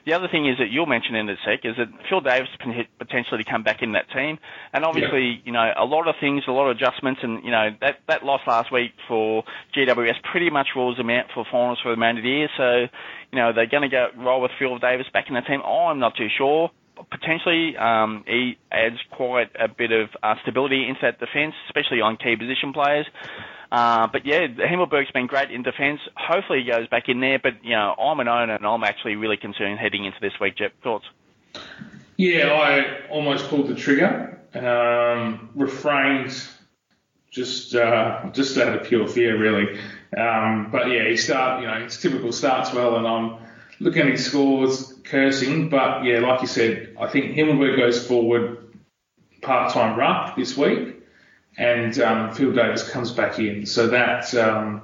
The 0.07 0.12
other 0.12 0.29
thing 0.29 0.46
is 0.46 0.59
that 0.59 0.70
you'll 0.70 0.87
mention 0.87 1.14
in 1.14 1.29
a 1.29 1.37
sec 1.44 1.64
is 1.64 1.77
that 1.77 1.88
Phil 2.09 2.20
Davis 2.20 2.48
potentially 2.98 3.42
to 3.42 3.50
come 3.50 3.62
back 3.62 3.83
in 3.83 3.92
that 3.92 4.11
team, 4.11 4.38
and 4.72 4.85
obviously, 4.85 5.27
yeah. 5.27 5.42
you 5.44 5.53
know, 5.53 5.72
a 5.77 5.85
lot 5.85 6.09
of 6.09 6.14
things, 6.20 6.44
a 6.46 6.53
lot 6.53 6.68
of 6.70 6.77
adjustments, 6.77 7.20
and 7.22 7.42
you 7.44 7.50
know 7.50 7.70
that 7.81 8.00
that 8.09 8.24
loss 8.24 8.40
last 8.46 8.70
week 8.70 8.92
for 9.09 9.44
GWS 9.74 10.22
pretty 10.31 10.50
much 10.50 10.68
rules 10.77 10.96
them 10.96 11.11
out 11.11 11.27
for 11.33 11.44
finals 11.50 11.79
for 11.83 11.88
the 11.88 11.96
remainder 11.96 12.20
of 12.20 12.24
the 12.24 12.31
year. 12.31 12.48
So, 12.57 12.87
you 13.33 13.38
know, 13.38 13.53
they're 13.53 13.66
going 13.66 13.83
to 13.83 13.88
go 13.88 14.09
roll 14.16 14.42
with 14.42 14.53
Phil 14.59 14.79
Davis 14.79 15.07
back 15.12 15.27
in 15.29 15.35
the 15.35 15.40
team. 15.40 15.61
Oh, 15.64 15.87
I'm 15.87 15.98
not 15.98 16.16
too 16.16 16.29
sure. 16.37 16.70
Potentially, 17.11 17.77
um, 17.77 18.24
he 18.27 18.57
adds 18.70 18.96
quite 19.11 19.50
a 19.59 19.68
bit 19.68 19.90
of 19.90 20.11
uh, 20.22 20.35
stability 20.42 20.87
into 20.88 21.00
that 21.03 21.18
defence, 21.18 21.55
especially 21.66 22.00
on 22.00 22.16
key 22.16 22.37
position 22.37 22.72
players. 22.72 23.07
Uh, 23.74 24.06
but 24.06 24.24
yeah, 24.24 24.46
Himmelberg's 24.46 25.10
been 25.10 25.26
great 25.26 25.50
in 25.50 25.64
defence. 25.64 25.98
Hopefully 26.14 26.62
he 26.62 26.70
goes 26.70 26.87
back 26.87 27.08
in 27.08 27.18
there. 27.18 27.40
But 27.40 27.64
you 27.64 27.72
know, 27.72 27.92
I'm 27.98 28.20
an 28.20 28.28
owner 28.28 28.54
and 28.54 28.64
I'm 28.64 28.84
actually 28.84 29.16
really 29.16 29.37
concerned 29.37 29.80
heading 29.80 30.04
into 30.04 30.18
this 30.20 30.34
week. 30.40 30.56
Jep, 30.56 30.80
thoughts? 30.84 31.06
Yeah, 32.16 32.52
I 32.52 33.08
almost 33.08 33.48
pulled 33.48 33.66
the 33.66 33.74
trigger. 33.74 34.38
Um, 34.54 35.50
refrained 35.56 36.32
just 37.32 37.74
uh, 37.74 38.30
just 38.30 38.56
out 38.58 38.78
of 38.78 38.87
pure 38.87 39.08
fear, 39.08 39.37
really. 39.37 39.80
Um, 40.16 40.68
but 40.70 40.88
yeah, 40.88 41.08
he 41.08 41.16
start, 41.16 41.60
you 41.60 41.66
know, 41.66 41.74
it's 41.74 42.00
typical 42.00 42.30
starts 42.30 42.72
well, 42.72 42.94
and 42.94 43.08
I'm 43.08 43.38
looking 43.80 44.02
at 44.02 44.12
his 44.12 44.24
scores, 44.24 44.94
cursing. 45.02 45.68
But 45.68 46.04
yeah, 46.04 46.20
like 46.20 46.42
you 46.42 46.46
said, 46.46 46.96
I 47.00 47.08
think 47.08 47.34
Himmelberg 47.34 47.76
goes 47.76 48.06
forward 48.06 48.72
part-time 49.42 49.98
ruck 49.98 50.37
this 50.37 50.56
week, 50.56 50.93
and 51.56 51.98
um, 52.00 52.34
Phil 52.34 52.52
Davis 52.52 52.88
comes 52.88 53.12
back 53.12 53.38
in. 53.38 53.66
So 53.66 53.88
that 53.88 54.34
um, 54.34 54.82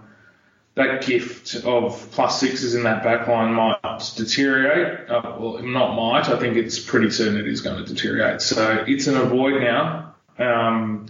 that 0.75 1.05
gift 1.05 1.57
of 1.65 2.11
plus 2.13 2.41
sixes 2.41 2.75
in 2.75 2.85
that 2.85 3.03
back 3.03 3.27
line 3.29 3.55
might 3.55 4.13
deteriorate. 4.17 5.11
Uh, 5.11 5.37
well, 5.39 5.59
not 5.63 5.95
might. 5.95 6.29
I 6.29 6.39
think 6.39 6.57
it's 6.57 6.79
pretty 6.79 7.11
certain 7.11 7.37
it 7.39 7.49
is 7.49 7.61
going 7.61 7.85
to 7.85 7.93
deteriorate. 7.93 8.41
So 8.41 8.85
it's 8.87 9.07
an 9.07 9.17
avoid 9.17 9.61
now. 9.63 10.15
Um, 10.39 11.07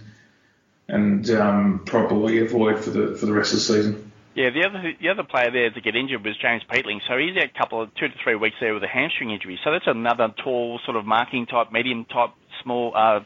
and 0.87 1.29
um, 1.29 1.81
probably 1.85 2.39
avoid 2.39 2.83
for 2.83 2.89
the 2.89 3.15
for 3.15 3.25
the 3.25 3.33
rest 3.33 3.53
of 3.53 3.59
the 3.59 3.65
season. 3.65 4.11
Yeah, 4.33 4.49
the 4.49 4.65
other 4.65 4.93
the 4.99 5.09
other 5.09 5.23
player 5.23 5.51
there 5.51 5.69
to 5.69 5.81
get 5.81 5.95
injured 5.95 6.23
was 6.23 6.37
James 6.37 6.63
Peatling. 6.69 6.99
So 7.07 7.17
he's 7.17 7.35
had 7.35 7.49
a 7.55 7.57
couple 7.57 7.81
of 7.81 7.93
two 7.95 8.07
to 8.07 8.13
three 8.23 8.35
weeks 8.35 8.57
there 8.59 8.73
with 8.73 8.83
a 8.83 8.87
hamstring 8.87 9.31
injury. 9.31 9.59
So 9.63 9.71
that's 9.71 9.87
another 9.87 10.33
tall, 10.43 10.79
sort 10.85 10.97
of 10.97 11.05
marking 11.05 11.45
type, 11.45 11.71
medium 11.71 12.05
type, 12.05 12.31
small, 12.63 12.93
uh, 12.95 13.21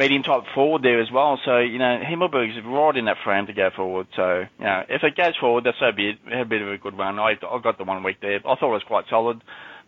medium 0.00 0.22
type 0.22 0.44
forward 0.54 0.82
there 0.82 1.00
as 1.00 1.10
well. 1.12 1.38
So 1.44 1.58
you 1.58 1.78
know 1.78 2.00
Himmelberg's 2.02 2.58
right 2.64 2.96
in 2.96 3.04
that 3.04 3.18
frame 3.22 3.46
to 3.46 3.52
go 3.52 3.70
forward. 3.76 4.06
So 4.16 4.46
you 4.58 4.64
know 4.64 4.82
if 4.88 5.04
it 5.04 5.14
goes 5.14 5.36
forward, 5.36 5.64
that's 5.64 5.78
so 5.78 5.92
be 5.92 6.10
it. 6.10 6.18
Had 6.24 6.40
a 6.40 6.44
bit 6.46 6.62
of 6.62 6.68
a 6.68 6.78
good 6.78 6.96
run. 6.96 7.18
I 7.18 7.32
I 7.32 7.58
got 7.62 7.76
the 7.76 7.84
one 7.84 8.02
week 8.02 8.16
there. 8.20 8.36
I 8.36 8.54
thought 8.56 8.70
it 8.70 8.80
was 8.80 8.82
quite 8.82 9.04
solid. 9.10 9.42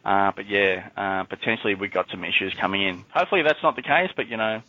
Uh, 0.04 0.32
but 0.34 0.48
yeah, 0.48 0.88
uh, 0.96 1.24
potentially 1.24 1.74
we've 1.74 1.92
got 1.92 2.10
some 2.10 2.24
issues 2.24 2.52
coming 2.60 2.82
in. 2.82 3.04
Hopefully 3.14 3.42
that's 3.42 3.62
not 3.62 3.76
the 3.76 3.82
case, 3.82 4.10
but 4.14 4.28
you 4.28 4.36
know, 4.36 4.60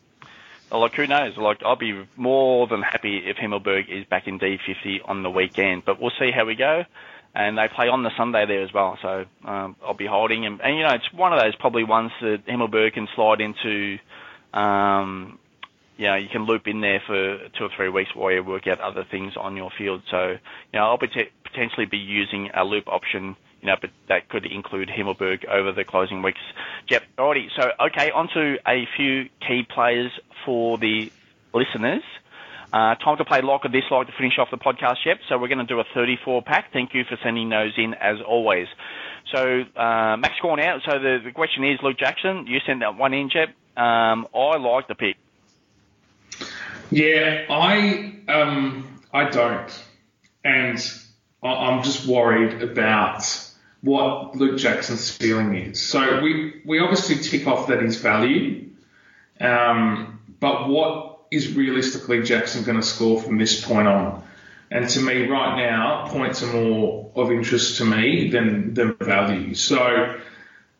like 0.71 0.93
who 0.93 1.08
knows? 1.08 1.36
Like 1.38 1.62
I'll 1.65 1.75
be 1.75 2.08
more 2.15 2.67
than 2.67 2.82
happy 2.82 3.17
if 3.25 3.38
Himmelberg 3.38 3.89
is 3.89 4.06
back 4.06 4.27
in 4.27 4.39
D50 4.39 5.01
on 5.06 5.23
the 5.23 5.29
weekend, 5.29 5.84
but 5.86 5.99
we'll 5.99 6.13
see 6.19 6.32
how 6.32 6.45
we 6.45 6.56
go. 6.56 6.86
And 7.36 7.58
they 7.58 7.67
play 7.67 7.88
on 7.88 8.03
the 8.03 8.12
Sunday 8.15 8.45
there 8.45 8.62
as 8.62 8.71
well, 8.71 8.95
so 9.01 9.25
um, 9.43 9.75
I'll 9.84 9.95
be 9.95 10.06
holding 10.06 10.43
him. 10.43 10.62
And 10.63 10.77
you 10.77 10.84
know, 10.84 10.93
it's 10.93 11.12
one 11.12 11.34
of 11.34 11.39
those 11.41 11.56
probably 11.56 11.84
ones 11.84 12.12
that 12.21 12.45
Himmelberg 12.45 12.93
can 12.93 13.08
slide 13.15 13.41
into. 13.41 13.97
Um, 14.53 15.39
you 15.97 16.07
know, 16.07 16.15
you 16.15 16.27
can 16.29 16.45
loop 16.45 16.67
in 16.67 16.81
there 16.81 17.01
for 17.05 17.37
two 17.57 17.65
or 17.65 17.69
three 17.75 17.89
weeks 17.89 18.15
while 18.15 18.31
you 18.31 18.43
work 18.43 18.67
out 18.67 18.79
other 18.79 19.05
things 19.09 19.33
on 19.37 19.55
your 19.55 19.69
field. 19.77 20.01
So, 20.09 20.29
you 20.31 20.79
know, 20.79 20.85
I'll 20.85 20.97
be 20.97 21.07
potentially 21.43 21.85
be 21.85 21.97
using 21.97 22.49
a 22.53 22.63
loop 22.63 22.87
option 22.87 23.35
you 23.63 23.67
know, 23.67 23.77
but 23.79 23.91
that 24.09 24.27
could 24.27 24.45
include 24.45 24.89
Himmelberg 24.89 25.47
over 25.47 25.71
the 25.71 25.85
closing 25.85 26.21
weeks. 26.21 26.41
Yep, 26.89 27.03
alrighty. 27.17 27.47
So, 27.57 27.69
okay, 27.79 28.11
on 28.11 28.27
to 28.33 28.57
a 28.67 28.85
few 28.97 29.29
key 29.47 29.65
players 29.73 30.11
for 30.45 30.77
the 30.77 31.09
listeners. 31.53 32.03
Uh, 32.73 32.95
time 32.95 33.15
to 33.17 33.23
play 33.23 33.41
like 33.41 33.63
or 33.63 33.69
dislike 33.69 34.07
to 34.07 34.13
finish 34.17 34.37
off 34.37 34.49
the 34.51 34.57
podcast, 34.57 34.97
yep. 35.05 35.19
So 35.29 35.37
we're 35.37 35.47
going 35.47 35.59
to 35.59 35.65
do 35.65 35.79
a 35.79 35.85
34 35.93 36.41
pack. 36.41 36.73
Thank 36.73 36.93
you 36.93 37.05
for 37.07 37.17
sending 37.23 37.47
those 37.49 37.71
in 37.77 37.93
as 37.93 38.17
always. 38.27 38.67
So 39.33 39.61
uh, 39.77 40.17
Max 40.17 40.33
Gawn 40.41 40.59
out. 40.59 40.81
So 40.85 40.99
the, 40.99 41.19
the 41.23 41.31
question 41.31 41.63
is, 41.63 41.79
Luke 41.81 41.97
Jackson, 41.97 42.45
you 42.47 42.59
sent 42.65 42.81
that 42.81 42.97
one 42.97 43.13
in, 43.13 43.29
Jep. 43.29 43.49
Um, 43.75 44.27
I 44.36 44.57
like 44.57 44.88
the 44.88 44.95
pick. 44.95 45.17
Yeah, 46.91 47.45
I 47.49 48.13
um, 48.27 49.01
I 49.12 49.29
don't, 49.29 49.83
and 50.43 50.79
I'm 51.41 51.83
just 51.83 52.07
worried 52.07 52.62
about 52.62 53.23
what 53.81 54.36
Luke 54.36 54.57
Jackson's 54.57 55.01
ceiling 55.01 55.55
is. 55.55 55.81
So 55.81 56.21
we, 56.21 56.62
we 56.65 56.79
obviously 56.79 57.17
tick 57.17 57.47
off 57.47 57.67
that 57.67 57.81
he's 57.81 57.97
value, 57.97 58.69
um, 59.41 60.21
but 60.39 60.69
what 60.69 61.19
is 61.31 61.53
realistically 61.53 62.23
Jackson 62.23 62.63
going 62.63 62.77
to 62.77 62.86
score 62.86 63.21
from 63.21 63.38
this 63.38 63.63
point 63.63 63.88
on? 63.88 64.23
And 64.71 64.89
to 64.89 65.01
me, 65.01 65.27
right 65.27 65.57
now, 65.57 66.07
points 66.07 66.41
are 66.41 66.51
more 66.51 67.12
of 67.15 67.31
interest 67.31 67.77
to 67.77 67.86
me 67.86 68.29
than, 68.29 68.73
than 68.73 68.95
value. 68.95 69.53
So 69.53 70.19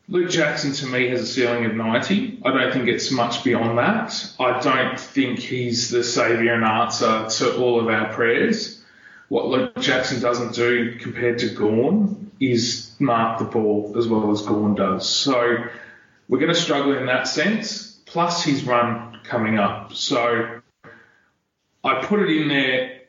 Luke 0.10 0.30
Jackson 0.30 0.74
to 0.74 0.86
me 0.86 1.08
has 1.10 1.22
a 1.22 1.26
ceiling 1.26 1.66
of 1.66 1.76
90. 1.76 2.42
I 2.44 2.52
don't 2.52 2.74
think 2.74 2.90
it's 2.90 3.10
much 3.10 3.44
beyond 3.44 3.78
that. 3.78 4.34
I 4.38 4.60
don't 4.60 5.00
think 5.00 5.40
he's 5.40 5.90
the 5.90 6.04
saviour 6.04 6.54
and 6.56 6.66
answer 6.66 7.28
to 7.30 7.58
all 7.58 7.80
of 7.80 7.88
our 7.88 8.12
prayers. 8.14 8.84
What 9.30 9.48
Luke 9.48 9.80
Jackson 9.80 10.22
doesn't 10.22 10.56
do 10.56 10.98
compared 10.98 11.40
to 11.40 11.50
Gawn 11.50 12.32
is 12.40 12.94
mark 13.00 13.40
the 13.40 13.46
ball 13.46 13.94
as 13.98 14.08
well 14.08 14.30
as 14.32 14.42
Gawn 14.42 14.76
does. 14.76 15.10
So 15.10 15.58
we're 16.28 16.40
going 16.40 16.54
to 16.54 16.60
struggle 16.60 16.98
in 16.98 17.06
that 17.06 17.28
sense, 17.28 18.02
plus 18.06 18.44
his 18.44 18.66
run 18.66 19.20
coming 19.24 19.58
up. 19.58 19.94
So 19.94 20.60
I 21.84 22.06
put 22.06 22.20
it 22.20 22.30
in 22.30 22.50
there. 22.50 23.02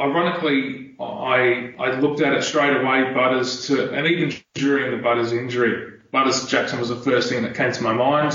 Ironically, 0.00 0.94
I 0.98 1.74
I 1.78 2.00
looked 2.00 2.20
at 2.20 2.32
it 2.32 2.42
straight 2.42 2.76
away, 2.76 3.12
Butters, 3.14 3.68
to, 3.68 3.92
and 3.92 4.06
even 4.06 4.32
during 4.54 4.96
the 4.96 5.02
Butters 5.02 5.32
injury, 5.32 5.97
Butters 6.10 6.46
Jackson 6.46 6.78
was 6.78 6.88
the 6.88 6.96
first 6.96 7.28
thing 7.28 7.42
that 7.42 7.54
came 7.54 7.72
to 7.72 7.82
my 7.82 7.92
mind. 7.92 8.34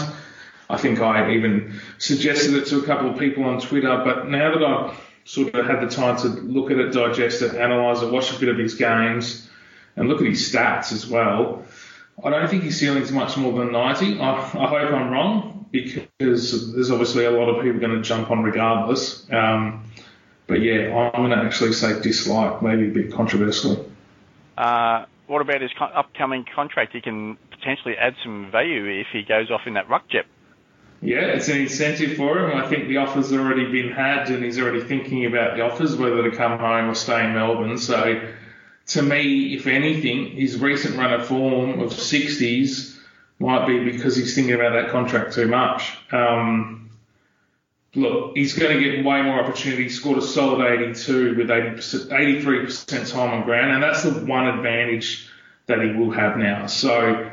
I 0.69 0.77
think 0.77 0.99
I 0.99 1.33
even 1.33 1.79
suggested 1.97 2.53
it 2.55 2.67
to 2.67 2.79
a 2.79 2.83
couple 2.83 3.09
of 3.09 3.19
people 3.19 3.43
on 3.45 3.59
Twitter, 3.59 4.01
but 4.03 4.29
now 4.29 4.53
that 4.53 4.63
I've 4.63 4.99
sort 5.25 5.53
of 5.53 5.65
had 5.65 5.81
the 5.81 5.93
time 5.93 6.17
to 6.17 6.27
look 6.27 6.71
at 6.71 6.77
it, 6.77 6.93
digest 6.93 7.41
it, 7.41 7.55
analyse 7.55 8.01
it, 8.01 8.11
watch 8.11 8.33
a 8.33 8.39
bit 8.39 8.49
of 8.49 8.57
his 8.57 8.75
games, 8.75 9.49
and 9.95 10.07
look 10.09 10.21
at 10.21 10.27
his 10.27 10.51
stats 10.51 10.91
as 10.91 11.07
well, 11.07 11.63
I 12.23 12.29
don't 12.29 12.49
think 12.49 12.63
his 12.63 12.79
ceiling's 12.79 13.11
much 13.11 13.37
more 13.37 13.57
than 13.57 13.71
90. 13.71 14.19
I, 14.19 14.31
I 14.31 14.41
hope 14.41 14.93
I'm 14.93 15.09
wrong 15.09 15.65
because 15.71 16.73
there's 16.73 16.91
obviously 16.91 17.25
a 17.25 17.31
lot 17.31 17.49
of 17.49 17.63
people 17.63 17.79
going 17.79 17.95
to 17.95 18.01
jump 18.01 18.29
on 18.29 18.43
regardless. 18.43 19.29
Um, 19.31 19.85
but 20.47 20.61
yeah, 20.61 20.95
I'm 20.95 21.11
going 21.11 21.31
to 21.31 21.37
actually 21.37 21.73
say 21.73 21.99
dislike, 22.01 22.61
maybe 22.61 22.87
a 22.87 22.91
bit 22.91 23.11
controversial. 23.11 23.89
Uh, 24.57 25.05
what 25.27 25.41
about 25.41 25.61
his 25.61 25.71
co- 25.77 25.85
upcoming 25.85 26.45
contract? 26.55 26.93
He 26.93 27.01
can 27.01 27.37
potentially 27.51 27.95
add 27.97 28.15
some 28.23 28.49
value 28.51 28.85
if 28.85 29.07
he 29.11 29.23
goes 29.23 29.49
off 29.51 29.61
in 29.65 29.73
that 29.75 29.89
ruck 29.89 30.09
jet. 30.09 30.25
Yeah, 31.01 31.19
it's 31.19 31.49
an 31.49 31.57
incentive 31.57 32.15
for 32.15 32.39
him. 32.39 32.57
I 32.57 32.67
think 32.67 32.87
the 32.87 32.97
offer's 32.97 33.33
already 33.33 33.69
been 33.69 33.91
had, 33.91 34.29
and 34.29 34.43
he's 34.43 34.57
already 34.57 34.81
thinking 34.81 35.25
about 35.25 35.57
the 35.57 35.61
offers, 35.61 35.97
whether 35.97 36.29
to 36.29 36.35
come 36.35 36.57
home 36.57 36.89
or 36.89 36.95
stay 36.95 37.25
in 37.25 37.33
Melbourne. 37.33 37.77
So, 37.77 38.21
to 38.87 39.01
me, 39.01 39.53
if 39.53 39.67
anything, 39.67 40.27
his 40.27 40.57
recent 40.59 40.95
run 40.95 41.13
of 41.13 41.25
form 41.25 41.81
of 41.81 41.91
60s 41.91 42.97
might 43.39 43.67
be 43.67 43.91
because 43.91 44.15
he's 44.15 44.33
thinking 44.33 44.55
about 44.55 44.73
that 44.73 44.91
contract 44.91 45.33
too 45.33 45.47
much. 45.47 45.97
Um, 46.13 46.82
look, 47.95 48.35
he's 48.35 48.53
going 48.53 48.77
to 48.77 48.83
get 48.83 49.05
way 49.05 49.21
more 49.21 49.39
opportunity. 49.39 49.83
He 49.83 49.89
scored 49.89 50.17
a 50.17 50.21
solid 50.21 50.65
82 50.65 51.35
with 51.35 51.47
83% 51.47 53.11
time 53.11 53.33
on 53.33 53.43
ground, 53.43 53.71
and 53.71 53.83
that's 53.83 54.03
the 54.03 54.11
one 54.11 54.47
advantage 54.47 55.27
that 55.67 55.81
he 55.81 55.91
will 55.93 56.11
have 56.11 56.37
now. 56.37 56.67
So 56.67 57.31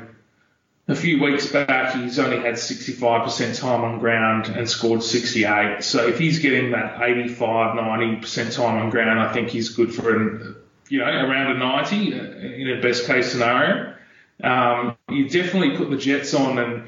a 0.89 0.95
few 0.95 1.23
weeks 1.23 1.47
back, 1.47 1.95
he's 1.95 2.19
only 2.19 2.39
had 2.39 2.55
65% 2.55 3.59
time 3.59 3.83
on 3.83 3.99
ground 3.99 4.49
and 4.49 4.69
scored 4.69 5.03
68. 5.03 5.83
So 5.83 6.07
if 6.07 6.19
he's 6.19 6.39
getting 6.39 6.73
that 6.73 7.01
85, 7.01 7.77
90% 7.77 8.55
time 8.55 8.79
on 8.79 8.91
ground, 8.91 9.21
I 9.21 9.33
think 9.33 9.49
he's 9.49 9.71
good 9.71 9.95
for 9.95 10.15
an, 10.15 10.57
you 10.89 10.99
know, 10.99 11.07
around 11.07 11.57
a 11.57 11.59
90 11.59 12.13
in 12.13 12.79
a 12.79 12.81
best 12.83 13.07
case 13.07 13.33
scenario. 13.33 13.95
Um, 14.43 14.97
you 15.09 15.29
definitely 15.29 15.77
put 15.77 15.91
the 15.91 15.97
Jets 15.97 16.35
on, 16.35 16.59
and 16.59 16.85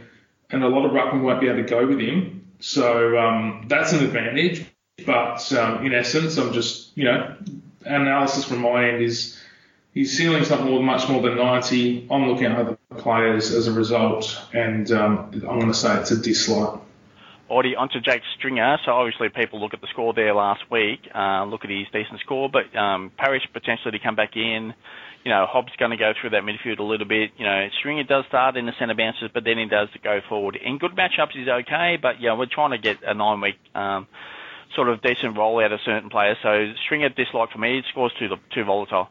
and 0.50 0.62
a 0.62 0.68
lot 0.68 0.84
of 0.84 0.92
ruckman 0.92 1.22
won't 1.22 1.40
be 1.40 1.48
able 1.48 1.62
to 1.62 1.68
go 1.68 1.86
with 1.86 1.98
him. 1.98 2.41
So 2.62 3.18
um, 3.18 3.64
that's 3.66 3.92
an 3.92 4.04
advantage. 4.04 4.64
But 5.04 5.52
um, 5.52 5.84
in 5.84 5.92
essence, 5.92 6.36
I'm 6.38 6.52
just, 6.52 6.96
you 6.96 7.04
know, 7.04 7.36
analysis 7.84 8.44
from 8.44 8.60
my 8.60 8.88
end 8.88 9.02
is 9.02 9.38
his 9.92 10.16
ceiling's 10.16 10.48
more, 10.48 10.82
much 10.82 11.08
more 11.08 11.20
than 11.20 11.36
90. 11.36 12.06
I'm 12.10 12.28
looking 12.28 12.46
at 12.46 12.56
other 12.56 12.78
players 12.98 13.52
as 13.52 13.66
a 13.66 13.72
result, 13.72 14.40
and 14.52 14.90
um, 14.92 15.30
I'm 15.32 15.58
going 15.58 15.66
to 15.66 15.74
say 15.74 15.98
it's 15.98 16.12
a 16.12 16.16
dislike. 16.16 16.80
Alrighty, 17.50 17.76
onto 17.76 18.00
Jake 18.00 18.22
Stringer. 18.38 18.78
So 18.84 18.92
obviously 18.92 19.28
people 19.28 19.60
look 19.60 19.74
at 19.74 19.80
the 19.80 19.88
score 19.88 20.14
there 20.14 20.34
last 20.34 20.62
week, 20.70 21.00
uh, 21.14 21.44
look 21.44 21.64
at 21.64 21.70
his 21.70 21.86
decent 21.92 22.20
score, 22.20 22.48
but 22.48 22.74
um, 22.78 23.10
potentially 23.52 23.90
to 23.90 23.98
come 23.98 24.14
back 24.14 24.36
in. 24.36 24.72
You 25.24 25.30
know, 25.30 25.46
Hobbs 25.48 25.72
going 25.78 25.92
to 25.92 25.96
go 25.96 26.12
through 26.20 26.30
that 26.30 26.42
midfield 26.42 26.78
a 26.78 26.82
little 26.82 27.06
bit. 27.06 27.30
You 27.36 27.46
know, 27.46 27.68
Stringer 27.78 28.04
does 28.04 28.24
start 28.28 28.56
in 28.56 28.66
the 28.66 28.72
centre 28.78 28.94
bounces, 28.94 29.30
but 29.32 29.44
then 29.44 29.58
he 29.58 29.66
does 29.66 29.88
go 30.02 30.20
forward. 30.28 30.56
In 30.56 30.78
good 30.78 30.92
matchups, 30.92 31.32
he's 31.32 31.48
okay, 31.48 31.96
but 32.00 32.20
yeah, 32.20 32.36
we're 32.36 32.46
trying 32.46 32.72
to 32.72 32.78
get 32.78 32.98
a 33.06 33.14
nine-week 33.14 33.56
um, 33.74 34.08
sort 34.74 34.88
of 34.88 35.00
decent 35.02 35.36
roll 35.36 35.62
out 35.62 35.72
of 35.72 35.80
certain 35.84 36.10
players. 36.10 36.36
So 36.42 36.72
Stringer 36.84 37.10
dislike 37.10 37.50
for 37.50 37.58
me. 37.58 37.82
Scores 37.90 38.12
too 38.18 38.28
too 38.52 38.64
volatile. 38.64 39.08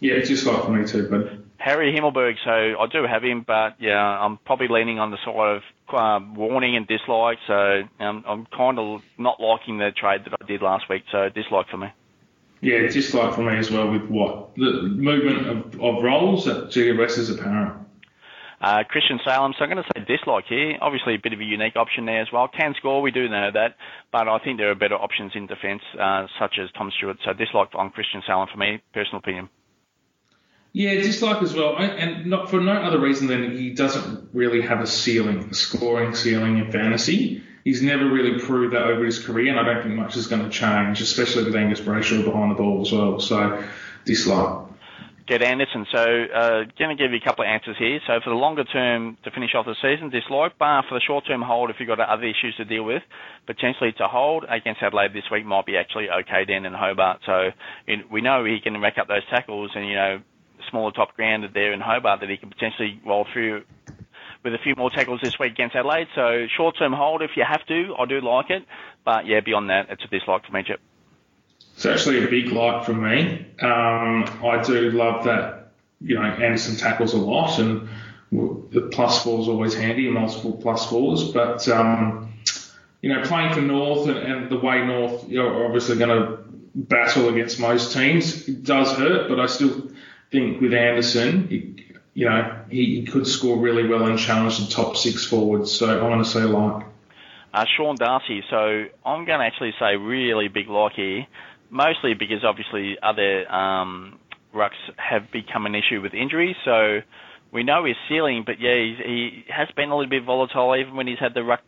Yeah, 0.00 0.14
it's 0.14 0.28
just 0.28 0.46
like 0.46 0.64
for 0.64 0.70
me 0.70 0.86
too, 0.86 1.08
but 1.08 1.32
Harry 1.58 1.92
Himmelberg, 1.92 2.34
so 2.44 2.50
I 2.50 2.86
do 2.92 3.04
have 3.08 3.24
him, 3.24 3.44
but 3.46 3.80
yeah, 3.80 3.96
I'm 3.96 4.36
probably 4.38 4.68
leaning 4.68 4.98
on 4.98 5.10
the 5.10 5.18
sort 5.24 5.56
of 5.56 5.62
um, 5.94 6.34
warning 6.34 6.76
and 6.76 6.86
dislike. 6.86 7.38
So 7.46 7.82
um, 8.00 8.24
I'm 8.26 8.46
kind 8.46 8.78
of 8.78 9.00
not 9.18 9.40
liking 9.40 9.78
the 9.78 9.90
trade 9.96 10.22
that 10.24 10.34
I 10.40 10.46
did 10.46 10.62
last 10.62 10.84
week. 10.90 11.04
So 11.10 11.28
dislike 11.34 11.68
for 11.70 11.78
me. 11.78 11.86
Yeah, 12.64 12.88
dislike 12.88 13.34
for 13.34 13.42
me 13.42 13.58
as 13.58 13.70
well. 13.70 13.90
With 13.90 14.08
what 14.08 14.54
the 14.56 14.82
movement 14.82 15.46
of, 15.46 15.80
of 15.80 16.02
roles 16.02 16.48
at 16.48 16.70
GWS 16.70 17.18
is 17.18 17.28
apparent. 17.30 17.84
Uh, 18.58 18.82
Christian 18.88 19.20
Salem, 19.22 19.52
so 19.58 19.64
I'm 19.64 19.70
going 19.70 19.84
to 19.84 19.90
say 19.94 20.02
dislike 20.06 20.46
here. 20.48 20.78
Obviously, 20.80 21.14
a 21.14 21.18
bit 21.18 21.34
of 21.34 21.40
a 21.40 21.44
unique 21.44 21.76
option 21.76 22.06
there 22.06 22.22
as 22.22 22.28
well. 22.32 22.48
Can 22.48 22.74
score, 22.78 23.02
we 23.02 23.10
do 23.10 23.28
know 23.28 23.50
that, 23.52 23.76
but 24.10 24.28
I 24.28 24.38
think 24.38 24.56
there 24.56 24.70
are 24.70 24.74
better 24.74 24.94
options 24.94 25.32
in 25.34 25.46
defence, 25.46 25.82
uh, 26.00 26.26
such 26.38 26.54
as 26.58 26.70
Tom 26.72 26.90
Stewart. 26.96 27.18
So 27.26 27.34
dislike 27.34 27.68
on 27.74 27.90
Christian 27.90 28.22
Salem 28.26 28.48
for 28.50 28.56
me, 28.56 28.80
personal 28.94 29.18
opinion. 29.18 29.50
Yeah, 30.72 30.94
dislike 30.94 31.42
as 31.42 31.52
well, 31.52 31.76
and 31.76 32.24
not 32.24 32.48
for 32.48 32.60
no 32.60 32.72
other 32.72 32.98
reason 32.98 33.26
than 33.26 33.54
he 33.54 33.74
doesn't 33.74 34.30
really 34.32 34.62
have 34.62 34.80
a 34.80 34.86
ceiling, 34.86 35.50
a 35.50 35.54
scoring 35.54 36.14
ceiling 36.14 36.56
in 36.56 36.72
fantasy. 36.72 37.42
He's 37.64 37.82
never 37.82 38.06
really 38.06 38.38
proved 38.38 38.74
that 38.74 38.82
over 38.82 39.04
his 39.04 39.18
career, 39.18 39.50
and 39.50 39.58
I 39.58 39.64
don't 39.64 39.82
think 39.82 39.94
much 39.94 40.16
is 40.16 40.26
going 40.26 40.42
to 40.42 40.50
change, 40.50 41.00
especially 41.00 41.44
with 41.44 41.56
Angus 41.56 41.80
Brayshaw 41.80 42.22
behind 42.22 42.50
the 42.50 42.56
ball 42.56 42.82
as 42.82 42.92
well. 42.92 43.18
So, 43.20 43.64
dislike. 44.04 44.68
Jed 45.26 45.40
Anderson. 45.40 45.86
So, 45.90 45.98
uh, 45.98 46.64
going 46.78 46.94
to 46.94 47.02
give 47.02 47.12
you 47.12 47.16
a 47.16 47.24
couple 47.24 47.44
of 47.44 47.48
answers 47.48 47.76
here. 47.78 48.00
So, 48.06 48.20
for 48.22 48.28
the 48.28 48.36
longer 48.36 48.64
term 48.64 49.16
to 49.24 49.30
finish 49.30 49.54
off 49.54 49.64
the 49.64 49.74
season, 49.80 50.10
dislike. 50.10 50.58
Bar 50.58 50.84
for 50.86 50.94
the 50.94 51.00
short 51.00 51.26
term 51.26 51.40
hold, 51.40 51.70
if 51.70 51.76
you've 51.80 51.88
got 51.88 51.98
other 52.00 52.24
issues 52.24 52.54
to 52.58 52.66
deal 52.66 52.84
with, 52.84 53.02
potentially 53.46 53.92
to 53.96 54.08
hold 54.08 54.44
against 54.50 54.82
Adelaide 54.82 55.14
this 55.14 55.24
week 55.32 55.46
might 55.46 55.64
be 55.64 55.78
actually 55.78 56.10
okay 56.10 56.44
then 56.46 56.66
in 56.66 56.74
Hobart. 56.74 57.20
So, 57.24 57.48
in, 57.86 58.04
we 58.12 58.20
know 58.20 58.44
he 58.44 58.60
can 58.62 58.78
rack 58.82 58.98
up 58.98 59.08
those 59.08 59.24
tackles, 59.30 59.70
and 59.74 59.88
you 59.88 59.94
know 59.94 60.20
smaller 60.70 60.92
top 60.92 61.16
grounded 61.16 61.52
there 61.54 61.72
in 61.72 61.80
Hobart 61.80 62.20
that 62.20 62.28
he 62.28 62.36
can 62.36 62.50
potentially 62.50 63.00
roll 63.06 63.26
through 63.32 63.64
with 64.44 64.54
a 64.54 64.58
few 64.58 64.74
more 64.76 64.90
tackles 64.90 65.20
this 65.22 65.38
week 65.38 65.52
against 65.52 65.74
Adelaide. 65.74 66.08
So 66.14 66.46
short 66.54 66.76
term 66.78 66.92
hold 66.92 67.22
if 67.22 67.30
you 67.36 67.44
have 67.44 67.64
to. 67.66 67.94
I 67.98 68.04
do 68.04 68.20
like 68.20 68.50
it. 68.50 68.64
But 69.04 69.26
yeah, 69.26 69.40
beyond 69.40 69.70
that, 69.70 69.90
it's 69.90 70.04
a 70.04 70.08
dislike 70.08 70.46
for 70.46 70.52
me. 70.52 70.64
It's 71.74 71.86
actually 71.86 72.22
a 72.22 72.28
big 72.28 72.52
like 72.52 72.84
from 72.84 73.02
me. 73.02 73.46
Um, 73.60 74.24
I 74.44 74.62
do 74.62 74.90
love 74.90 75.24
that, 75.24 75.72
you 76.00 76.14
know, 76.14 76.22
Anderson 76.22 76.76
tackles 76.76 77.14
a 77.14 77.18
lot 77.18 77.58
and 77.58 77.88
the 78.30 78.88
plus 78.92 79.22
four 79.22 79.40
is 79.40 79.48
always 79.48 79.74
handy, 79.74 80.08
multiple 80.10 80.52
plus 80.52 80.88
fours. 80.88 81.32
But, 81.32 81.66
um, 81.68 82.34
you 83.00 83.12
know, 83.12 83.22
playing 83.22 83.54
for 83.54 83.60
North 83.60 84.08
and, 84.08 84.18
and 84.18 84.50
the 84.50 84.58
way 84.58 84.84
North 84.84 85.32
are 85.32 85.64
obviously 85.64 85.96
going 85.96 86.10
to 86.10 86.44
battle 86.74 87.28
against 87.28 87.60
most 87.60 87.92
teams, 87.92 88.48
it 88.48 88.64
does 88.64 88.92
hurt, 88.92 89.28
but 89.28 89.40
I 89.40 89.46
still 89.46 89.90
think 90.30 90.60
with 90.60 90.74
Anderson, 90.74 91.83
you 92.14 92.28
know, 92.28 92.64
he, 92.70 93.00
he, 93.00 93.06
could 93.06 93.26
score 93.26 93.58
really 93.58 93.86
well 93.86 94.06
and 94.06 94.18
challenge 94.18 94.58
the 94.58 94.72
top 94.72 94.96
six 94.96 95.26
forwards. 95.26 95.72
So 95.72 95.90
I'm 95.90 95.98
going 95.98 96.22
to 96.22 96.24
say 96.24 96.42
like. 96.42 96.86
Uh, 97.52 97.64
Sean 97.76 97.96
Darcy. 97.96 98.42
So 98.50 98.84
I'm 99.04 99.24
going 99.24 99.40
to 99.40 99.44
actually 99.44 99.74
say 99.78 99.96
really 99.96 100.48
big 100.48 100.68
like 100.68 100.94
here, 100.94 101.26
mostly 101.70 102.14
because 102.14 102.44
obviously 102.44 102.96
other 103.02 103.50
um, 103.52 104.18
rucks 104.54 104.78
have 104.96 105.30
become 105.32 105.66
an 105.66 105.74
issue 105.74 106.00
with 106.00 106.14
injuries. 106.14 106.56
So 106.64 107.00
we 107.52 107.62
know 107.62 107.84
his 107.84 107.96
ceiling, 108.08 108.44
but 108.46 108.60
yeah, 108.60 108.74
he 108.74 109.44
has 109.48 109.68
been 109.76 109.90
a 109.90 109.96
little 109.96 110.10
bit 110.10 110.24
volatile 110.24 110.74
even 110.76 110.96
when 110.96 111.06
he's 111.06 111.18
had 111.18 111.34
the 111.34 111.42
ruck 111.42 111.60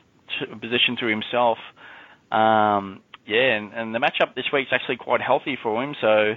position 0.61 0.97
to 1.01 1.07
himself. 1.07 1.59
Um, 2.33 3.03
yeah, 3.27 3.57
and, 3.57 3.73
and 3.73 3.95
the 3.95 3.99
matchup 3.99 4.35
this 4.35 4.47
week's 4.53 4.71
actually 4.73 4.97
quite 4.97 5.21
healthy 5.21 5.59
for 5.61 5.83
him. 5.83 5.95
So 6.01 6.35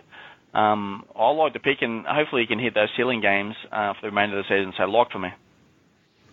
um, 0.53 1.05
I 1.15 1.29
like 1.31 1.53
the 1.53 1.59
pick, 1.59 1.81
and 1.81 2.05
hopefully 2.05 2.41
he 2.43 2.47
can 2.47 2.59
hit 2.59 2.73
those 2.73 2.89
ceiling 2.97 3.21
games 3.21 3.55
uh, 3.71 3.93
for 3.93 4.01
the 4.01 4.07
remainder 4.07 4.39
of 4.39 4.45
the 4.45 4.55
season. 4.55 4.73
So, 4.77 4.85
like 4.85 5.11
for 5.11 5.19
me. 5.19 5.29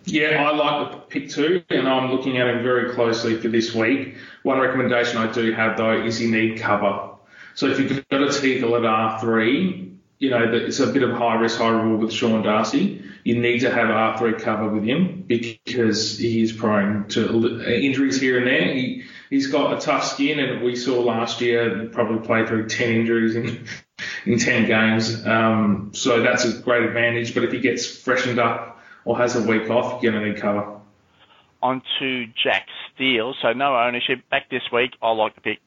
Yeah, 0.07 0.45
I 0.45 0.55
like 0.55 0.93
the 0.93 0.99
pick 0.99 1.31
too, 1.31 1.65
and 1.69 1.89
I'm 1.89 2.13
looking 2.13 2.39
at 2.39 2.47
him 2.47 2.63
very 2.63 2.95
closely 2.95 3.41
for 3.41 3.49
this 3.49 3.75
week. 3.75 4.15
One 4.45 4.61
recommendation 4.61 5.19
I 5.19 5.33
do 5.33 5.53
have 5.53 5.77
though 5.77 6.01
is 6.01 6.21
you 6.21 6.31
need 6.31 6.61
cover. 6.61 7.11
So 7.57 7.67
if 7.67 7.81
you've 7.81 8.09
got 8.09 8.23
a 8.23 8.27
Teagle 8.27 8.77
at 8.77 9.21
R3, 9.21 9.97
you 10.19 10.31
know, 10.31 10.45
it's 10.53 10.79
a 10.79 10.87
bit 10.93 11.03
of 11.03 11.11
high 11.11 11.35
risk, 11.35 11.59
high 11.59 11.71
reward 11.71 12.01
with 12.01 12.13
Sean 12.13 12.43
Darcy. 12.43 13.03
You 13.25 13.41
need 13.41 13.61
to 13.61 13.71
have 13.71 13.89
R3 13.89 14.41
cover 14.41 14.69
with 14.69 14.85
him 14.85 15.25
because 15.27 16.19
he 16.19 16.41
is 16.41 16.53
prone 16.53 17.09
to 17.09 17.69
injuries 17.69 18.21
here 18.21 18.39
and 18.39 18.47
there. 18.47 18.75
He, 18.75 19.03
he's 19.29 19.49
got 19.49 19.77
a 19.77 19.81
tough 19.81 20.05
skin, 20.05 20.39
and 20.39 20.63
we 20.63 20.77
saw 20.77 21.01
last 21.01 21.41
year 21.41 21.89
probably 21.93 22.25
play 22.25 22.47
through 22.47 22.69
10 22.69 22.93
injuries 22.93 23.35
in 23.35 23.67
in 24.25 24.39
10 24.39 24.67
games. 24.67 25.27
Um, 25.27 25.91
so 25.95 26.23
that's 26.23 26.45
a 26.45 26.59
great 26.59 26.85
advantage. 26.85 27.35
But 27.35 27.45
if 27.45 27.53
he 27.53 27.61
gets 27.61 27.87
freshened 27.87 28.39
up 28.39 28.81
or 29.05 29.17
has 29.19 29.37
a 29.37 29.43
week 29.43 29.71
off, 29.71 30.03
you're 30.03 30.13
going 30.13 30.25
to 30.25 30.33
need 30.33 30.41
cover. 30.41 30.81
On 31.63 31.83
to 31.99 32.27
Jack 32.27 32.67
Steele. 32.95 33.35
So 33.41 33.53
no 33.53 33.77
ownership. 33.77 34.29
Back 34.31 34.51
this 34.51 34.63
week. 34.73 34.93
I 35.03 35.11
like 35.13 35.35
the 35.35 35.41
pick. 35.41 35.61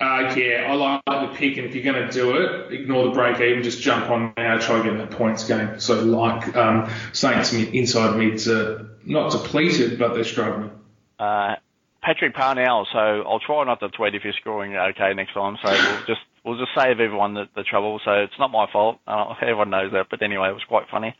Uh, 0.00 0.34
yeah, 0.36 0.66
I 0.68 0.74
like 0.74 1.02
the 1.06 1.36
pick, 1.36 1.56
and 1.56 1.68
if 1.68 1.74
you're 1.74 1.84
going 1.84 2.04
to 2.04 2.12
do 2.12 2.36
it, 2.36 2.72
ignore 2.72 3.04
the 3.04 3.10
break 3.12 3.40
even, 3.40 3.62
just 3.62 3.80
jump 3.80 4.10
on 4.10 4.34
now, 4.36 4.58
try 4.58 4.82
getting 4.82 4.98
that 4.98 5.12
points 5.12 5.46
game. 5.46 5.78
So, 5.78 6.02
like 6.02 6.56
um, 6.56 6.90
Saints 7.12 7.52
inside 7.52 8.16
mids 8.16 8.48
are 8.48 8.90
not 9.04 9.30
depleted, 9.30 10.00
but 10.00 10.14
they're 10.14 10.24
struggling. 10.24 10.72
Uh, 11.20 11.54
Patrick 12.02 12.34
Parnell, 12.34 12.88
so 12.92 12.98
I'll 12.98 13.38
try 13.38 13.62
not 13.64 13.78
to 13.80 13.88
tweet 13.88 14.16
if 14.16 14.24
you're 14.24 14.34
scoring 14.34 14.74
okay 14.76 15.14
next 15.14 15.32
time. 15.32 15.56
So 15.64 15.70
we'll 15.70 16.06
just 16.06 16.20
we'll 16.44 16.58
just 16.58 16.72
save 16.76 17.00
everyone 17.00 17.34
the, 17.34 17.44
the 17.56 17.62
trouble. 17.62 18.00
So 18.04 18.12
it's 18.12 18.38
not 18.38 18.50
my 18.50 18.66
fault. 18.72 18.98
Uh, 19.06 19.34
everyone 19.40 19.70
knows 19.70 19.92
that. 19.92 20.06
But 20.10 20.22
anyway, 20.22 20.48
it 20.48 20.52
was 20.52 20.64
quite 20.68 20.86
funny. 20.90 21.14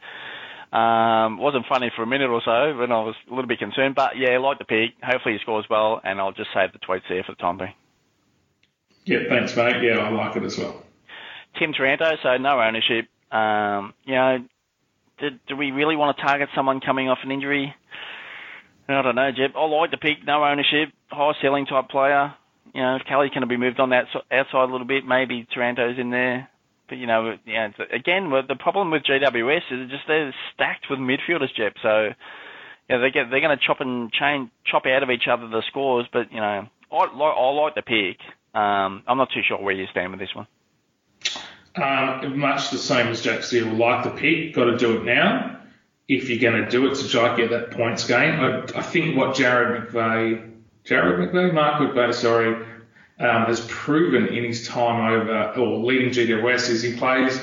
Um, 0.73 1.39
wasn't 1.39 1.67
funny 1.69 1.91
for 1.95 2.03
a 2.03 2.07
minute 2.07 2.31
or 2.31 2.43
so 2.45 2.77
when 2.77 2.91
I 2.91 3.03
was 3.03 3.15
a 3.31 3.35
little 3.35 3.49
bit 3.49 3.59
concerned. 3.59 3.95
But 3.95 4.17
yeah, 4.17 4.39
like 4.39 4.59
the 4.59 4.65
pick. 4.65 4.91
Hopefully 5.03 5.35
he 5.35 5.41
scores 5.41 5.67
well, 5.71 6.01
and 6.05 6.21
I'll 6.21 6.33
just 6.33 6.51
save 6.53 6.73
the 6.73 6.79
tweets 6.79 7.09
there 7.09 7.23
for 7.23 7.33
the 7.33 7.37
time 7.37 7.59
being. 7.59 7.75
Yeah, 9.05 9.29
thanks, 9.29 9.57
mate. 9.57 9.83
Yeah, 9.83 9.99
I 9.99 10.11
like 10.11 10.37
it 10.37 10.43
as 10.43 10.59
well. 10.59 10.83
Tim 11.59 11.73
Taranto, 11.73 12.17
so 12.23 12.37
no 12.39 12.61
ownership. 12.61 13.07
Um, 13.31 13.95
you 14.05 14.15
know, 14.15 14.39
do, 15.21 15.29
do 15.47 15.57
we 15.57 15.71
really 15.71 15.97
want 15.97 16.17
to 16.17 16.23
target 16.23 16.49
someone 16.55 16.81
coming 16.81 17.09
off 17.09 17.19
an 17.23 17.31
injury? 17.31 17.75
I 18.89 19.03
don't 19.03 19.15
know, 19.15 19.31
Jep. 19.31 19.53
I 19.57 19.65
like 19.67 19.91
the 19.91 19.97
pick, 19.97 20.27
no 20.27 20.45
ownership, 20.45 20.91
high 21.09 21.33
ceiling 21.41 21.67
type 21.67 21.89
player. 21.89 22.35
You 22.75 22.83
know, 22.83 22.97
if 22.97 23.07
Kelly 23.07 23.31
can 23.33 23.47
be 23.49 23.57
moved 23.57 23.79
on 23.79 23.91
that 23.91 24.07
outside 24.33 24.69
a 24.69 24.73
little 24.73 24.87
bit, 24.87 25.07
maybe 25.07 25.47
Taranto's 25.55 25.99
in 25.99 26.11
there. 26.11 26.49
But 26.89 26.99
you 26.99 27.07
know, 27.07 27.37
yeah, 27.47 27.71
again, 27.93 28.31
the 28.31 28.57
problem 28.59 28.91
with 28.91 29.05
GWS 29.05 29.63
is 29.71 29.91
just 29.91 30.03
they're 30.07 30.35
stacked 30.53 30.87
with 30.91 30.99
midfielders, 30.99 31.55
Jep. 31.57 31.75
So 31.83 32.11
yeah, 32.91 32.99
they 32.99 33.11
get 33.11 33.31
they're 33.31 33.41
going 33.41 33.57
to 33.57 33.65
chop 33.65 33.81
and 33.81 34.13
chain 34.13 34.51
chop 34.67 34.85
out 34.87 35.03
of 35.03 35.11
each 35.11 35.27
other 35.31 35.49
the 35.49 35.63
scores. 35.69 36.07
But 36.13 36.33
you 36.33 36.41
know, 36.41 36.69
I 36.93 36.97
like 36.97 37.11
I 37.37 37.51
like 37.51 37.75
the 37.75 37.83
pick. 37.83 38.19
Um, 38.55 39.03
I'm 39.07 39.19
not 39.19 39.31
too 39.33 39.41
sure 39.47 39.61
where 39.61 39.75
you 39.75 39.87
stand 39.91 40.11
with 40.11 40.21
this 40.21 40.35
one. 40.35 40.47
Um, 41.77 42.39
much 42.39 42.71
the 42.71 42.79
same 42.79 43.09
as 43.09 43.23
Jack 43.23 43.43
Steele. 43.43 43.73
Like 43.73 44.05
the 44.05 44.11
pick, 44.11 44.55
got 44.55 44.65
to 44.65 44.77
do 44.77 44.99
it 44.99 45.05
now. 45.05 45.61
If 46.07 46.29
you're 46.29 46.39
going 46.39 46.63
to 46.63 46.71
do 46.71 46.87
it 46.87 46.97
to 46.97 47.09
try 47.09 47.31
to 47.31 47.37
get 47.37 47.51
that 47.51 47.71
points 47.71 48.07
gain, 48.07 48.35
I, 48.35 48.61
I 48.77 48.83
think 48.83 49.17
what 49.17 49.35
Jarrad 49.37 49.91
McVeigh, 49.91 50.54
Jarrad 50.87 51.33
McVeigh, 51.33 51.55
Mark 51.55 51.81
McVeigh, 51.81 52.15
sorry, 52.15 52.55
um, 53.19 53.45
has 53.47 53.61
proven 53.69 54.27
in 54.27 54.45
his 54.45 54.67
time 54.67 55.21
over 55.21 55.53
or 55.61 55.79
leading 55.79 56.11
GWS 56.11 56.69
is 56.69 56.83
he 56.83 56.95
plays 56.95 57.39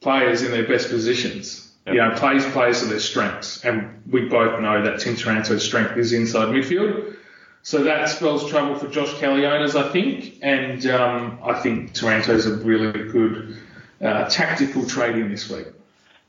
players 0.00 0.42
in 0.42 0.52
their 0.52 0.66
best 0.66 0.88
positions. 0.88 1.70
Yep. 1.86 1.94
You 1.94 2.00
know, 2.00 2.14
plays 2.16 2.44
players 2.46 2.80
to 2.80 2.86
their 2.86 2.98
strengths, 2.98 3.64
and 3.64 4.02
we 4.10 4.28
both 4.28 4.60
know 4.60 4.82
that 4.82 5.00
Tim 5.00 5.14
Taranto's 5.14 5.64
strength 5.64 5.96
is 5.96 6.12
inside 6.12 6.48
midfield. 6.48 7.16
So 7.62 7.84
that 7.84 8.08
spells 8.08 8.48
trouble 8.48 8.76
for 8.76 8.88
Josh 8.88 9.12
Kelly 9.18 9.44
owners, 9.44 9.76
I 9.76 9.90
think, 9.90 10.38
and 10.42 10.84
um, 10.86 11.38
I 11.42 11.54
think 11.54 11.94
Taranto's 11.94 12.46
a 12.46 12.56
really 12.56 13.10
good 13.10 13.56
uh, 14.00 14.28
tactical 14.28 14.86
trading 14.86 15.30
this 15.30 15.50
week. 15.50 15.66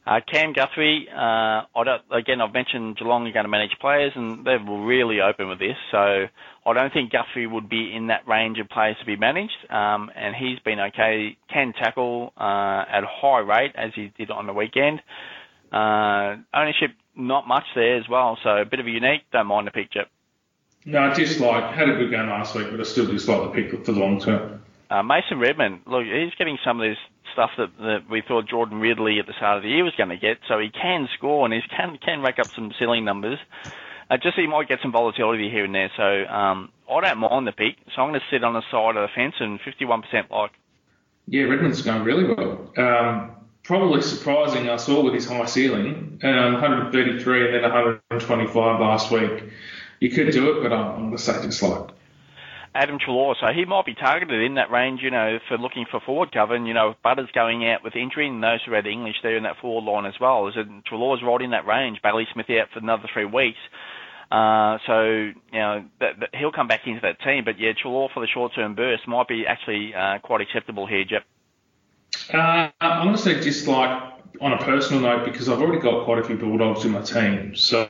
Uh, 0.07 0.21
Cam 0.25 0.53
Guthrie, 0.53 1.09
uh, 1.13 1.63
again, 2.11 2.39
I've 2.39 2.53
mentioned 2.53 2.95
Geelong 2.97 3.27
are 3.27 3.33
going 3.33 3.43
to 3.43 3.49
manage 3.49 3.71
players, 3.81 4.13
and 4.15 4.45
they're 4.45 4.63
really 4.63 5.19
open 5.19 5.49
with 5.49 5.59
this. 5.59 5.75
So 5.91 5.97
I 5.97 6.73
don't 6.73 6.93
think 6.93 7.11
Guthrie 7.11 7.45
would 7.45 7.67
be 7.67 7.93
in 7.93 8.07
that 8.07 8.25
range 8.25 8.57
of 8.59 8.69
players 8.69 8.95
to 9.01 9.05
be 9.05 9.17
managed, 9.17 9.57
um, 9.69 10.09
and 10.15 10.33
he's 10.33 10.59
been 10.59 10.79
okay. 10.79 11.35
Can 11.51 11.73
tackle 11.73 12.31
uh, 12.37 12.85
at 12.89 13.03
a 13.03 13.07
high 13.07 13.39
rate 13.39 13.73
as 13.75 13.91
he 13.95 14.13
did 14.17 14.31
on 14.31 14.47
the 14.47 14.53
weekend. 14.53 15.01
Uh, 15.73 16.37
ownership, 16.53 16.91
not 17.17 17.45
much 17.45 17.65
there 17.75 17.97
as 17.97 18.07
well, 18.09 18.37
so 18.43 18.49
a 18.61 18.65
bit 18.65 18.79
of 18.79 18.85
a 18.85 18.89
unique. 18.89 19.23
Don't 19.33 19.47
mind 19.47 19.67
the 19.67 19.71
picture. 19.71 20.05
No, 20.85 20.99
I 20.99 21.13
dislike. 21.13 21.73
Had 21.73 21.89
a 21.89 21.97
good 21.97 22.11
game 22.11 22.29
last 22.29 22.55
week, 22.55 22.67
but 22.71 22.79
I 22.79 22.83
still 22.83 23.07
dislike 23.07 23.41
the 23.41 23.49
pick 23.49 23.85
for 23.85 23.91
the 23.91 23.99
long 23.99 24.21
term. 24.21 24.63
Uh, 24.89 25.03
Mason 25.03 25.39
Redman, 25.39 25.81
look, 25.85 26.03
he's 26.03 26.33
getting 26.37 26.57
some 26.63 26.79
of 26.79 26.89
this 26.89 26.97
stuff 27.33 27.51
that, 27.57 27.75
that 27.79 27.99
we 28.09 28.23
thought 28.25 28.47
Jordan 28.47 28.79
Ridley 28.79 29.19
at 29.19 29.27
the 29.27 29.33
start 29.33 29.57
of 29.57 29.63
the 29.63 29.69
year 29.69 29.83
was 29.83 29.93
going 29.97 30.09
to 30.09 30.17
get. 30.17 30.37
So 30.47 30.59
he 30.59 30.69
can 30.69 31.07
score 31.17 31.45
and 31.45 31.53
he 31.53 31.61
can 31.69 31.97
can 32.03 32.21
rack 32.21 32.39
up 32.39 32.47
some 32.55 32.71
ceiling 32.79 33.03
numbers. 33.03 33.37
Uh, 34.09 34.17
just 34.17 34.37
he 34.37 34.47
might 34.47 34.69
get 34.69 34.79
some 34.81 34.93
volatility 34.93 35.49
here 35.49 35.65
and 35.65 35.75
there. 35.75 35.91
So 35.97 36.03
um, 36.03 36.71
I 36.89 37.01
don't 37.01 37.19
mind 37.19 37.45
the 37.47 37.51
pick. 37.51 37.75
So 37.93 38.01
I'm 38.01 38.11
going 38.11 38.21
to 38.21 38.25
sit 38.31 38.43
on 38.43 38.53
the 38.53 38.63
side 38.71 38.95
of 38.95 39.03
the 39.03 39.13
fence 39.13 39.35
and 39.39 39.59
51% 39.59 40.29
like. 40.29 40.51
Yeah, 41.27 41.43
Redman's 41.43 41.81
going 41.81 42.03
really 42.03 42.23
well. 42.23 42.71
Um, 42.77 43.31
probably 43.63 44.01
surprising 44.01 44.69
us 44.69 44.87
all 44.87 45.03
with 45.03 45.13
his 45.13 45.27
high 45.27 45.45
ceiling, 45.45 46.21
um, 46.23 46.53
133 46.53 47.45
and 47.45 47.53
then 47.53 47.61
125 47.63 48.79
last 48.79 49.11
week 49.11 49.51
you 49.99 50.09
could 50.09 50.31
do 50.31 50.51
it, 50.51 50.63
but 50.63 50.73
I'm, 50.73 50.87
I'm 50.87 51.05
going 51.05 51.17
to 51.17 51.17
say 51.17 51.41
dislike. 51.41 51.89
Adam 52.77 52.99
Treloar, 52.99 53.35
so 53.39 53.47
he 53.51 53.65
might 53.65 53.85
be 53.85 53.95
targeted 53.95 54.41
in 54.43 54.53
that 54.55 54.69
range, 54.69 55.01
you 55.01 55.09
know, 55.09 55.39
for 55.47 55.57
looking 55.57 55.85
for 55.89 55.99
forward 55.99 56.31
cover. 56.31 56.53
And, 56.53 56.67
you 56.67 56.73
know, 56.75 56.93
Butters 57.03 57.29
going 57.33 57.67
out 57.67 57.83
with 57.83 57.95
injury 57.95 58.27
and 58.27 58.43
those 58.43 58.59
who 58.63 58.73
had 58.73 58.85
English 58.85 59.15
there 59.23 59.35
in 59.35 59.43
that 59.43 59.57
forward 59.59 59.91
line 59.91 60.05
as 60.05 60.19
well. 60.19 60.51
So 60.53 60.63
Treloar's 60.89 61.23
right 61.23 61.41
in 61.41 61.49
that 61.51 61.65
range. 61.65 61.99
Bailey 62.03 62.27
Smith 62.31 62.49
out 62.51 62.69
for 62.71 62.79
another 62.79 63.09
three 63.11 63.25
weeks. 63.25 63.57
Uh, 64.29 64.77
so, 64.85 65.03
you 65.03 65.33
know, 65.53 65.85
that, 65.99 66.19
that 66.19 66.29
he'll 66.35 66.51
come 66.51 66.67
back 66.67 66.85
into 66.85 67.01
that 67.01 67.19
team. 67.21 67.43
But, 67.43 67.59
yeah, 67.59 67.71
Treloar 67.73 68.09
for 68.13 68.19
the 68.19 68.27
short-term 68.27 68.75
burst 68.75 69.07
might 69.07 69.27
be 69.27 69.47
actually 69.47 69.95
uh, 69.95 70.19
quite 70.19 70.41
acceptable 70.41 70.85
here, 70.85 71.03
Jep. 71.03 71.23
Uh, 72.31 72.69
I'm 72.79 73.07
going 73.07 73.15
to 73.15 73.21
say 73.21 73.39
dislike 73.41 74.13
on 74.39 74.53
a 74.53 74.57
personal 74.57 75.01
note 75.01 75.25
because 75.25 75.49
I've 75.49 75.61
already 75.61 75.81
got 75.81 76.05
quite 76.05 76.19
a 76.19 76.23
few 76.23 76.37
Bulldogs 76.37 76.85
in 76.85 76.91
my 76.91 77.01
team. 77.01 77.55
So, 77.55 77.87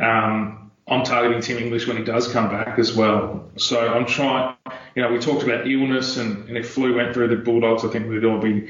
um, 0.00 0.69
I'm 0.88 1.04
targeting 1.04 1.40
Tim 1.40 1.58
English 1.58 1.86
when 1.86 1.96
he 1.96 2.04
does 2.04 2.32
come 2.32 2.48
back 2.48 2.78
as 2.78 2.94
well. 2.94 3.48
So 3.56 3.92
I'm 3.92 4.06
trying, 4.06 4.56
you 4.94 5.02
know, 5.02 5.12
we 5.12 5.18
talked 5.18 5.42
about 5.42 5.68
illness 5.68 6.16
and, 6.16 6.48
and 6.48 6.56
if 6.56 6.70
flu 6.70 6.96
went 6.96 7.14
through 7.14 7.28
the 7.28 7.36
Bulldogs, 7.36 7.84
I 7.84 7.88
think 7.88 8.08
we'd 8.08 8.24
all 8.24 8.40
be 8.40 8.68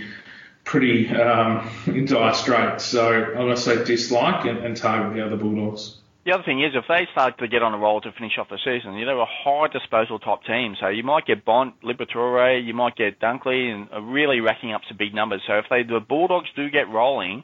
pretty 0.64 1.08
um, 1.08 1.68
in 1.86 2.06
dire 2.06 2.34
straits. 2.34 2.84
So 2.84 3.10
I'm 3.10 3.34
going 3.34 3.54
to 3.54 3.60
say 3.60 3.84
dislike 3.84 4.44
and, 4.44 4.58
and 4.58 4.76
target 4.76 5.14
the 5.14 5.24
other 5.24 5.36
Bulldogs. 5.36 5.96
The 6.24 6.32
other 6.32 6.42
thing 6.42 6.62
is, 6.62 6.72
if 6.74 6.84
they 6.86 7.08
start 7.12 7.38
to 7.38 7.48
get 7.48 7.62
on 7.62 7.72
a 7.72 7.78
roll 7.78 8.02
to 8.02 8.12
finish 8.12 8.36
off 8.38 8.50
the 8.50 8.58
season, 8.62 8.94
you 8.94 9.06
know, 9.06 9.20
a 9.22 9.26
high 9.26 9.68
disposal 9.68 10.18
top 10.18 10.44
team. 10.44 10.76
So 10.78 10.88
you 10.88 11.02
might 11.02 11.24
get 11.24 11.46
Bont, 11.46 11.80
Liberatore, 11.82 12.62
you 12.62 12.74
might 12.74 12.94
get 12.94 13.18
Dunkley, 13.20 13.72
and 13.72 14.12
really 14.12 14.40
racking 14.40 14.72
up 14.72 14.82
some 14.86 14.98
big 14.98 15.14
numbers. 15.14 15.40
So 15.46 15.54
if 15.54 15.64
they 15.70 15.82
the 15.82 15.98
Bulldogs 15.98 16.50
do 16.54 16.68
get 16.68 16.90
rolling, 16.90 17.42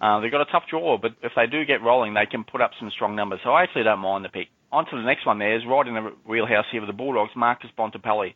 uh, 0.00 0.20
they've 0.20 0.30
got 0.30 0.40
a 0.40 0.50
tough 0.50 0.64
draw, 0.68 0.98
but 0.98 1.12
if 1.22 1.32
they 1.36 1.46
do 1.46 1.64
get 1.64 1.82
rolling, 1.82 2.14
they 2.14 2.26
can 2.26 2.44
put 2.44 2.60
up 2.60 2.72
some 2.78 2.90
strong 2.90 3.14
numbers. 3.14 3.40
So 3.44 3.50
I 3.50 3.62
actually 3.62 3.84
don't 3.84 4.00
mind 4.00 4.24
the 4.24 4.28
pick. 4.28 4.48
On 4.72 4.84
to 4.84 4.96
the 4.96 5.02
next 5.02 5.24
one 5.24 5.38
there 5.38 5.56
is 5.56 5.62
right 5.66 5.86
in 5.86 5.94
the 5.94 6.12
wheelhouse 6.26 6.66
here 6.72 6.80
with 6.80 6.88
the 6.88 6.94
Bulldogs, 6.94 7.30
Marcus 7.36 7.70
Bontempelli. 7.78 8.34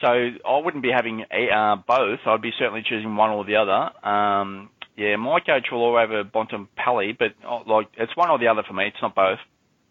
So 0.00 0.08
I 0.08 0.58
wouldn't 0.58 0.82
be 0.82 0.90
having 0.90 1.22
uh, 1.22 1.76
both. 1.86 2.18
I'd 2.26 2.42
be 2.42 2.52
certainly 2.58 2.82
choosing 2.82 3.14
one 3.14 3.30
or 3.30 3.44
the 3.44 3.56
other. 3.56 4.06
Um, 4.06 4.70
yeah, 4.96 5.16
might 5.16 5.46
go 5.46 5.58
Treloar 5.60 6.02
over 6.02 6.24
Bontempelli, 6.24 7.16
but 7.16 7.34
uh, 7.46 7.60
like 7.66 7.88
it's 7.96 8.16
one 8.16 8.30
or 8.30 8.38
the 8.38 8.48
other 8.48 8.62
for 8.66 8.74
me. 8.74 8.86
It's 8.86 9.00
not 9.00 9.14
both. 9.14 9.38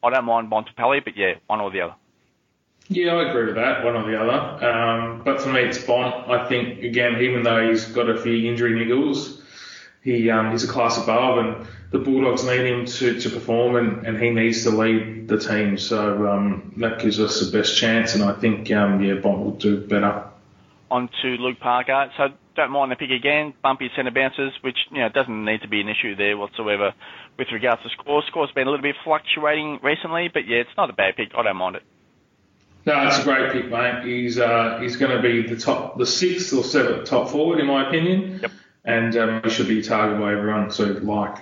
I 0.04 0.10
don't 0.10 0.26
mind 0.26 0.52
Bontempelli, 0.52 1.04
but 1.04 1.16
yeah, 1.16 1.36
one 1.48 1.62
or 1.62 1.72
the 1.72 1.82
other. 1.82 1.96
Yeah, 2.90 3.14
I 3.14 3.30
agree 3.30 3.46
with 3.46 3.56
that, 3.56 3.86
one 3.86 3.96
or 3.96 4.10
the 4.10 4.20
other. 4.20 4.66
Um, 4.66 5.22
but 5.24 5.42
for 5.42 5.50
me, 5.50 5.62
it's 5.62 5.78
Bont. 5.78 6.30
I 6.30 6.48
think, 6.50 6.84
again, 6.84 7.22
even 7.22 7.44
though 7.44 7.70
he's 7.70 7.86
got 7.86 8.10
a 8.10 8.20
few 8.20 8.50
injury 8.50 8.72
niggles, 8.72 9.41
he 10.02 10.30
um, 10.30 10.52
he's 10.52 10.64
a 10.64 10.68
class 10.68 10.98
above, 10.98 11.38
and 11.38 11.68
the 11.92 12.00
Bulldogs 12.00 12.44
need 12.44 12.66
him 12.66 12.86
to, 12.86 13.20
to 13.20 13.30
perform, 13.30 13.76
and, 13.76 14.06
and 14.08 14.22
he 14.22 14.32
needs 14.32 14.64
to 14.64 14.72
lead 14.72 15.28
the 15.28 15.38
team. 15.38 15.78
So 15.78 16.28
um, 16.28 16.74
that 16.78 17.00
gives 17.00 17.20
us 17.20 17.40
the 17.40 17.56
best 17.56 17.78
chance, 17.78 18.16
and 18.16 18.24
I 18.24 18.34
think 18.34 18.72
um, 18.72 19.04
yeah, 19.04 19.16
Bont 19.16 19.40
will 19.40 19.52
do 19.52 19.86
better. 19.86 20.26
On 20.90 21.10
to 21.22 21.28
Luke 21.28 21.60
Parker. 21.60 22.12
So 22.18 22.30
don't 22.56 22.72
mind 22.72 22.92
the 22.92 22.96
pick 22.96 23.12
again. 23.12 23.54
Bumpy 23.62 23.90
centre 23.96 24.12
bounces, 24.12 24.54
which 24.62 24.78
you 24.92 25.00
know 25.00 25.10
doesn't 25.10 25.46
need 25.46 25.62
to 25.62 25.68
be 25.68 25.82
an 25.82 25.88
issue 25.88 26.16
there 26.16 26.36
whatsoever 26.36 26.94
with 27.38 27.48
regards 27.54 27.84
to 27.84 27.90
score. 27.90 28.24
Score's 28.28 28.52
been 28.52 28.68
a 28.68 28.72
little 28.72 28.84
bit 28.84 28.96
fluctuating 29.04 29.80
recently, 29.84 30.30
but 30.34 30.48
yeah, 30.48 30.58
it's 30.58 30.76
not 30.78 30.90
a 30.90 30.94
bad 30.94 31.16
pick. 31.16 31.30
I 31.38 31.44
don't 31.44 31.58
mind 31.58 31.76
it. 31.78 31.84
No, 32.84 33.08
it's 33.08 33.20
a 33.20 33.24
great 33.24 33.52
pick, 33.52 33.70
mate. 33.70 34.04
He's 34.04 34.40
uh, 34.40 34.80
he's 34.82 34.96
going 34.96 35.16
to 35.16 35.22
be 35.22 35.48
the 35.48 35.62
top, 35.62 36.00
the 36.00 36.08
sixth 36.08 36.52
or 36.52 36.64
seventh 36.64 37.08
top 37.08 37.30
forward 37.30 37.60
in 37.60 37.68
my 37.68 37.88
opinion. 37.88 38.40
Yep 38.42 38.52
and 38.86 39.16
um, 39.16 39.42
should 39.50 39.68
be 39.68 39.82
targeted 39.82 40.20
by 40.20 40.34
everyone 40.34 40.70
to 40.70 40.86
like. 41.02 41.38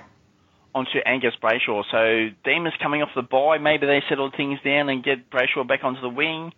On 0.75 0.85
to 0.85 1.07
Angus 1.07 1.33
Brayshaw. 1.41 1.83
So 1.91 2.29
Demons 2.43 2.75
coming 2.81 3.01
off 3.01 3.09
the 3.15 3.21
bye, 3.21 3.57
maybe 3.57 3.87
they 3.87 4.03
settle 4.07 4.31
things 4.35 4.59
down 4.63 4.89
and 4.89 5.03
get 5.03 5.29
Brayshaw 5.31 5.67
back 5.67 5.83
onto 5.83 6.01
the 6.01 6.09
wing. 6.09 6.51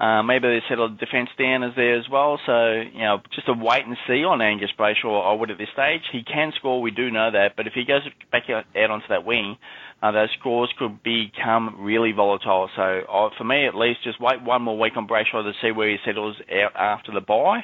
Uh, 0.00 0.22
maybe 0.22 0.48
they 0.48 0.60
settle 0.68 0.88
defence 0.88 1.28
down 1.38 1.62
as 1.62 1.70
there 1.76 1.96
as 1.96 2.08
well. 2.10 2.40
So, 2.44 2.72
you 2.92 3.02
know, 3.02 3.20
just 3.32 3.48
a 3.48 3.52
wait 3.52 3.86
and 3.86 3.96
see 4.08 4.24
on 4.24 4.42
Angus 4.42 4.70
Brayshaw, 4.76 5.30
I 5.30 5.38
would 5.38 5.50
at 5.50 5.58
this 5.58 5.68
stage. 5.72 6.00
He 6.10 6.24
can 6.24 6.52
score, 6.56 6.82
we 6.82 6.90
do 6.90 7.10
know 7.10 7.30
that, 7.30 7.54
but 7.56 7.68
if 7.68 7.74
he 7.74 7.84
goes 7.84 8.02
back 8.32 8.50
out, 8.50 8.64
out 8.76 8.90
onto 8.90 9.06
that 9.10 9.24
wing, 9.24 9.56
uh, 10.02 10.10
those 10.10 10.30
scores 10.40 10.72
could 10.76 11.04
become 11.04 11.76
really 11.78 12.10
volatile. 12.10 12.68
So, 12.74 12.82
uh, 12.82 13.28
for 13.38 13.44
me 13.44 13.64
at 13.68 13.76
least, 13.76 14.02
just 14.02 14.20
wait 14.20 14.42
one 14.42 14.62
more 14.62 14.76
week 14.76 14.96
on 14.96 15.06
Brayshaw 15.06 15.44
to 15.44 15.52
see 15.62 15.70
where 15.70 15.88
he 15.88 15.98
settles 16.04 16.34
out 16.50 16.74
after 16.74 17.12
the 17.12 17.20
bye 17.20 17.62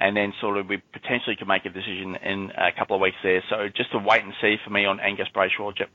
and 0.00 0.16
then 0.16 0.32
sort 0.40 0.58
of 0.58 0.68
we 0.68 0.78
potentially 0.92 1.36
could 1.36 1.48
make 1.48 1.64
a 1.64 1.70
decision 1.70 2.16
in 2.16 2.50
a 2.56 2.72
couple 2.76 2.96
of 2.96 3.02
weeks 3.02 3.16
there. 3.22 3.42
So 3.48 3.68
just 3.74 3.94
a 3.94 3.98
wait 3.98 4.22
and 4.22 4.32
see 4.40 4.56
for 4.64 4.70
me 4.70 4.84
on 4.84 5.00
Angus 5.00 5.28
Brayshaw, 5.34 5.76
Jep. 5.76 5.88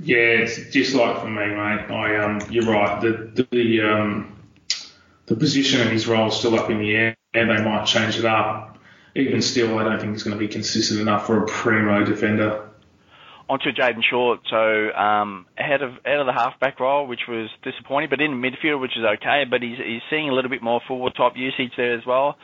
Yeah, 0.00 0.16
it's 0.16 0.70
just 0.70 0.94
like 0.94 1.20
for 1.20 1.28
me, 1.28 1.46
mate. 1.46 1.90
I 1.90 2.16
um, 2.18 2.40
you're 2.50 2.64
right. 2.64 3.00
The 3.00 3.46
the 3.50 3.80
um, 3.82 4.38
the 5.26 5.34
position 5.34 5.80
and 5.80 5.90
his 5.90 6.06
role 6.06 6.28
is 6.28 6.34
still 6.34 6.58
up 6.58 6.70
in 6.70 6.78
the 6.78 6.94
air, 6.94 7.16
and 7.34 7.50
they 7.50 7.62
might 7.62 7.84
change 7.84 8.18
it 8.18 8.24
up. 8.24 8.78
Even 9.16 9.42
still, 9.42 9.78
I 9.78 9.84
don't 9.84 10.00
think 10.00 10.12
he's 10.12 10.22
going 10.22 10.36
to 10.36 10.38
be 10.38 10.48
consistent 10.48 11.00
enough 11.00 11.26
for 11.26 11.42
a 11.42 11.46
primo 11.46 12.04
defender. 12.04 12.68
Onto 13.48 13.72
Jayden 13.72 14.02
Short, 14.08 14.40
so 14.48 14.92
um, 14.92 15.46
ahead 15.58 15.82
of 15.82 15.94
out 16.06 16.20
of 16.20 16.26
the 16.26 16.32
halfback 16.32 16.78
role, 16.78 17.06
which 17.06 17.22
was 17.26 17.48
disappointing, 17.64 18.10
but 18.10 18.20
in 18.20 18.40
midfield, 18.40 18.80
which 18.80 18.96
is 18.96 19.04
okay. 19.16 19.44
But 19.50 19.62
he's 19.62 19.78
he's 19.78 20.02
seeing 20.10 20.28
a 20.28 20.32
little 20.32 20.50
bit 20.50 20.62
more 20.62 20.80
forward 20.86 21.14
type 21.16 21.32
usage 21.34 21.72
there 21.76 21.98
as 21.98 22.06
well. 22.06 22.36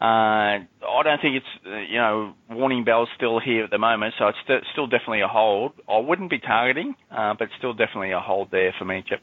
Uh, 0.00 0.04
I 0.04 1.02
don't 1.02 1.20
think 1.20 1.36
it's 1.36 1.66
uh, 1.66 1.76
you 1.78 1.98
know 1.98 2.34
warning 2.48 2.84
bells 2.84 3.08
still 3.16 3.40
here 3.40 3.64
at 3.64 3.70
the 3.70 3.78
moment, 3.78 4.14
so 4.16 4.28
it's 4.28 4.38
st- 4.46 4.62
still 4.72 4.86
definitely 4.86 5.22
a 5.22 5.28
hold. 5.28 5.72
I 5.88 5.98
wouldn't 5.98 6.30
be 6.30 6.38
targeting, 6.38 6.94
uh, 7.10 7.34
but 7.36 7.48
still 7.58 7.72
definitely 7.72 8.12
a 8.12 8.20
hold 8.20 8.52
there 8.52 8.72
for 8.78 8.84
me, 8.84 9.04
Chip. 9.06 9.20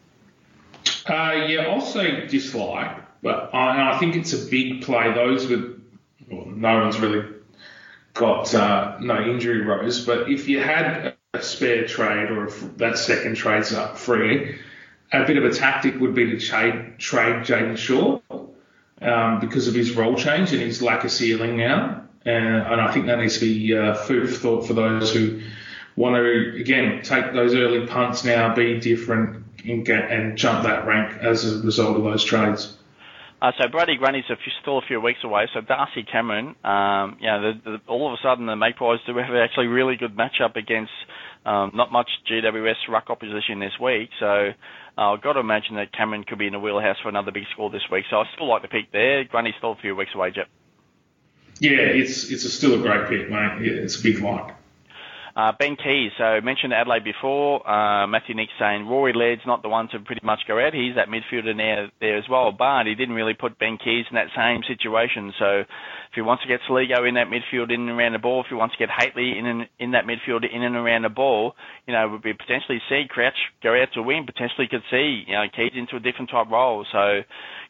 Uh, 1.08 1.46
yeah, 1.48 1.80
say 1.80 2.28
dislike, 2.28 3.22
but 3.22 3.54
I, 3.54 3.94
I 3.94 4.00
think 4.00 4.18
it's 4.18 4.34
a 4.34 4.50
big 4.50 4.82
play. 4.82 5.14
Those 5.14 5.48
with 5.48 5.82
well, 6.30 6.46
no 6.48 6.82
one's 6.82 7.00
really 7.00 7.26
got 8.14 8.54
uh, 8.54 8.98
no 9.00 9.22
injury 9.22 9.62
rows, 9.62 10.06
but 10.06 10.30
if 10.30 10.50
you 10.50 10.60
had 10.60 11.16
a 11.34 11.42
spare 11.42 11.88
trade 11.88 12.32
or 12.32 12.48
if 12.48 12.78
that 12.78 12.98
second 12.98 13.36
trade's 13.36 13.74
up 13.74 13.98
free, 13.98 14.58
a 15.14 15.26
bit 15.26 15.38
of 15.38 15.46
a 15.46 15.52
tactic 15.52 16.00
would 16.02 16.16
be 16.16 16.32
to 16.32 16.40
trade 16.40 16.98
trade 16.98 17.46
Jayden 17.46 17.78
Short 17.78 18.24
um, 19.02 19.40
because 19.40 19.68
of 19.68 19.74
his 19.74 19.92
role 19.92 20.16
change 20.16 20.52
and 20.52 20.62
his 20.62 20.82
lack 20.82 21.04
of 21.04 21.12
ceiling 21.12 21.58
now. 21.58 22.04
And, 22.26 22.46
and 22.46 22.82
I 22.82 22.92
think 22.92 23.06
that 23.06 23.20
needs 23.20 23.36
to 23.36 23.42
be 23.42 23.76
uh, 23.78 23.94
food 23.94 24.30
for 24.30 24.36
thought 24.36 24.68
for 24.68 24.74
those 24.74 25.14
who 25.14 25.42
want 25.96 26.16
to, 26.16 26.60
again, 26.60 27.02
take 27.04 27.34
those 27.34 27.54
early 27.54 27.86
punts 27.88 28.24
now, 28.24 28.54
be 28.56 28.80
different, 28.80 29.44
and, 29.64 29.86
get, 29.86 30.12
and 30.12 30.38
jump 30.38 30.64
that 30.64 30.86
rank 30.86 31.18
as 31.22 31.46
a 31.46 31.64
result 31.64 31.98
of 31.98 32.04
those 32.04 32.24
trades. 32.24 32.75
Uh, 33.46 33.52
so 33.60 33.68
Brodie 33.68 33.98
Grundy's 33.98 34.24
a 34.32 34.36
few, 34.38 34.52
still 34.60 34.80
a 34.80 34.82
few 34.82 35.00
weeks 35.00 35.20
away. 35.24 35.48
So 35.54 35.62
Darcy 35.62 36.02
Cameron, 36.02 36.56
um, 36.64 37.18
you 37.20 37.28
know, 37.28 37.54
the, 37.54 37.72
the, 37.78 37.78
all 37.88 38.08
of 38.08 38.14
a 38.14 38.18
sudden 38.24 38.48
the 38.48 38.56
Magpies 38.56 38.98
do 39.06 39.16
have 39.16 39.36
actually 39.36 39.68
really 39.68 39.98
good 39.98 40.18
matchup 40.18 40.56
against 40.56 40.92
um, 41.46 41.70
not 41.76 41.92
much 41.92 42.10
GWS 42.28 42.90
ruck 42.90 43.12
opposition 43.12 43.60
this 43.60 43.74
week. 43.80 44.10
So 44.20 44.50
uh, 44.98 45.02
I've 45.14 45.22
got 45.22 45.34
to 45.34 45.42
imagine 45.42 45.76
that 45.76 45.94
Cameron 45.94 46.24
could 46.24 46.40
be 46.40 46.48
in 46.48 46.54
the 46.54 46.60
wheelhouse 46.60 46.98
for 47.04 47.10
another 47.10 47.32
big 47.32 47.44
score 47.54 47.70
this 47.70 47.84
week. 47.92 48.06
So 48.10 48.18
I 48.18 48.24
still 48.34 48.48
like 48.48 48.64
the 48.64 48.68
pick 48.68 48.92
there. 48.92 49.24
Grundy's 49.26 49.54
still 49.60 49.74
a 49.74 49.80
few 49.80 49.96
weeks 49.96 50.12
away, 50.16 50.32
Jep. 50.32 50.48
Yeah, 51.60 51.78
it's 51.78 52.32
it's 52.32 52.46
a 52.46 52.50
still 52.50 52.74
a 52.74 52.82
great 52.82 53.08
pick, 53.10 53.30
mate. 53.30 53.62
It's 53.62 54.00
a 54.00 54.02
big 54.02 54.24
like. 54.24 54.56
Uh, 55.36 55.52
ben 55.60 55.76
Keays, 55.76 56.12
so 56.18 56.40
mentioned 56.40 56.72
Adelaide 56.72 57.04
before. 57.04 57.60
Uh, 57.68 58.08
Matthew 58.08 58.36
Nicks 58.36 58.54
saying 58.58 58.88
Rory 58.88 59.12
Laird's 59.12 59.42
not 59.46 59.62
the 59.64 59.68
one 59.68 59.90
to 59.90 60.00
pretty 60.00 60.26
much 60.26 60.40
go 60.48 60.58
out. 60.58 60.74
He's 60.74 60.96
that 60.96 61.10
midfielder 61.10 61.58
there, 61.58 61.92
there 62.00 62.18
as 62.18 62.24
well, 62.30 62.54
but 62.54 62.86
he 62.86 62.96
didn't 62.96 63.16
really 63.16 63.34
put 63.34 63.60
Ben 63.60 63.78
Keays 63.78 64.06
in 64.10 64.16
that 64.16 64.32
same 64.34 64.64
situation. 64.66 65.34
So 65.38 65.60
if 65.60 66.16
he 66.16 66.22
wants 66.22 66.44
to 66.44 66.48
get 66.48 66.62
Soligo 66.70 67.06
in 67.06 67.16
that 67.16 67.28
midfield 67.28 67.70
in 67.70 67.82
and 67.82 67.90
around 67.90 68.14
the 68.14 68.20
ball, 68.20 68.42
if 68.42 68.48
he 68.48 68.56
wants 68.56 68.76
to 68.76 68.80
get 68.80 68.88
Hately 68.88 69.38
in 69.38 69.46
and, 69.46 69.68
in 69.78 69.92
that 69.92 70.06
midfield 70.06 70.48
in 70.50 70.64
and 70.64 70.78
around 70.78 71.02
the 71.02 71.10
ball, 71.10 71.56
you 71.86 71.92
know, 71.92 72.08
would 72.08 72.24
be 72.24 72.32
potentially 72.32 72.80
see 72.88 73.04
Crouch 73.10 73.36
go 73.62 73.76
out 73.76 73.90
to 73.96 74.02
win. 74.02 74.26
Potentially 74.26 74.68
could 74.72 74.84
see 74.90 75.26
you 75.28 75.34
know 75.34 75.44
Keays 75.52 75.76
into 75.76 75.98
a 75.98 76.00
different 76.00 76.32
type 76.32 76.48
role. 76.50 76.86
So 76.94 77.20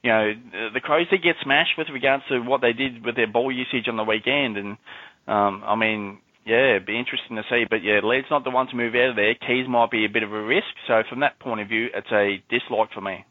you 0.04 0.12
know 0.12 0.34
the 0.72 0.82
Crows 0.82 1.10
did 1.10 1.24
get 1.24 1.38
smashed 1.42 1.80
with 1.80 1.88
regards 1.90 2.26
to 2.30 2.42
what 2.42 2.62
they 2.62 2.74
did 2.74 3.04
with 3.04 3.16
their 3.16 3.26
ball 3.26 3.52
usage 3.52 3.88
on 3.88 3.98
the 3.98 4.04
weekend, 4.04 4.56
and 4.58 4.78
um, 5.26 5.64
I 5.66 5.74
mean 5.74 6.20
yeah, 6.46 6.76
it'd 6.76 6.86
be 6.86 7.00
interesting 7.00 7.38
to 7.38 7.44
see. 7.50 7.66
But 7.70 7.84
yeah, 7.84 8.02
Leeds 8.04 8.28
not 8.30 8.44
the 8.44 8.52
one 8.52 8.68
to 8.68 8.76
move 8.76 8.94
out 8.96 9.12
of 9.12 9.16
there. 9.16 9.34
Keays 9.36 9.68
might 9.68 9.90
be 9.90 10.06
a 10.06 10.10
bit 10.10 10.24
of 10.24 10.32
a 10.32 10.42
risk. 10.42 10.68
So 10.88 11.02
from 11.10 11.22
that 11.22 11.40
point 11.40 11.62
of 11.62 11.68
view, 11.68 11.90
it's 11.94 12.12
a 12.12 12.44
dislike 12.50 12.92
for 12.94 13.02
me. 13.02 13.26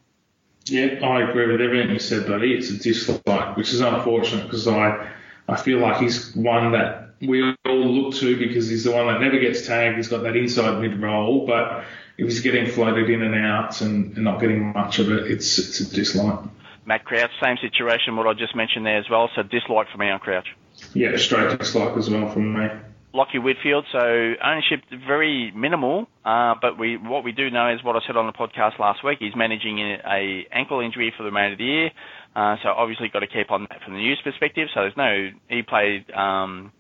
Yeah, 0.67 0.99
I 1.03 1.29
agree 1.29 1.51
with 1.51 1.61
everything 1.61 1.91
you 1.91 1.99
said, 1.99 2.27
buddy. 2.27 2.55
It's 2.55 2.71
a 2.71 2.79
dislike, 2.79 3.57
which 3.57 3.73
is 3.73 3.81
unfortunate 3.81 4.45
because 4.45 4.67
I, 4.67 5.11
I 5.47 5.57
feel 5.57 5.79
like 5.79 6.01
he's 6.01 6.35
one 6.35 6.73
that 6.73 7.11
we 7.21 7.55
all 7.67 7.87
look 7.87 8.15
to 8.17 8.37
because 8.37 8.69
he's 8.69 8.85
the 8.85 8.93
one 8.93 9.07
that 9.07 9.21
never 9.21 9.39
gets 9.39 9.67
tagged. 9.67 9.97
He's 9.97 10.09
got 10.09 10.23
that 10.23 10.37
inside 10.37 10.81
mid 10.81 11.01
role, 11.01 11.47
but 11.47 11.85
if 12.17 12.27
he's 12.27 12.41
getting 12.41 12.67
floated 12.67 13.11
in 13.11 13.23
and 13.23 13.35
out 13.35 13.81
and, 13.81 14.15
and 14.15 14.25
not 14.25 14.41
getting 14.41 14.73
much 14.73 14.99
of 14.99 15.11
it, 15.13 15.31
it's 15.31 15.59
it's 15.59 15.81
a 15.81 15.95
dislike. 15.95 16.41
Matt 16.87 17.05
Crouch, 17.05 17.31
same 17.43 17.57
situation, 17.59 18.17
what 18.17 18.27
I 18.27 18.35
just 18.35 18.55
mentioned 18.55 18.87
there 18.87 18.99
as 18.99 19.09
well. 19.09 19.31
So 19.35 19.43
dislike 19.43 19.89
for 19.91 19.99
me 19.99 20.11
on 20.11 20.19
Crouch. 20.19 20.49
Yeah, 20.93 21.17
straight 21.17 21.59
dislike 21.59 21.97
as 21.97 22.11
well 22.11 22.31
from 22.31 22.59
me. 22.59 22.69
Lachie 23.15 23.43
Whitfield. 23.43 23.85
So 23.93 23.99
ownership 23.99 24.81
very 25.07 25.53
minimal, 25.55 26.09
uh, 26.25 26.55
but 26.61 26.79
we 26.79 26.97
what 26.97 27.25
we 27.25 27.33
do 27.33 27.51
know 27.51 27.73
is 27.73 27.83
what 27.85 27.97
I 27.97 28.01
said 28.07 28.17
on 28.17 28.27
the 28.27 28.33
podcast 28.33 28.79
last 28.79 29.05
week. 29.05 29.19
He's 29.21 29.37
managing 29.37 29.79
a, 29.79 30.47
ankle 30.53 30.81
injury 30.81 31.13
for 31.17 31.23
the 31.23 31.31
remainder 31.31 31.53
of 31.53 31.59
the 31.59 31.65
year, 31.65 31.91
uh, 32.35 32.57
so 32.63 32.71
obviously 32.71 33.09
got 33.09 33.21
to 33.21 33.29
keep 33.29 33.51
on 33.51 33.67
that 33.71 33.83
from 33.83 33.95
the 33.95 34.01
news 34.01 34.21
perspective. 34.25 34.69
So 34.75 34.81
there's 34.81 34.97
no 34.97 35.31
he 35.49 35.63
played. 35.63 36.11
Um, 36.11 36.73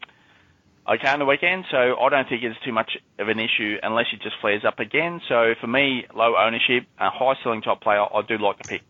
okay 0.87 1.09
on 1.09 1.18
the 1.18 1.24
weekend, 1.24 1.64
so 1.70 1.97
I 1.99 2.09
don't 2.11 2.28
think 2.28 2.43
it's 2.43 2.59
too 2.64 2.72
much 2.72 2.91
of 3.18 3.28
an 3.28 3.39
issue 3.39 3.76
unless 3.82 4.07
it 4.12 4.20
just 4.22 4.37
flares 4.41 4.64
up 4.66 4.80
again. 4.80 5.20
So 5.28 5.55
for 5.61 5.66
me, 5.66 6.05
low 6.14 6.37
ownership, 6.37 6.85
a 6.99 7.09
high 7.11 7.35
ceiling 7.43 7.62
top 7.62 7.80
player, 7.80 8.03
I 8.03 8.20
do 8.28 8.37
like 8.37 8.59
the 8.59 8.64
pick. 8.64 8.82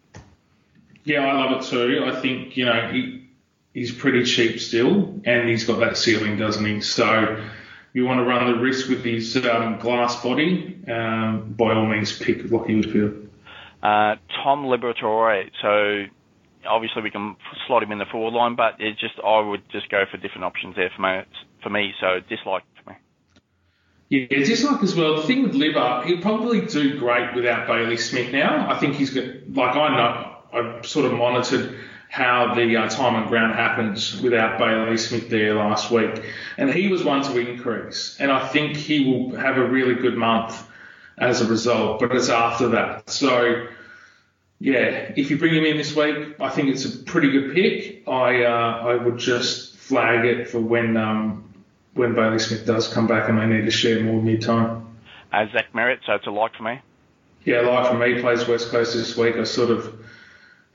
Yeah, 1.04 1.20
I 1.20 1.32
love 1.34 1.60
it 1.60 1.68
too. 1.68 2.04
I 2.06 2.20
think 2.20 2.56
you 2.56 2.64
know 2.64 2.90
he's 3.74 3.92
pretty 3.92 4.24
cheap 4.24 4.60
still, 4.60 5.20
and 5.24 5.48
he's 5.48 5.64
got 5.64 5.80
that 5.80 5.98
ceiling, 5.98 6.38
doesn't 6.38 6.64
he? 6.64 6.80
So 6.80 7.44
you 7.92 8.06
want 8.06 8.20
to 8.20 8.24
run 8.24 8.50
the 8.50 8.58
risk 8.58 8.88
with 8.88 9.04
his 9.04 9.36
um, 9.44 9.78
glass 9.78 10.22
body, 10.22 10.80
um, 10.88 11.54
by 11.58 11.74
all 11.74 11.86
means, 11.86 12.16
pick 12.16 12.38
Lachie 12.44 12.76
Whitfield. 12.76 13.28
Uh, 13.82 14.16
Tom 14.42 14.64
Liberatore. 14.64 15.50
So 15.60 16.04
obviously 16.66 17.02
we 17.02 17.10
can 17.10 17.36
slot 17.66 17.82
him 17.82 17.92
in 17.92 17.98
the 17.98 18.06
forward 18.06 18.32
line, 18.32 18.54
but 18.54 18.76
it's 18.78 18.98
just 18.98 19.14
I 19.24 19.40
would 19.40 19.68
just 19.70 19.90
go 19.90 20.04
for 20.10 20.16
different 20.16 20.44
options 20.44 20.76
there 20.76 20.90
for 20.94 21.02
me. 21.02 21.22
For 21.62 21.70
me, 21.70 21.92
so 22.00 22.20
dislike 22.28 22.62
for 22.82 22.90
me. 22.90 22.96
Yeah, 24.10 24.26
dislike 24.26 24.82
as 24.82 24.94
well. 24.94 25.16
The 25.16 25.22
thing 25.22 25.42
with 25.42 25.54
Libba, 25.54 26.04
he'll 26.04 26.20
probably 26.20 26.66
do 26.66 26.98
great 26.98 27.34
without 27.34 27.66
Bailey 27.66 27.96
Smith 27.96 28.32
now. 28.32 28.70
I 28.70 28.78
think 28.78 28.94
he's 28.94 29.10
got, 29.10 29.24
like 29.50 29.76
I 29.76 29.96
know, 29.96 30.36
I've 30.52 30.86
sort 30.86 31.06
of 31.06 31.14
monitored 31.14 31.78
how 32.14 32.54
the 32.54 32.76
uh, 32.76 32.88
time 32.88 33.16
and 33.16 33.26
ground 33.26 33.52
happens 33.56 34.20
without 34.20 34.56
Bailey 34.56 34.96
Smith 34.96 35.28
there 35.30 35.56
last 35.56 35.90
week. 35.90 36.22
And 36.56 36.72
he 36.72 36.86
was 36.86 37.02
one 37.02 37.24
to 37.24 37.36
increase. 37.40 38.16
And 38.20 38.30
I 38.30 38.46
think 38.46 38.76
he 38.76 39.04
will 39.04 39.34
have 39.34 39.58
a 39.58 39.66
really 39.66 39.96
good 39.96 40.16
month 40.16 40.64
as 41.18 41.40
a 41.40 41.48
result, 41.48 41.98
but 41.98 42.14
it's 42.14 42.28
after 42.28 42.68
that. 42.68 43.10
So, 43.10 43.66
yeah, 44.60 45.12
if 45.16 45.32
you 45.32 45.38
bring 45.38 45.56
him 45.56 45.64
in 45.64 45.76
this 45.76 45.96
week, 45.96 46.36
I 46.38 46.50
think 46.50 46.68
it's 46.68 46.84
a 46.84 46.98
pretty 47.02 47.32
good 47.32 47.52
pick. 47.52 48.06
I 48.06 48.44
uh, 48.44 48.90
I 48.90 48.94
would 48.94 49.18
just 49.18 49.74
flag 49.74 50.24
it 50.24 50.48
for 50.48 50.60
when 50.60 50.96
um, 50.96 51.52
when 51.94 52.14
Bailey 52.14 52.38
Smith 52.38 52.64
does 52.64 52.86
come 52.94 53.08
back 53.08 53.28
and 53.28 53.40
they 53.40 53.46
need 53.46 53.64
to 53.64 53.72
share 53.72 54.00
more 54.04 54.22
mid 54.22 54.40
time. 54.40 54.86
Uh, 55.32 55.46
Zach 55.52 55.72
Merrett, 55.74 55.98
so 56.06 56.12
it's 56.12 56.28
a 56.28 56.30
like 56.30 56.54
for 56.54 56.62
me. 56.62 56.80
Yeah, 57.44 57.62
like 57.62 57.88
for 57.88 57.98
me, 57.98 58.20
plays 58.20 58.46
West 58.46 58.70
Coast 58.70 58.94
this 58.94 59.16
week. 59.16 59.34
I 59.34 59.42
sort 59.42 59.70
of 59.70 59.98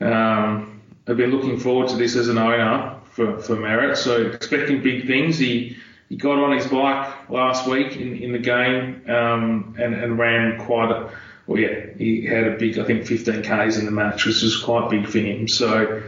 um, 0.02 0.69
I've 1.06 1.16
been 1.16 1.30
looking 1.30 1.58
forward 1.58 1.88
to 1.88 1.96
this 1.96 2.16
as 2.16 2.28
an 2.28 2.38
owner 2.38 2.96
for, 3.10 3.38
for 3.38 3.56
Merrett. 3.56 3.96
So 3.96 4.26
expecting 4.26 4.82
big 4.82 5.06
things. 5.06 5.38
He 5.38 5.76
he 6.08 6.16
got 6.16 6.38
on 6.38 6.56
his 6.56 6.66
bike 6.66 7.30
last 7.30 7.68
week 7.68 7.96
in, 7.96 8.16
in 8.16 8.32
the 8.32 8.38
game 8.38 9.02
um, 9.08 9.76
and, 9.78 9.94
and 9.94 10.18
ran 10.18 10.58
quite 10.66 10.90
a 10.90 11.08
well 11.46 11.60
yeah 11.60 11.86
he 11.96 12.24
had 12.26 12.48
a 12.48 12.56
big 12.56 12.78
I 12.78 12.84
think 12.84 13.06
15 13.06 13.42
k's 13.42 13.78
in 13.78 13.84
the 13.84 13.92
match 13.92 14.26
which 14.26 14.42
was 14.42 14.56
quite 14.60 14.90
big 14.90 15.06
for 15.06 15.18
him. 15.18 15.46
So 15.48 16.02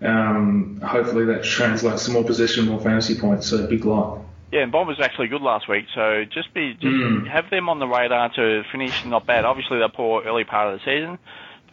um, 0.00 0.80
hopefully 0.80 1.26
that 1.26 1.44
translates 1.44 2.06
to 2.06 2.12
more 2.12 2.24
possession, 2.24 2.66
more 2.66 2.80
fantasy 2.80 3.18
points. 3.18 3.48
So 3.48 3.66
big 3.66 3.84
lot. 3.84 4.22
Yeah, 4.52 4.62
and 4.62 4.70
Bob 4.70 4.86
was 4.86 5.00
actually 5.00 5.26
good 5.26 5.42
last 5.42 5.68
week, 5.68 5.86
so 5.94 6.24
just 6.24 6.54
be 6.54 6.74
just 6.74 6.84
mm. 6.86 7.26
have 7.28 7.50
them 7.50 7.68
on 7.68 7.80
the 7.80 7.86
radar 7.86 8.32
to 8.34 8.62
finish 8.70 9.04
not 9.04 9.26
bad. 9.26 9.44
Obviously, 9.44 9.78
they're 9.78 9.88
poor 9.88 10.22
early 10.22 10.44
part 10.44 10.72
of 10.72 10.78
the 10.78 10.84
season, 10.84 11.18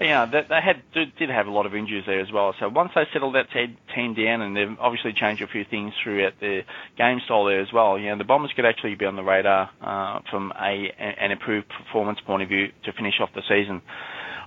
yeah, 0.01 0.25
they, 0.25 0.41
they 0.49 0.59
had 0.63 0.81
did, 0.93 1.15
did 1.17 1.29
have 1.29 1.47
a 1.47 1.51
lot 1.51 1.65
of 1.65 1.75
injuries 1.75 2.03
there 2.05 2.19
as 2.19 2.31
well. 2.31 2.53
So 2.59 2.69
once 2.69 2.91
they 2.95 3.03
settled 3.13 3.35
that 3.35 3.47
team 3.53 4.13
down, 4.15 4.41
and 4.41 4.55
they've 4.55 4.77
obviously 4.79 5.13
changed 5.13 5.41
a 5.41 5.47
few 5.47 5.65
things 5.69 5.93
throughout 6.03 6.33
the 6.39 6.61
game 6.97 7.19
style 7.25 7.45
there 7.45 7.61
as 7.61 7.71
well. 7.73 7.97
You 7.99 8.09
know, 8.09 8.17
the 8.17 8.23
Bombers 8.23 8.51
could 8.55 8.65
actually 8.65 8.95
be 8.95 9.05
on 9.05 9.15
the 9.15 9.23
radar 9.23 9.69
uh, 9.81 10.19
from 10.29 10.51
a 10.59 10.91
an 10.99 11.31
improved 11.31 11.67
performance 11.69 12.19
point 12.25 12.43
of 12.43 12.49
view 12.49 12.67
to 12.85 12.93
finish 12.93 13.15
off 13.21 13.29
the 13.35 13.43
season. 13.47 13.81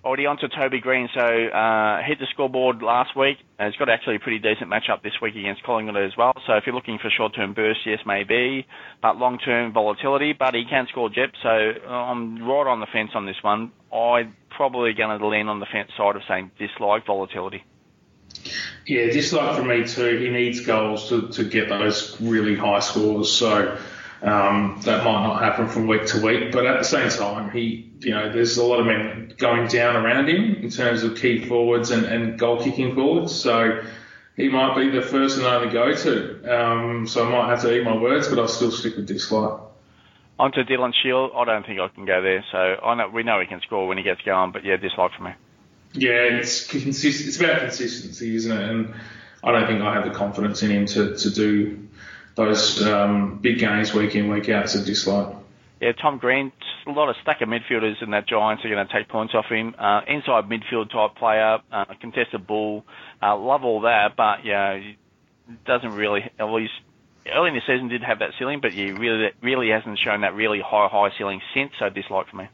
Already 0.07 0.27
on 0.27 0.39
to 0.39 0.49
Toby 0.49 0.79
Green. 0.79 1.09
So 1.13 1.21
uh, 1.21 2.01
hit 2.07 2.21
the 2.21 2.27
scoreboard 2.31 2.81
last 2.81 3.17
week. 3.17 3.39
Uh, 3.59 3.67
he's 3.67 3.75
got 3.75 3.89
actually 3.89 4.15
a 4.15 4.21
pretty 4.21 4.39
decent 4.39 4.71
matchup 4.71 5.03
this 5.03 5.15
week 5.21 5.35
against 5.35 5.65
Collingwood 5.65 5.97
as 5.97 6.17
well. 6.17 6.33
So 6.47 6.53
if 6.53 6.63
you're 6.65 6.77
looking 6.77 7.01
for 7.03 7.11
short-term 7.11 7.55
burst, 7.55 7.81
yes, 7.85 7.99
maybe, 8.07 8.69
but 9.03 9.17
long-term 9.17 9.73
volatility. 9.73 10.33
But 10.33 10.55
he 10.55 10.65
can 10.65 10.87
score 10.93 11.11
Jep. 11.11 11.33
So 11.43 11.49
I'm 11.49 12.39
right 12.47 12.69
on 12.69 12.79
the 12.79 12.87
fence 12.93 13.11
on 13.17 13.27
this 13.27 13.43
one. 13.43 13.73
I 13.93 14.31
probably 14.51 14.93
going 14.93 15.19
to 15.19 15.27
lean 15.27 15.49
on 15.49 15.59
the 15.59 15.67
fence 15.67 15.91
side 15.97 16.15
of 16.15 16.23
saying 16.29 16.53
dislike 16.57 17.05
volatility. 17.05 17.65
Yeah, 18.87 19.07
dislike 19.07 19.57
for 19.57 19.65
me 19.65 19.89
too. 19.89 20.19
He 20.19 20.29
needs 20.29 20.65
goals 20.65 21.09
to, 21.09 21.31
to 21.31 21.43
get 21.43 21.69
those 21.69 22.21
really 22.21 22.55
high 22.55 22.79
scores. 22.79 23.33
So 23.33 23.77
Um, 24.23 24.81
that 24.85 25.05
might 25.05 25.23
not 25.23 25.43
happen 25.43 25.69
from 25.69 25.87
week 25.87 26.07
to 26.07 26.21
week, 26.25 26.51
but 26.51 26.65
at 26.65 26.79
the 26.79 26.85
same 26.85 27.11
time, 27.11 27.51
he, 27.51 27.93
you 28.01 28.13
know, 28.13 28.33
there's 28.33 28.57
a 28.57 28.65
lot 28.65 28.81
of 28.81 28.87
men 28.87 29.35
going 29.37 29.69
down 29.69 29.95
around 29.95 30.29
him 30.29 30.55
in 30.57 30.71
terms 30.71 31.03
of 31.03 31.17
key 31.17 31.45
forwards 31.45 31.91
and, 31.91 32.07
and 32.07 32.39
goal 32.39 32.63
kicking 32.63 32.95
forwards. 32.95 33.35
So 33.35 33.83
he 34.37 34.49
might 34.49 34.75
be 34.75 34.89
the 34.91 35.03
first 35.03 35.37
and 35.37 35.47
only 35.47 35.71
go 35.73 35.95
to. 35.95 36.61
Um, 36.61 37.07
so 37.07 37.27
I 37.27 37.31
might 37.31 37.51
have 37.51 37.61
to 37.63 37.77
eat 37.77 37.85
my 37.85 37.97
words, 37.97 38.29
but 38.29 38.39
I'll 38.39 38.49
still 38.49 38.71
stick 38.71 38.97
with 38.97 39.07
Dislike. 39.07 39.61
On 40.39 40.53
to 40.53 40.65
Dylan 40.65 40.93
Shiel. 40.95 41.31
I 41.35 41.45
don't 41.45 41.65
think 41.67 41.81
I 41.81 41.89
can 41.89 42.05
go 42.05 42.21
there. 42.23 42.45
So 42.53 42.59
I 42.59 42.95
know 42.95 43.09
we 43.09 43.23
know 43.23 43.41
he 43.41 43.47
can 43.47 43.61
score 43.61 43.87
when 43.87 43.97
he 43.99 44.05
gets 44.05 44.23
going, 44.23 44.53
but 44.53 44.65
yeah, 44.65 44.77
dislike 44.77 45.13
for 45.17 45.25
me. 45.25 45.33
Yeah, 45.93 46.11
it's 46.39 46.67
consist- 46.67 47.27
It's 47.27 47.39
about 47.41 47.61
consistency, 47.61 48.35
isn't 48.37 48.53
it? 48.53 48.71
And 48.71 48.95
I 49.43 49.53
don't 49.53 49.67
think 49.67 49.81
I 49.83 49.95
have 49.95 50.05
the 50.05 50.11
confidence 50.11 50.63
in 50.63 50.71
him 50.71 50.87
to, 50.87 51.17
to 51.17 51.31
do 51.31 51.89
those 52.37 52.83
um, 52.87 53.39
big 53.39 53.59
games 53.59 53.93
week 53.93 54.15
in 54.15 54.31
week 54.31 54.49
out. 54.49 54.71
So 54.71 54.85
dislike. 54.85 55.35
Yeah, 55.81 55.93
Tom 55.93 56.17
Green, 56.17 56.53
a 56.87 56.91
lot 56.91 57.11
of 57.11 57.17
stack 57.21 57.43
of 57.43 57.51
midfielders 57.51 58.03
in 58.03 58.11
that 58.13 58.27
Giants 58.27 58.65
are 58.65 58.71
going 58.71 58.87
to 58.87 58.93
take 58.93 59.09
points 59.09 59.35
off 59.35 59.47
him. 59.47 59.75
Uh, 59.79 60.01
inside 60.09 60.45
midfield 60.49 60.91
type 60.91 61.17
player, 61.17 61.59
uh, 61.71 61.85
contested 62.01 62.47
ball, 62.47 62.85
uh, 63.23 63.37
love 63.37 63.63
all 63.63 63.83
that, 63.83 64.17
but 64.17 64.45
yeah, 64.45 64.81
doesn't 65.67 65.93
really. 65.93 66.31
Well, 66.39 66.57
he's 66.57 66.71
early 67.35 67.49
in 67.49 67.55
the 67.55 67.61
season 67.67 67.89
did 67.89 68.03
have 68.03 68.21
that 68.21 68.31
ceiling, 68.39 68.61
but 68.63 68.73
he 68.73 68.93
really 68.93 69.33
really 69.43 69.69
hasn't 69.71 69.99
shown 69.99 70.23
that 70.23 70.35
really 70.35 70.61
high 70.61 70.89
high 70.89 71.11
ceiling 71.19 71.43
since. 71.53 71.73
So 71.79 71.91
dislike 71.91 72.29
for 72.29 72.37
me. 72.37 72.49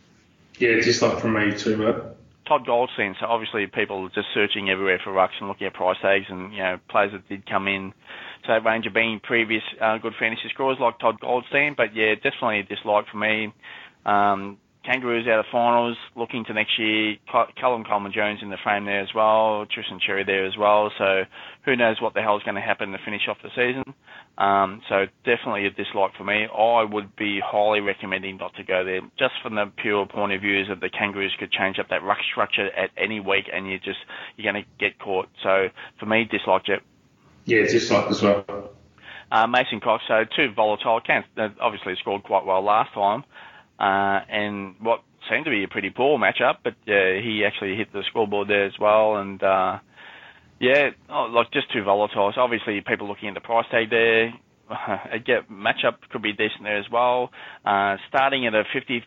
Yeah, 0.58 0.76
dislike 0.76 1.20
for 1.20 1.28
me 1.28 1.56
too, 1.56 1.76
but. 1.76 2.18
Todd 2.44 2.66
Goldstein. 2.66 3.14
So 3.20 3.26
obviously 3.26 3.68
people 3.68 4.04
are 4.04 4.08
just 4.08 4.26
searching 4.34 4.68
everywhere 4.68 5.00
for 5.02 5.12
rucks 5.12 5.38
and 5.38 5.48
looking 5.48 5.68
at 5.68 5.74
price 5.74 5.96
tags 6.02 6.26
and 6.28 6.52
you 6.52 6.58
know 6.58 6.80
players 6.90 7.12
that 7.12 7.28
did 7.28 7.46
come 7.46 7.68
in 7.68 7.94
to 8.42 8.48
that 8.48 8.64
range 8.64 8.86
of 8.86 8.94
being 8.94 9.20
previous 9.22 9.62
uh, 9.80 9.98
good 9.98 10.14
fantasy 10.18 10.48
scorers 10.52 10.78
like 10.80 10.98
Todd 10.98 11.20
Goldstein. 11.20 11.74
But 11.76 11.94
yeah, 11.94 12.14
definitely 12.14 12.60
a 12.60 12.62
dislike 12.64 13.06
for 13.10 13.18
me. 13.18 13.52
Um, 14.04 14.58
Kangaroos 14.84 15.28
out 15.28 15.38
of 15.38 15.44
finals, 15.52 15.96
looking 16.16 16.44
to 16.46 16.54
next 16.54 16.76
year. 16.78 17.14
Callum 17.56 17.84
Coleman 17.84 18.12
Jones 18.12 18.40
in 18.42 18.50
the 18.50 18.56
frame 18.64 18.84
there 18.84 19.00
as 19.00 19.10
well. 19.14 19.64
Tristan 19.72 20.00
Xerri 20.00 20.26
there 20.26 20.44
as 20.44 20.56
well. 20.58 20.90
So 20.98 21.22
who 21.64 21.76
knows 21.76 22.00
what 22.00 22.14
the 22.14 22.20
hell 22.20 22.36
is 22.36 22.42
going 22.42 22.56
to 22.56 22.60
happen 22.60 22.90
to 22.90 22.98
finish 23.04 23.22
off 23.28 23.36
the 23.42 23.50
season. 23.50 23.94
Um, 24.38 24.82
so 24.88 25.06
definitely 25.24 25.66
a 25.66 25.70
dislike 25.70 26.12
for 26.18 26.24
me. 26.24 26.46
I 26.46 26.82
would 26.82 27.14
be 27.14 27.38
highly 27.44 27.80
recommending 27.80 28.38
not 28.38 28.54
to 28.56 28.64
go 28.64 28.84
there, 28.84 29.00
just 29.18 29.34
from 29.42 29.54
the 29.54 29.70
pure 29.76 30.06
point 30.06 30.32
of 30.32 30.40
view 30.40 30.60
is 30.60 30.68
that 30.68 30.80
the 30.80 30.90
Kangaroos 30.90 31.34
could 31.38 31.52
change 31.52 31.78
up 31.78 31.88
that 31.90 32.02
ruck 32.02 32.18
structure 32.32 32.66
at 32.66 32.90
any 32.96 33.20
week, 33.20 33.44
and 33.52 33.68
you're 33.68 33.78
just 33.78 33.98
you're 34.36 34.50
going 34.50 34.64
to 34.64 34.68
get 34.80 34.98
caught. 34.98 35.28
So 35.42 35.68
for 36.00 36.06
me, 36.06 36.24
dislike 36.28 36.68
it. 36.68 36.80
Yeah, 37.44 37.62
dislike 37.62 38.10
as 38.10 38.22
well. 38.22 38.44
Uh, 39.30 39.46
Mason 39.46 39.80
Cox, 39.80 40.04
so 40.06 40.24
two 40.36 40.52
volatile. 40.54 41.00
Can 41.00 41.24
obviously 41.60 41.94
scored 42.00 42.22
quite 42.22 42.44
well 42.44 42.62
last 42.62 42.92
time 42.92 43.24
uh, 43.78 44.20
and 44.28 44.74
what 44.80 45.02
seemed 45.30 45.44
to 45.44 45.50
be 45.50 45.64
a 45.64 45.68
pretty 45.68 45.90
poor 45.90 46.18
matchup, 46.18 46.58
but 46.62 46.74
uh, 46.86 47.20
he 47.22 47.42
actually 47.46 47.76
hit 47.76 47.92
the 47.92 48.02
scoreboard 48.08 48.48
there 48.48 48.66
as 48.66 48.78
well. 48.78 49.16
And 49.16 49.42
uh, 49.42 49.78
yeah, 50.60 50.90
oh, 51.08 51.24
like 51.32 51.50
just 51.52 51.72
too 51.72 51.82
volatile. 51.82 52.32
So 52.34 52.40
obviously, 52.40 52.80
people 52.86 53.08
looking 53.08 53.28
at 53.28 53.34
the 53.34 53.40
price 53.40 53.66
tag 53.70 53.90
there, 53.90 54.32
get 55.24 55.50
matchup 55.50 55.96
could 56.10 56.22
be 56.22 56.32
decent 56.32 56.62
there 56.64 56.78
as 56.78 56.90
well. 56.90 57.30
Uh, 57.64 57.96
starting 58.08 58.46
at 58.46 58.54
a 58.54 58.64
50 58.72 59.02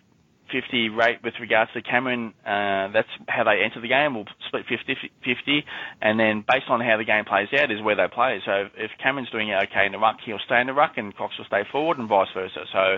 50 0.51 0.89
rate 0.89 1.19
with 1.23 1.33
regards 1.39 1.71
to 1.73 1.81
Cameron. 1.81 2.33
Uh, 2.45 2.89
that's 2.93 3.09
how 3.27 3.43
they 3.43 3.63
enter 3.63 3.81
the 3.81 3.87
game. 3.87 4.15
We'll 4.15 4.25
split 4.47 4.65
50-50, 4.67 5.63
and 6.01 6.19
then 6.19 6.43
based 6.47 6.69
on 6.69 6.81
how 6.81 6.97
the 6.97 7.03
game 7.03 7.25
plays 7.25 7.47
out 7.57 7.71
is 7.71 7.81
where 7.81 7.95
they 7.95 8.07
play. 8.13 8.41
So 8.45 8.69
if 8.75 8.91
Cameron's 9.01 9.29
doing 9.29 9.51
okay 9.51 9.85
in 9.85 9.91
the 9.91 9.97
ruck, 9.97 10.17
he'll 10.25 10.39
stay 10.45 10.61
in 10.61 10.67
the 10.67 10.73
ruck, 10.73 10.93
and 10.97 11.15
Cox 11.15 11.37
will 11.37 11.45
stay 11.45 11.63
forward, 11.71 11.97
and 11.97 12.07
vice 12.07 12.27
versa. 12.33 12.65
So, 12.71 12.97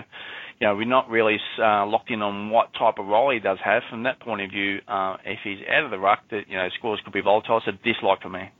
you 0.60 0.66
know, 0.66 0.76
we're 0.76 0.84
not 0.84 1.08
really 1.08 1.38
uh, 1.58 1.86
locked 1.86 2.10
in 2.10 2.22
on 2.22 2.50
what 2.50 2.72
type 2.74 2.98
of 2.98 3.06
role 3.06 3.32
he 3.32 3.40
does 3.40 3.58
have. 3.64 3.82
From 3.90 4.02
that 4.04 4.20
point 4.20 4.42
of 4.42 4.50
view, 4.50 4.80
uh, 4.88 5.16
if 5.24 5.40
he's 5.42 5.60
out 5.68 5.84
of 5.84 5.90
the 5.90 5.98
ruck, 5.98 6.20
that 6.30 6.48
you 6.48 6.56
know, 6.56 6.68
scores 6.78 7.00
could 7.04 7.12
be 7.12 7.22
volatile. 7.22 7.60
So 7.64 7.72
dislike 7.84 8.22
for 8.22 8.28
me. 8.28 8.50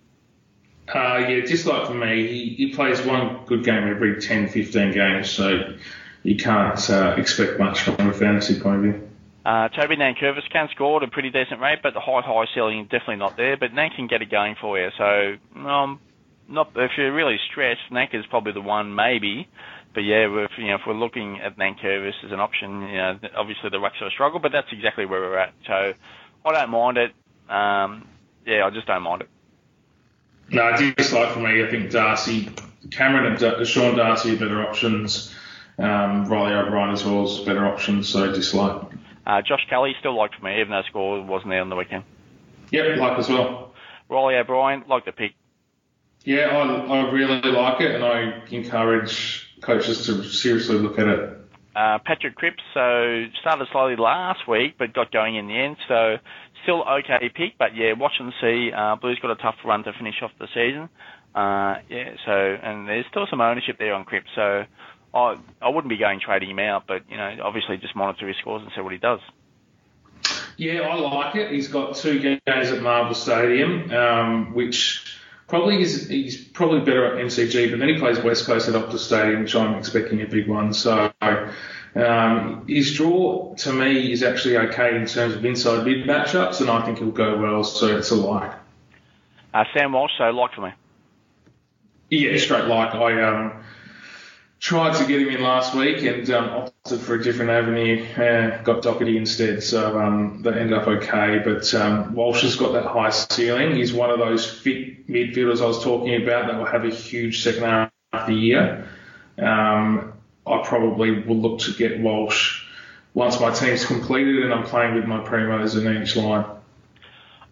Uh, 0.94 1.18
yeah, 1.28 1.40
dislike 1.40 1.86
for 1.86 1.94
me. 1.94 2.26
He, 2.26 2.54
he 2.56 2.74
plays 2.74 3.04
one 3.04 3.44
good 3.44 3.62
game 3.62 3.88
every 3.88 4.20
10, 4.20 4.48
15 4.48 4.92
games, 4.92 5.28
so 5.28 5.76
you 6.28 6.36
can't 6.36 6.90
uh, 6.90 7.14
expect 7.16 7.58
much 7.58 7.80
from 7.80 8.10
a 8.10 8.12
fantasy 8.12 8.60
point 8.60 8.76
of 8.76 8.82
view. 8.82 9.08
Uh, 9.46 9.68
Toby 9.68 9.96
Nankervis 9.96 10.48
can 10.52 10.68
score 10.74 11.02
at 11.02 11.08
a 11.08 11.10
pretty 11.10 11.30
decent 11.30 11.58
rate, 11.58 11.78
but 11.82 11.94
the 11.94 12.00
high, 12.00 12.20
high 12.20 12.44
ceiling 12.54 12.84
definitely 12.84 13.16
not 13.16 13.38
there. 13.38 13.56
But 13.56 13.72
Nank 13.72 13.96
can 13.96 14.08
get 14.08 14.20
it 14.20 14.30
going 14.30 14.54
for 14.60 14.78
you. 14.78 14.90
So, 14.98 15.36
um, 15.66 16.00
not 16.46 16.72
if 16.76 16.90
you're 16.98 17.14
really 17.14 17.38
stressed, 17.50 17.80
Nank 17.90 18.14
is 18.14 18.26
probably 18.26 18.52
the 18.52 18.60
one, 18.60 18.94
maybe. 18.94 19.48
But 19.94 20.00
yeah, 20.00 20.26
if, 20.28 20.50
you 20.58 20.66
know, 20.66 20.74
if 20.74 20.82
we're 20.86 20.92
looking 20.92 21.40
at 21.40 21.56
Nankervis 21.56 22.12
as 22.26 22.30
an 22.30 22.40
option, 22.40 22.82
you 22.82 22.98
know, 22.98 23.18
obviously 23.34 23.70
the 23.70 23.78
Rucks 23.78 24.02
are 24.02 24.08
a 24.08 24.10
struggle, 24.10 24.38
but 24.38 24.52
that's 24.52 24.68
exactly 24.70 25.06
where 25.06 25.20
we're 25.20 25.38
at. 25.38 25.54
So, 25.66 25.94
I 26.44 26.52
don't 26.52 26.68
mind 26.68 26.98
it. 26.98 27.12
Um, 27.48 28.06
yeah, 28.44 28.66
I 28.66 28.70
just 28.70 28.86
don't 28.86 29.02
mind 29.02 29.22
it. 29.22 29.28
No, 30.50 30.76
dislike 30.76 31.32
for 31.32 31.40
me. 31.40 31.64
I 31.64 31.70
think 31.70 31.90
Darcy, 31.90 32.50
Cameron 32.90 33.42
and 33.42 33.66
Sean 33.66 33.96
Darcy 33.96 34.34
are 34.34 34.38
better 34.38 34.62
options. 34.62 35.34
Um, 35.78 36.26
Riley 36.26 36.54
O'Brien 36.54 36.90
as 36.90 37.04
well 37.04 37.24
is 37.24 37.40
a 37.40 37.44
better 37.44 37.64
option, 37.64 38.02
so 38.02 38.32
dislike. 38.32 38.82
Uh, 39.26 39.42
Josh 39.42 39.66
Kelly 39.70 39.94
still 40.00 40.16
like 40.16 40.32
for 40.34 40.44
me, 40.44 40.60
even 40.60 40.70
though 40.70 40.82
score 40.88 41.22
wasn't 41.22 41.50
there 41.50 41.60
on 41.60 41.68
the 41.68 41.76
weekend. 41.76 42.04
Yep, 42.70 42.98
like 42.98 43.18
as 43.18 43.28
well. 43.28 43.74
Riley 44.08 44.36
O'Brien, 44.36 44.84
like 44.88 45.04
the 45.04 45.12
pick. 45.12 45.34
Yeah, 46.24 46.48
I, 46.48 46.62
I 46.62 47.10
really 47.10 47.40
like 47.52 47.80
it, 47.80 47.94
and 47.94 48.04
I 48.04 48.42
encourage 48.50 49.48
coaches 49.60 50.06
to 50.06 50.24
seriously 50.24 50.76
look 50.76 50.98
at 50.98 51.06
it. 51.06 51.38
Uh, 51.76 51.98
Patrick 52.04 52.34
Cripps, 52.34 52.62
so 52.74 53.26
started 53.40 53.68
slowly 53.70 53.94
last 53.94 54.48
week, 54.48 54.74
but 54.78 54.92
got 54.92 55.12
going 55.12 55.36
in 55.36 55.46
the 55.46 55.54
end. 55.56 55.76
So 55.86 56.16
still 56.64 56.82
okay 56.82 57.30
pick, 57.32 57.56
but 57.56 57.76
yeah, 57.76 57.92
watch 57.92 58.14
and 58.18 58.32
see. 58.40 58.72
Uh, 58.72 58.96
Blues 58.96 59.18
got 59.22 59.30
a 59.30 59.36
tough 59.36 59.54
run 59.64 59.84
to 59.84 59.92
finish 59.92 60.16
off 60.22 60.32
the 60.40 60.48
season. 60.48 60.88
Uh, 61.34 61.76
yeah, 61.88 62.16
so 62.26 62.32
and 62.32 62.88
there's 62.88 63.06
still 63.10 63.26
some 63.30 63.40
ownership 63.40 63.76
there 63.78 63.94
on 63.94 64.04
Cripps, 64.04 64.30
so 64.34 64.64
I 65.14 65.36
I 65.60 65.68
wouldn't 65.68 65.88
be 65.88 65.96
going 65.96 66.20
trading 66.20 66.50
him 66.50 66.58
out, 66.58 66.84
but 66.86 67.02
you 67.10 67.16
know, 67.16 67.38
obviously 67.42 67.76
just 67.78 67.96
monitor 67.96 68.28
his 68.28 68.36
scores 68.36 68.62
and 68.62 68.70
see 68.74 68.80
what 68.80 68.92
he 68.92 68.98
does. 68.98 69.20
Yeah, 70.56 70.80
I 70.80 70.94
like 70.96 71.36
it. 71.36 71.52
He's 71.52 71.68
got 71.68 71.94
two 71.94 72.18
games 72.18 72.70
at 72.70 72.82
Marvel 72.82 73.14
Stadium, 73.14 73.90
um, 73.92 74.54
which 74.54 75.18
probably 75.46 75.80
is 75.80 76.08
he's 76.08 76.36
probably 76.36 76.80
better 76.80 77.06
at 77.06 77.24
MCG, 77.24 77.70
but 77.70 77.78
then 77.78 77.88
he 77.88 77.98
plays 77.98 78.18
West 78.20 78.44
Coast 78.44 78.68
at 78.68 78.74
Optus 78.74 78.98
Stadium, 78.98 79.42
which 79.42 79.54
I'm 79.54 79.74
expecting 79.74 80.20
a 80.22 80.26
big 80.26 80.48
one. 80.48 80.74
So 80.74 81.12
um, 81.94 82.66
his 82.66 82.94
draw 82.94 83.54
to 83.54 83.72
me 83.72 84.12
is 84.12 84.22
actually 84.22 84.56
okay 84.58 84.96
in 84.96 85.06
terms 85.06 85.34
of 85.34 85.44
inside 85.44 85.84
mid 85.84 86.06
matchups, 86.06 86.60
and 86.60 86.70
I 86.70 86.84
think 86.84 86.98
he'll 86.98 87.10
go 87.10 87.38
well. 87.38 87.64
So 87.64 87.96
it's 87.96 88.10
a 88.10 88.16
like. 88.16 88.52
Uh, 89.54 89.64
Sam 89.74 89.92
Walsh, 89.92 90.12
so 90.18 90.24
like 90.24 90.54
for 90.54 90.62
me. 90.62 90.72
Yeah, 92.10 92.36
straight 92.38 92.64
like. 92.64 92.94
I 92.94 93.22
um, 93.22 93.64
tried 94.68 94.94
to 94.94 95.06
get 95.06 95.22
him 95.22 95.30
in 95.30 95.40
last 95.42 95.74
week 95.74 96.02
and 96.02 96.28
um, 96.28 96.50
opted 96.50 97.00
for 97.00 97.14
a 97.14 97.22
different 97.22 97.50
avenue. 97.50 98.04
Uh, 98.14 98.62
got 98.64 98.82
Doherty 98.82 99.16
instead, 99.16 99.62
so 99.62 99.98
um, 99.98 100.42
that 100.42 100.58
ended 100.58 100.76
up 100.76 100.86
okay. 100.86 101.40
But 101.42 101.72
um, 101.72 102.14
Walsh 102.14 102.42
has 102.42 102.54
got 102.54 102.74
that 102.74 102.84
high 102.84 103.08
ceiling. 103.08 103.76
He's 103.76 103.94
one 103.94 104.10
of 104.10 104.18
those 104.18 104.44
fit 104.46 105.08
midfielders 105.08 105.62
I 105.62 105.66
was 105.66 105.82
talking 105.82 106.22
about 106.22 106.48
that 106.48 106.58
will 106.58 106.66
have 106.66 106.84
a 106.84 106.90
huge 106.90 107.42
second 107.42 107.62
half 107.62 107.90
of 108.12 108.26
the 108.26 108.34
year. 108.34 108.86
Um, 109.38 110.12
I 110.46 110.60
probably 110.62 111.22
will 111.22 111.36
look 111.36 111.60
to 111.60 111.72
get 111.72 112.00
Walsh 112.00 112.62
once 113.14 113.40
my 113.40 113.50
team's 113.50 113.86
completed 113.86 114.42
and 114.42 114.52
I'm 114.52 114.64
playing 114.64 114.96
with 114.96 115.06
my 115.06 115.20
primos 115.20 115.80
in 115.80 116.02
each 116.02 116.14
line. 116.14 116.44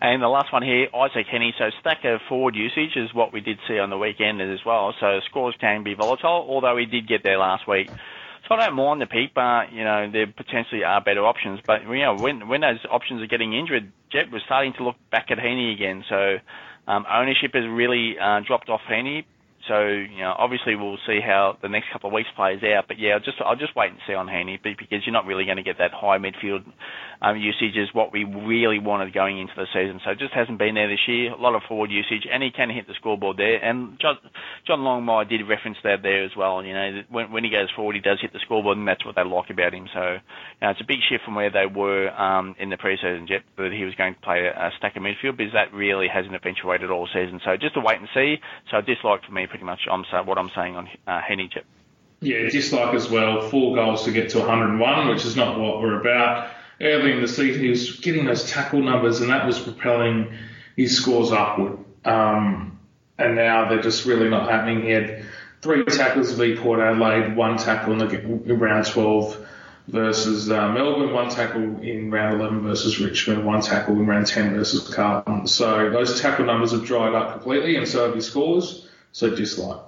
And 0.01 0.23
the 0.23 0.29
last 0.29 0.53
one 0.53 0.63
here, 0.63 0.89
Isaac 0.95 1.27
Heeney. 1.31 1.55
So 1.59 1.71
stack 1.81 2.05
of 2.05 2.21
forward 2.29 2.55
usage 2.55 2.97
is 2.97 3.15
what 3.15 3.33
we 3.33 3.41
did 3.41 3.59
see 3.67 3.79
on 3.79 3.89
the 3.89 3.97
weekend 3.97 4.43
as 4.43 4.61
well. 4.65 4.95
So 5.01 5.21
scores 5.31 5.55
can 5.59 5.85
be 5.85 5.95
volatile, 5.95 6.47
although 6.49 6.77
he 6.77 6.85
did 6.85 7.09
get 7.09 7.23
there 7.23 7.39
last 7.39 7.67
week. 7.67 7.89
So 8.49 8.55
I 8.55 8.67
don't 8.67 8.77
mind 8.77 9.01
the 9.01 9.07
peak, 9.07 9.33
but 9.35 9.73
you 9.73 9.83
know 9.83 10.09
there 10.11 10.27
potentially 10.27 10.85
are 10.85 11.01
better 11.01 11.25
options. 11.27 11.61
But 11.67 11.83
you 11.83 12.03
know 12.03 12.15
when 12.15 12.47
when 12.47 12.61
those 12.61 12.79
options 12.91 13.23
are 13.23 13.27
getting 13.27 13.55
injured, 13.55 13.91
Jep 14.13 14.31
was 14.31 14.43
starting 14.45 14.75
to 14.75 14.85
look 14.85 14.97
back 15.11 15.31
at 15.31 15.39
Heeney 15.39 15.73
again. 15.73 16.05
So 16.09 16.37
um, 16.87 17.07
ownership 17.11 17.55
has 17.55 17.65
really 17.67 18.17
uh, 18.19 18.41
dropped 18.47 18.69
off 18.69 18.83
Heeney. 18.89 19.27
So 19.69 19.87
you 19.87 20.23
know, 20.23 20.35
obviously 20.39 20.77
we'll 20.77 20.99
see 21.07 21.21
how 21.25 21.57
the 21.63 21.69
next 21.69 21.87
couple 21.93 22.09
of 22.09 22.15
weeks 22.15 22.29
plays 22.37 22.61
out. 22.63 22.85
But 22.89 22.99
yeah, 22.99 23.15
I'll 23.15 23.21
just 23.21 23.39
I'll 23.45 23.57
just 23.57 23.75
wait 23.77 23.91
and 23.91 24.01
see 24.07 24.15
on 24.15 24.29
Heeney 24.29 24.59
because 24.63 25.05
you're 25.05 25.13
not 25.13 25.27
really 25.27 25.45
going 25.45 25.59
to 25.59 25.63
get 25.63 25.79
that 25.79 25.93
high 25.93 26.19
midfield 26.19 26.65
um, 27.23 27.37
usage 27.39 27.77
is 27.77 27.89
what 27.93 28.13
we 28.13 28.25
really 28.25 28.79
wanted 28.79 29.13
going 29.15 29.41
into 29.41 29.55
the 29.57 29.67
season. 29.73 30.01
So 30.05 30.11
it 30.11 30.19
just 30.19 30.35
hasn't 30.35 30.59
been 30.59 30.75
there 30.75 30.89
this 30.89 31.01
year. 31.09 31.33
A 31.33 31.41
lot 31.41 31.55
of 31.55 31.63
forward 31.69 31.91
usage, 31.91 32.27
and 32.31 32.43
he 32.43 32.51
can 32.51 32.71
hit 32.71 32.87
the 32.87 32.95
scoreboard 32.95 33.37
there. 33.37 33.57
And 33.57 33.99
John, 34.01 34.19
John 34.67 34.81
Longmire 34.81 35.29
did 35.29 35.41
reference 35.49 35.79
that 35.85 36.03
there 36.03 36.25
as 36.25 36.33
well. 36.37 36.63
You 36.63 36.75
know, 36.75 37.03
when, 37.09 37.33
when 37.33 37.45
he 37.45 37.51
goes 37.51 37.69
forward, 37.75 37.97
he 37.97 38.03
does 38.03 38.19
hit 38.21 38.33
the 38.33 38.41
scoreboard, 38.45 38.79
and 38.79 38.87
that's 38.87 39.05
what 39.05 39.15
they 39.17 39.25
like 39.25 39.51
about 39.51 39.73
him. 39.73 39.89
So 39.93 40.21
you 40.21 40.63
know, 40.63 40.71
it's 40.71 40.81
a 40.81 40.87
big 40.87 41.01
shift 41.09 41.25
from 41.25 41.35
where 41.35 41.51
they 41.51 41.67
were 41.67 42.11
um, 42.11 42.55
in 42.59 42.71
the 42.71 42.77
preseason, 42.77 43.29
Jep, 43.29 43.45
that 43.57 43.73
he 43.73 43.85
was 43.85 43.95
going 43.95 44.15
to 44.15 44.21
play 44.21 44.45
a, 44.47 44.53
a 44.53 44.71
stack 44.79 44.97
of 44.97 45.03
midfield, 45.03 45.37
because 45.37 45.53
that 45.55 45.73
really 45.73 46.09
hasn't 46.13 46.35
eventuated 46.35 46.91
all 46.91 47.09
season. 47.13 47.41
So 47.45 47.57
just 47.57 47.75
to 47.75 47.81
wait 47.81 47.99
and 47.99 48.09
see. 48.15 48.37
So 48.71 48.81
dislike 48.81 49.25
for 49.25 49.33
me, 49.33 49.47
pretty 49.57 49.65
much. 49.65 49.89
I'm 49.91 50.27
what 50.27 50.39
I'm 50.39 50.51
saying 50.55 50.77
on 50.77 50.89
uh, 51.07 51.23
Jep. 51.53 51.65
Yeah, 52.21 52.49
dislike 52.51 52.95
as 52.95 53.09
well. 53.09 53.49
Four 53.49 53.75
goals 53.75 54.05
to 54.05 54.11
get 54.11 54.31
to 54.31 54.39
101, 54.39 55.09
which 55.09 55.25
is 55.25 55.37
not 55.37 55.59
what 55.59 55.81
we're 55.81 56.01
about. 56.01 56.51
Early 56.81 57.13
in 57.13 57.23
the 57.23 57.29
season, 57.29 57.63
he 57.63 57.71
was 57.71 57.97
getting 58.01 58.27
those 58.27 58.51
tackle 58.51 58.83
numbers, 58.83 59.21
and 59.21 59.31
that 59.31 59.47
was 59.47 59.59
propelling 59.59 60.37
his 60.77 60.97
scores 60.97 61.33
upward. 61.33 61.79
Um, 62.05 62.79
and 63.19 63.35
now 63.35 63.69
they're 63.69 63.83
just 63.83 64.05
really 64.05 64.29
not 64.29 64.51
happening. 64.51 64.83
He 64.83 64.91
had 64.91 65.25
three 65.63 65.85
tackles 65.85 66.33
v 66.33 66.57
Port 66.57 66.81
Adelaide, 66.81 67.35
one 67.35 67.57
tackle 67.57 67.93
in, 67.95 67.99
the, 67.99 68.21
in 68.21 68.59
round 68.59 68.87
12 68.87 69.47
versus 69.89 70.51
uh, 70.51 70.69
Melbourne, 70.69 71.15
one 71.15 71.31
tackle 71.31 71.81
in 71.81 72.11
round 72.11 72.41
11 72.41 72.61
versus 72.61 73.01
Richmond, 73.01 73.47
one 73.47 73.63
tackle 73.63 73.95
in 73.95 74.07
round 74.07 74.27
10 74.27 74.55
versus 74.55 74.87
Carlton. 74.93 75.47
So 75.47 75.91
those 75.91 76.21
tackle 76.21 76.45
numbers 76.45 76.73
have 76.73 76.85
dried 76.85 77.15
up 77.15 77.33
completely, 77.33 77.77
and 77.77 77.89
so 77.89 78.07
have 78.07 78.15
his 78.15 78.27
scores. 78.27 78.86
So 79.13 79.35
dislike. 79.35 79.81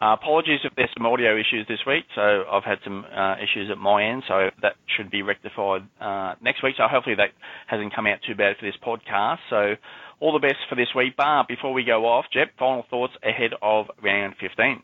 Uh, 0.00 0.12
apologies 0.12 0.60
if 0.62 0.72
there's 0.76 0.90
some 0.96 1.06
audio 1.06 1.34
issues 1.34 1.66
this 1.66 1.80
week. 1.84 2.04
So 2.14 2.44
I've 2.50 2.62
had 2.62 2.78
some 2.84 3.04
uh, 3.04 3.34
issues 3.38 3.68
at 3.70 3.78
my 3.78 4.04
end, 4.04 4.22
so 4.28 4.50
that 4.62 4.76
should 4.96 5.10
be 5.10 5.22
rectified 5.22 5.82
uh, 6.00 6.34
next 6.40 6.62
week. 6.62 6.74
So 6.76 6.84
hopefully 6.86 7.16
that 7.16 7.30
hasn't 7.66 7.94
come 7.94 8.06
out 8.06 8.18
too 8.24 8.36
bad 8.36 8.56
for 8.58 8.64
this 8.64 8.76
podcast. 8.76 9.38
So 9.50 9.74
all 10.20 10.32
the 10.32 10.38
best 10.38 10.58
for 10.68 10.76
this 10.76 10.88
week. 10.94 11.16
Bar, 11.16 11.46
before 11.48 11.72
we 11.72 11.82
go 11.82 12.06
off, 12.06 12.26
Jep, 12.32 12.56
final 12.58 12.84
thoughts 12.88 13.14
ahead 13.24 13.54
of 13.60 13.86
round 14.00 14.36
15. 14.40 14.82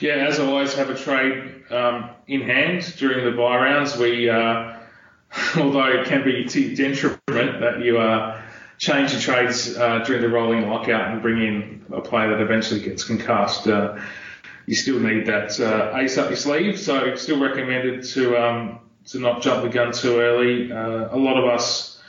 Yeah, 0.00 0.26
as 0.28 0.38
always, 0.38 0.74
have 0.74 0.90
a 0.90 0.94
trade 0.94 1.64
um, 1.70 2.10
in 2.26 2.42
hand 2.42 2.94
during 2.98 3.24
the 3.24 3.36
buy 3.36 3.56
rounds. 3.56 3.96
We, 3.96 4.30
uh, 4.30 4.76
although 5.56 6.00
it 6.00 6.06
can 6.06 6.24
be 6.24 6.44
to 6.44 6.74
detriment 6.74 7.60
that 7.60 7.80
you 7.82 7.98
uh, 7.98 8.40
change 8.78 9.12
your 9.12 9.20
trades 9.20 9.76
uh, 9.76 9.98
during 10.04 10.22
the 10.22 10.28
rolling 10.28 10.68
lockout 10.68 11.10
and 11.12 11.20
bring 11.20 11.42
in 11.42 11.77
a 11.92 12.00
player 12.00 12.30
that 12.30 12.40
eventually 12.40 12.80
gets 12.80 13.04
concussed, 13.04 13.66
uh, 13.66 13.98
you 14.66 14.74
still 14.74 14.98
need 14.98 15.26
that 15.26 15.58
uh, 15.60 15.96
ace 15.96 16.18
up 16.18 16.28
your 16.28 16.36
sleeve. 16.36 16.78
So, 16.78 17.14
still 17.16 17.40
recommended 17.40 18.04
to 18.04 18.36
um, 18.36 18.80
to 19.06 19.18
not 19.18 19.42
jump 19.42 19.62
the 19.62 19.70
gun 19.70 19.92
too 19.92 20.20
early. 20.20 20.70
Uh, 20.70 21.14
a 21.14 21.16
lot 21.16 21.38
of 21.38 21.46
us, 21.46 22.00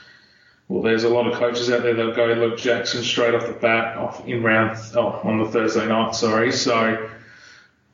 well, 0.68 0.82
there's 0.82 1.04
a 1.04 1.08
lot 1.08 1.26
of 1.26 1.38
coaches 1.38 1.70
out 1.70 1.82
there 1.82 1.94
that 1.94 2.14
go 2.14 2.26
Luke 2.26 2.58
Jackson 2.58 3.02
straight 3.02 3.34
off 3.34 3.46
the 3.46 3.54
bat, 3.54 3.96
off 3.96 4.26
in 4.26 4.42
round, 4.42 4.78
oh, 4.94 5.20
on 5.24 5.38
the 5.38 5.48
Thursday 5.48 5.86
night. 5.86 6.14
Sorry, 6.14 6.52
so 6.52 7.10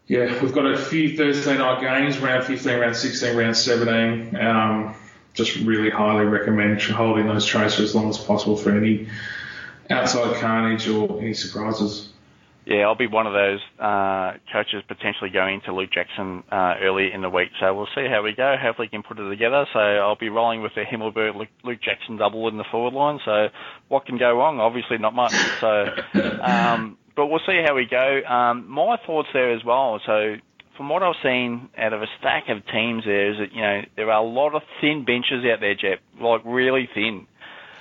yeah, 0.07 0.41
we've 0.41 0.53
got 0.53 0.67
a 0.67 0.77
few 0.77 1.17
Thursday 1.17 1.59
night 1.59 1.81
games, 1.81 2.19
round 2.19 2.45
15, 2.45 2.79
round 2.79 2.97
16, 2.97 3.37
round 3.37 3.57
17. 3.57 4.37
Um, 4.37 4.95
just 5.35 5.57
really 5.57 5.91
highly 5.91 6.25
recommend 6.25 6.81
holding 6.83 7.27
those 7.27 7.45
trades 7.45 7.75
for 7.75 7.83
as 7.83 7.95
long 7.95 8.09
as 8.09 8.17
possible 8.17 8.57
for 8.57 8.71
any 8.71 9.09
outside 9.91 10.41
carnage 10.41 10.89
or 10.89 11.21
any 11.21 11.35
surprises. 11.35 12.13
Yeah, 12.67 12.79
I'll 12.79 12.97
be 12.97 13.07
one 13.07 13.29
of 13.29 13.33
those 13.33 13.61
uh, 13.79 14.33
coaches 14.53 14.83
potentially 14.89 15.31
going 15.31 15.61
to 15.67 15.73
Luke 15.73 15.91
Jackson 15.93 16.43
uh, 16.51 16.75
early 16.83 17.13
in 17.13 17.23
the 17.23 17.31
week. 17.31 17.51
So 17.61 17.73
we'll 17.73 17.87
see 17.95 18.09
how 18.11 18.25
we 18.25 18.35
go. 18.35 18.57
Hopefully, 18.61 18.89
he 18.91 18.97
can 18.97 19.05
put 19.05 19.21
it 19.21 19.29
together. 19.29 19.67
So 19.73 19.79
I'll 19.79 20.17
be 20.17 20.31
rolling 20.31 20.63
with 20.63 20.73
the 20.75 20.83
Himmelberg 20.83 21.47
Luke 21.63 21.81
Jackson 21.81 22.17
double 22.17 22.49
in 22.49 22.59
the 22.59 22.65
forward 22.65 22.93
line. 22.93 23.21
So 23.25 23.49
what 23.87 24.05
can 24.05 24.19
go 24.19 24.37
wrong? 24.37 24.59
Obviously, 24.59 24.99
not 24.99 25.15
much. 25.15 25.33
So 25.61 25.87
um, 26.43 26.99
but 27.17 27.27
we'll 27.27 27.41
see 27.47 27.63
how 27.65 27.75
we 27.75 27.87
go. 27.87 28.23
Um, 28.29 28.69
my 28.69 28.97
thoughts 29.07 29.29
there 29.33 29.53
as 29.53 29.65
well. 29.65 30.01
So 30.05 30.37
from 30.77 30.91
what 30.91 31.03
I've 31.03 31.15
seen 31.23 31.71
out 31.79 31.93
of 31.93 32.03
a 32.03 32.07
stack 32.19 32.49
of 32.49 32.67
teams, 32.67 33.05
there 33.05 33.31
is 33.33 33.39
that 33.39 33.53
you 33.55 33.63
know 33.63 33.83
there 33.97 34.11
are 34.11 34.23
a 34.23 34.29
lot 34.29 34.55
of 34.55 34.63
thin 34.81 35.05
benches 35.05 35.45
out 35.51 35.61
there, 35.61 35.75
Jep, 35.75 36.01
like 36.21 36.43
really 36.45 36.89
thin. 36.95 37.27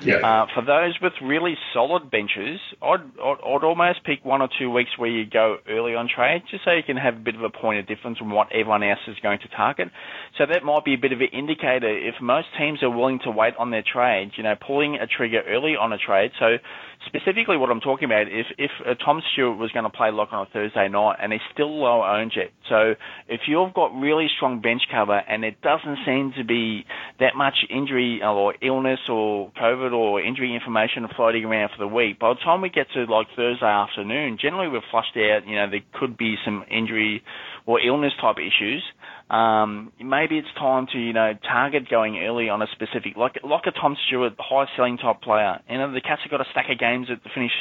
Yeah. 0.02 0.18
Uh, 0.18 0.46
for 0.54 0.66
those 0.66 0.98
with 1.02 1.14
really 1.24 1.56
solid 1.74 2.12
benches, 2.12 2.60
I'd, 2.82 3.00
I'd, 3.24 3.38
I'd 3.46 3.64
almost 3.64 4.04
pick 4.04 4.26
one 4.26 4.42
or 4.42 4.50
two 4.60 4.70
weeks 4.70 4.92
where 4.98 5.10
you 5.10 5.26
go 5.26 5.58
early 5.70 5.96
on 5.96 6.10
trade, 6.14 6.44
just 6.52 6.66
so 6.66 6.72
you 6.72 6.84
can 6.84 6.98
have 6.98 7.16
a 7.16 7.20
bit 7.20 7.36
of 7.36 7.44
a 7.44 7.50
point 7.50 7.80
of 7.80 7.88
difference 7.88 8.18
from 8.18 8.32
what 8.32 8.52
everyone 8.52 8.84
else 8.84 9.00
is 9.08 9.16
going 9.24 9.40
to 9.40 9.48
target. 9.56 9.90
So 10.38 10.46
that 10.46 10.64
might 10.64 10.84
be 10.84 10.94
a 10.94 10.98
bit 10.98 11.14
of 11.14 11.22
an 11.22 11.30
indicator 11.32 11.88
if 11.88 12.16
most 12.22 12.48
teams 12.58 12.84
are 12.84 12.90
willing 12.90 13.20
to 13.24 13.32
wait 13.32 13.54
on 13.58 13.72
their 13.72 13.84
trades, 13.84 14.34
you 14.36 14.44
know, 14.44 14.56
pulling 14.56 14.96
a 14.96 15.08
trigger 15.08 15.42
early 15.48 15.76
on 15.80 15.94
a 15.94 15.98
trade. 15.98 16.32
So 16.40 16.58
specifically 17.06 17.58
what 17.58 17.70
I'm 17.70 17.80
talking 17.80 18.06
about, 18.06 18.28
if, 18.28 18.48
if 18.58 18.72
uh, 18.86 18.96
Tom 18.96 19.22
Stewart 19.34 19.58
was 19.58 19.72
going 19.72 19.84
to 19.84 19.90
play 19.90 20.12
lock 20.12 20.30
on 20.32 20.46
a 20.46 20.50
Thursday 20.52 20.88
night 20.88 21.18
and 21.22 21.32
he's 21.32 21.42
still 21.54 21.80
low 21.80 22.04
owned 22.04 22.34
yet, 22.36 22.52
so 22.70 22.96
if 23.28 23.42
you've 23.48 23.74
got 23.74 23.96
really 23.96 24.28
strong 24.36 24.62
bench 24.62 24.84
cover 24.92 25.18
and 25.18 25.44
it 25.44 25.62
doesn't 25.62 26.00
seem 26.06 26.34
to 26.38 26.44
be 26.44 26.86
that 27.20 27.36
much 27.36 27.56
injury 27.70 28.22
or 28.24 28.54
illness 28.62 29.00
or 29.10 29.52
COVID 29.62 29.94
or 29.94 30.22
injury 30.22 30.56
information 30.56 31.08
floating 31.16 31.46
around 31.46 31.70
for 31.70 31.80
the 31.80 31.88
week, 31.88 32.20
by 32.20 32.30
the 32.30 32.40
time 32.44 32.62
we 32.62 32.70
get 32.70 32.88
to 32.94 33.06
like 33.06 33.28
Thursday 33.36 33.66
afternoon, 33.66 34.38
generally 34.42 34.68
we're 34.68 34.82
flushed 34.92 35.18
out, 35.18 35.48
you 35.48 35.56
know, 35.56 35.70
there 35.70 35.82
could 35.94 36.18
be 36.18 36.36
some 36.44 36.66
injury 36.70 37.24
or 37.66 37.80
illness 37.80 38.14
type 38.22 38.38
issues 38.38 38.84
um, 39.30 39.92
maybe 40.00 40.38
it's 40.38 40.48
time 40.58 40.86
to 40.94 41.00
you 41.00 41.14
know 41.14 41.34
target 41.42 41.90
going 41.90 42.20
early 42.20 42.50
on 42.50 42.62
a 42.62 42.68
specific 42.72 43.18
like 43.18 43.38
like 43.44 43.64
a 43.66 43.72
Tom 43.72 43.98
Stewart 44.08 44.34
high 44.38 44.66
selling 44.76 44.98
type 44.98 45.22
player. 45.22 45.60
You 45.70 45.80
know 45.80 45.92
the 45.92 46.02
Cats 46.02 46.22
have 46.24 46.32
got 46.32 46.42
a 46.42 46.50
stack 46.52 46.70
of 46.70 46.78
games 46.78 47.08
at 47.12 47.24
the 47.24 47.30
finish 47.34 47.52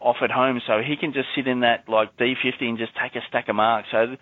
off 0.00 0.16
at 0.22 0.30
home, 0.30 0.60
so 0.66 0.80
he 0.86 0.96
can 0.96 1.12
just 1.12 1.26
sit 1.34 1.48
in 1.48 1.60
that 1.60 1.88
like 1.88 2.16
D50 2.16 2.62
and 2.62 2.78
just 2.78 2.92
take 3.02 3.16
a 3.16 3.26
stack 3.28 3.48
of 3.48 3.56
marks. 3.56 3.88
So 3.90 4.16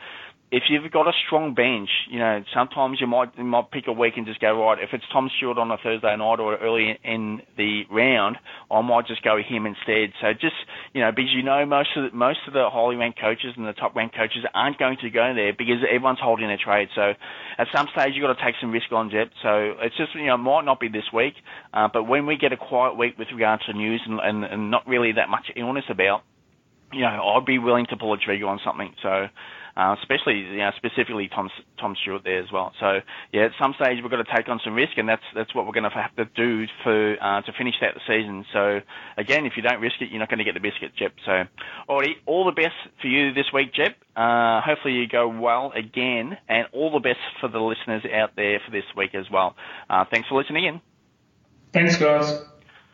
if 0.50 0.62
you've 0.70 0.90
got 0.90 1.06
a 1.06 1.12
strong 1.26 1.52
bench, 1.52 1.90
you 2.08 2.18
know, 2.18 2.42
sometimes 2.54 3.02
you 3.02 3.06
might 3.06 3.36
you 3.36 3.44
might 3.44 3.70
pick 3.70 3.84
a 3.86 3.92
week 3.92 4.14
and 4.16 4.24
just 4.24 4.40
go 4.40 4.64
right. 4.64 4.78
If 4.80 4.90
it's 4.94 5.04
Tom 5.12 5.28
Stewart 5.36 5.58
on 5.58 5.70
a 5.70 5.76
Thursday 5.76 6.16
night 6.16 6.40
or 6.40 6.56
early 6.56 6.98
in 7.04 7.42
the 7.58 7.82
round, 7.90 8.36
I 8.70 8.80
might 8.80 9.06
just 9.06 9.22
go 9.22 9.36
him 9.36 9.66
instead. 9.66 10.16
So 10.22 10.32
just 10.32 10.56
you 10.94 11.02
know, 11.02 11.10
because 11.12 11.32
you 11.36 11.42
know 11.42 11.66
most 11.66 11.90
of 11.96 12.10
the, 12.10 12.16
most 12.16 12.40
of 12.46 12.54
the 12.54 12.64
highly 12.72 12.96
ranked 12.96 13.20
coaches 13.20 13.52
and 13.58 13.66
the 13.66 13.74
top 13.74 13.94
ranked 13.94 14.16
coaches 14.16 14.40
aren't 14.54 14.78
going 14.78 14.96
to 15.02 15.10
go 15.10 15.34
there 15.36 15.52
because 15.52 15.84
everyone's 15.84 16.20
holding 16.20 16.48
their 16.48 16.56
trade. 16.62 16.88
So 16.94 17.12
at 17.58 17.66
some 17.76 17.88
stage 17.92 18.14
you've 18.14 18.24
got 18.24 18.32
to 18.32 18.42
take 18.42 18.54
some 18.58 18.70
risk 18.70 18.90
on 18.90 19.10
Jep. 19.10 19.28
So 19.42 19.76
it's 19.84 19.96
just 19.98 20.14
you 20.14 20.26
know 20.26 20.36
it 20.36 20.38
might 20.38 20.64
not 20.64 20.80
be 20.80 20.88
this 20.88 21.12
week, 21.12 21.34
uh, 21.74 21.88
but 21.92 22.04
when 22.04 22.24
we 22.24 22.38
get 22.38 22.54
a 22.54 22.56
quiet 22.56 22.96
week 22.96 23.18
with 23.18 23.28
regards 23.32 23.66
to 23.66 23.74
news 23.74 24.00
and, 24.06 24.18
and, 24.18 24.44
and 24.44 24.70
not 24.70 24.88
really 24.88 25.12
that 25.12 25.28
much 25.28 25.52
illness 25.56 25.84
about, 25.90 26.22
you 26.90 27.02
know, 27.02 27.36
I'd 27.36 27.44
be 27.44 27.58
willing 27.58 27.84
to 27.90 27.98
pull 27.98 28.14
a 28.14 28.16
trigger 28.16 28.46
on 28.46 28.60
something. 28.64 28.94
So 29.02 29.28
uh, 29.78 29.94
especially 30.02 30.40
you 30.40 30.56
know, 30.56 30.70
specifically 30.76 31.30
Tom 31.32 31.48
Tom 31.80 31.94
Stewart 32.02 32.22
there 32.24 32.42
as 32.42 32.50
well. 32.52 32.72
So 32.80 32.98
yeah, 33.32 33.44
at 33.44 33.52
some 33.60 33.74
stage 33.80 34.02
we've 34.02 34.10
got 34.10 34.16
to 34.16 34.36
take 34.36 34.48
on 34.48 34.60
some 34.64 34.74
risk, 34.74 34.98
and 34.98 35.08
that's 35.08 35.22
that's 35.36 35.54
what 35.54 35.66
we're 35.66 35.72
going 35.72 35.88
to 35.88 35.90
have 35.90 36.14
to 36.16 36.24
do 36.24 36.66
for 36.82 37.16
uh, 37.22 37.42
to 37.42 37.52
finish 37.56 37.76
out 37.80 37.94
the 37.94 38.00
season. 38.06 38.44
So 38.52 38.80
again, 39.16 39.46
if 39.46 39.52
you 39.56 39.62
don't 39.62 39.80
risk 39.80 39.96
it, 40.00 40.10
you're 40.10 40.18
not 40.18 40.28
going 40.28 40.38
to 40.38 40.44
get 40.44 40.54
the 40.54 40.60
biscuit, 40.60 40.96
Jep. 40.98 41.12
So 41.24 41.44
alrighty, 41.88 42.16
all 42.26 42.44
the 42.44 42.52
best 42.52 42.74
for 43.00 43.06
you 43.06 43.32
this 43.32 43.46
week, 43.54 43.72
Jep. 43.72 43.96
Uh, 44.16 44.60
hopefully 44.60 44.94
you 44.94 45.06
go 45.06 45.28
well 45.28 45.72
again, 45.76 46.36
and 46.48 46.66
all 46.72 46.90
the 46.90 46.98
best 46.98 47.20
for 47.40 47.48
the 47.48 47.60
listeners 47.60 48.02
out 48.12 48.30
there 48.34 48.60
for 48.64 48.72
this 48.72 48.84
week 48.96 49.14
as 49.14 49.30
well. 49.30 49.54
Uh, 49.88 50.04
thanks 50.10 50.28
for 50.28 50.36
listening 50.40 50.64
in. 50.64 50.80
Thanks, 51.72 51.96
guys. 51.96 52.42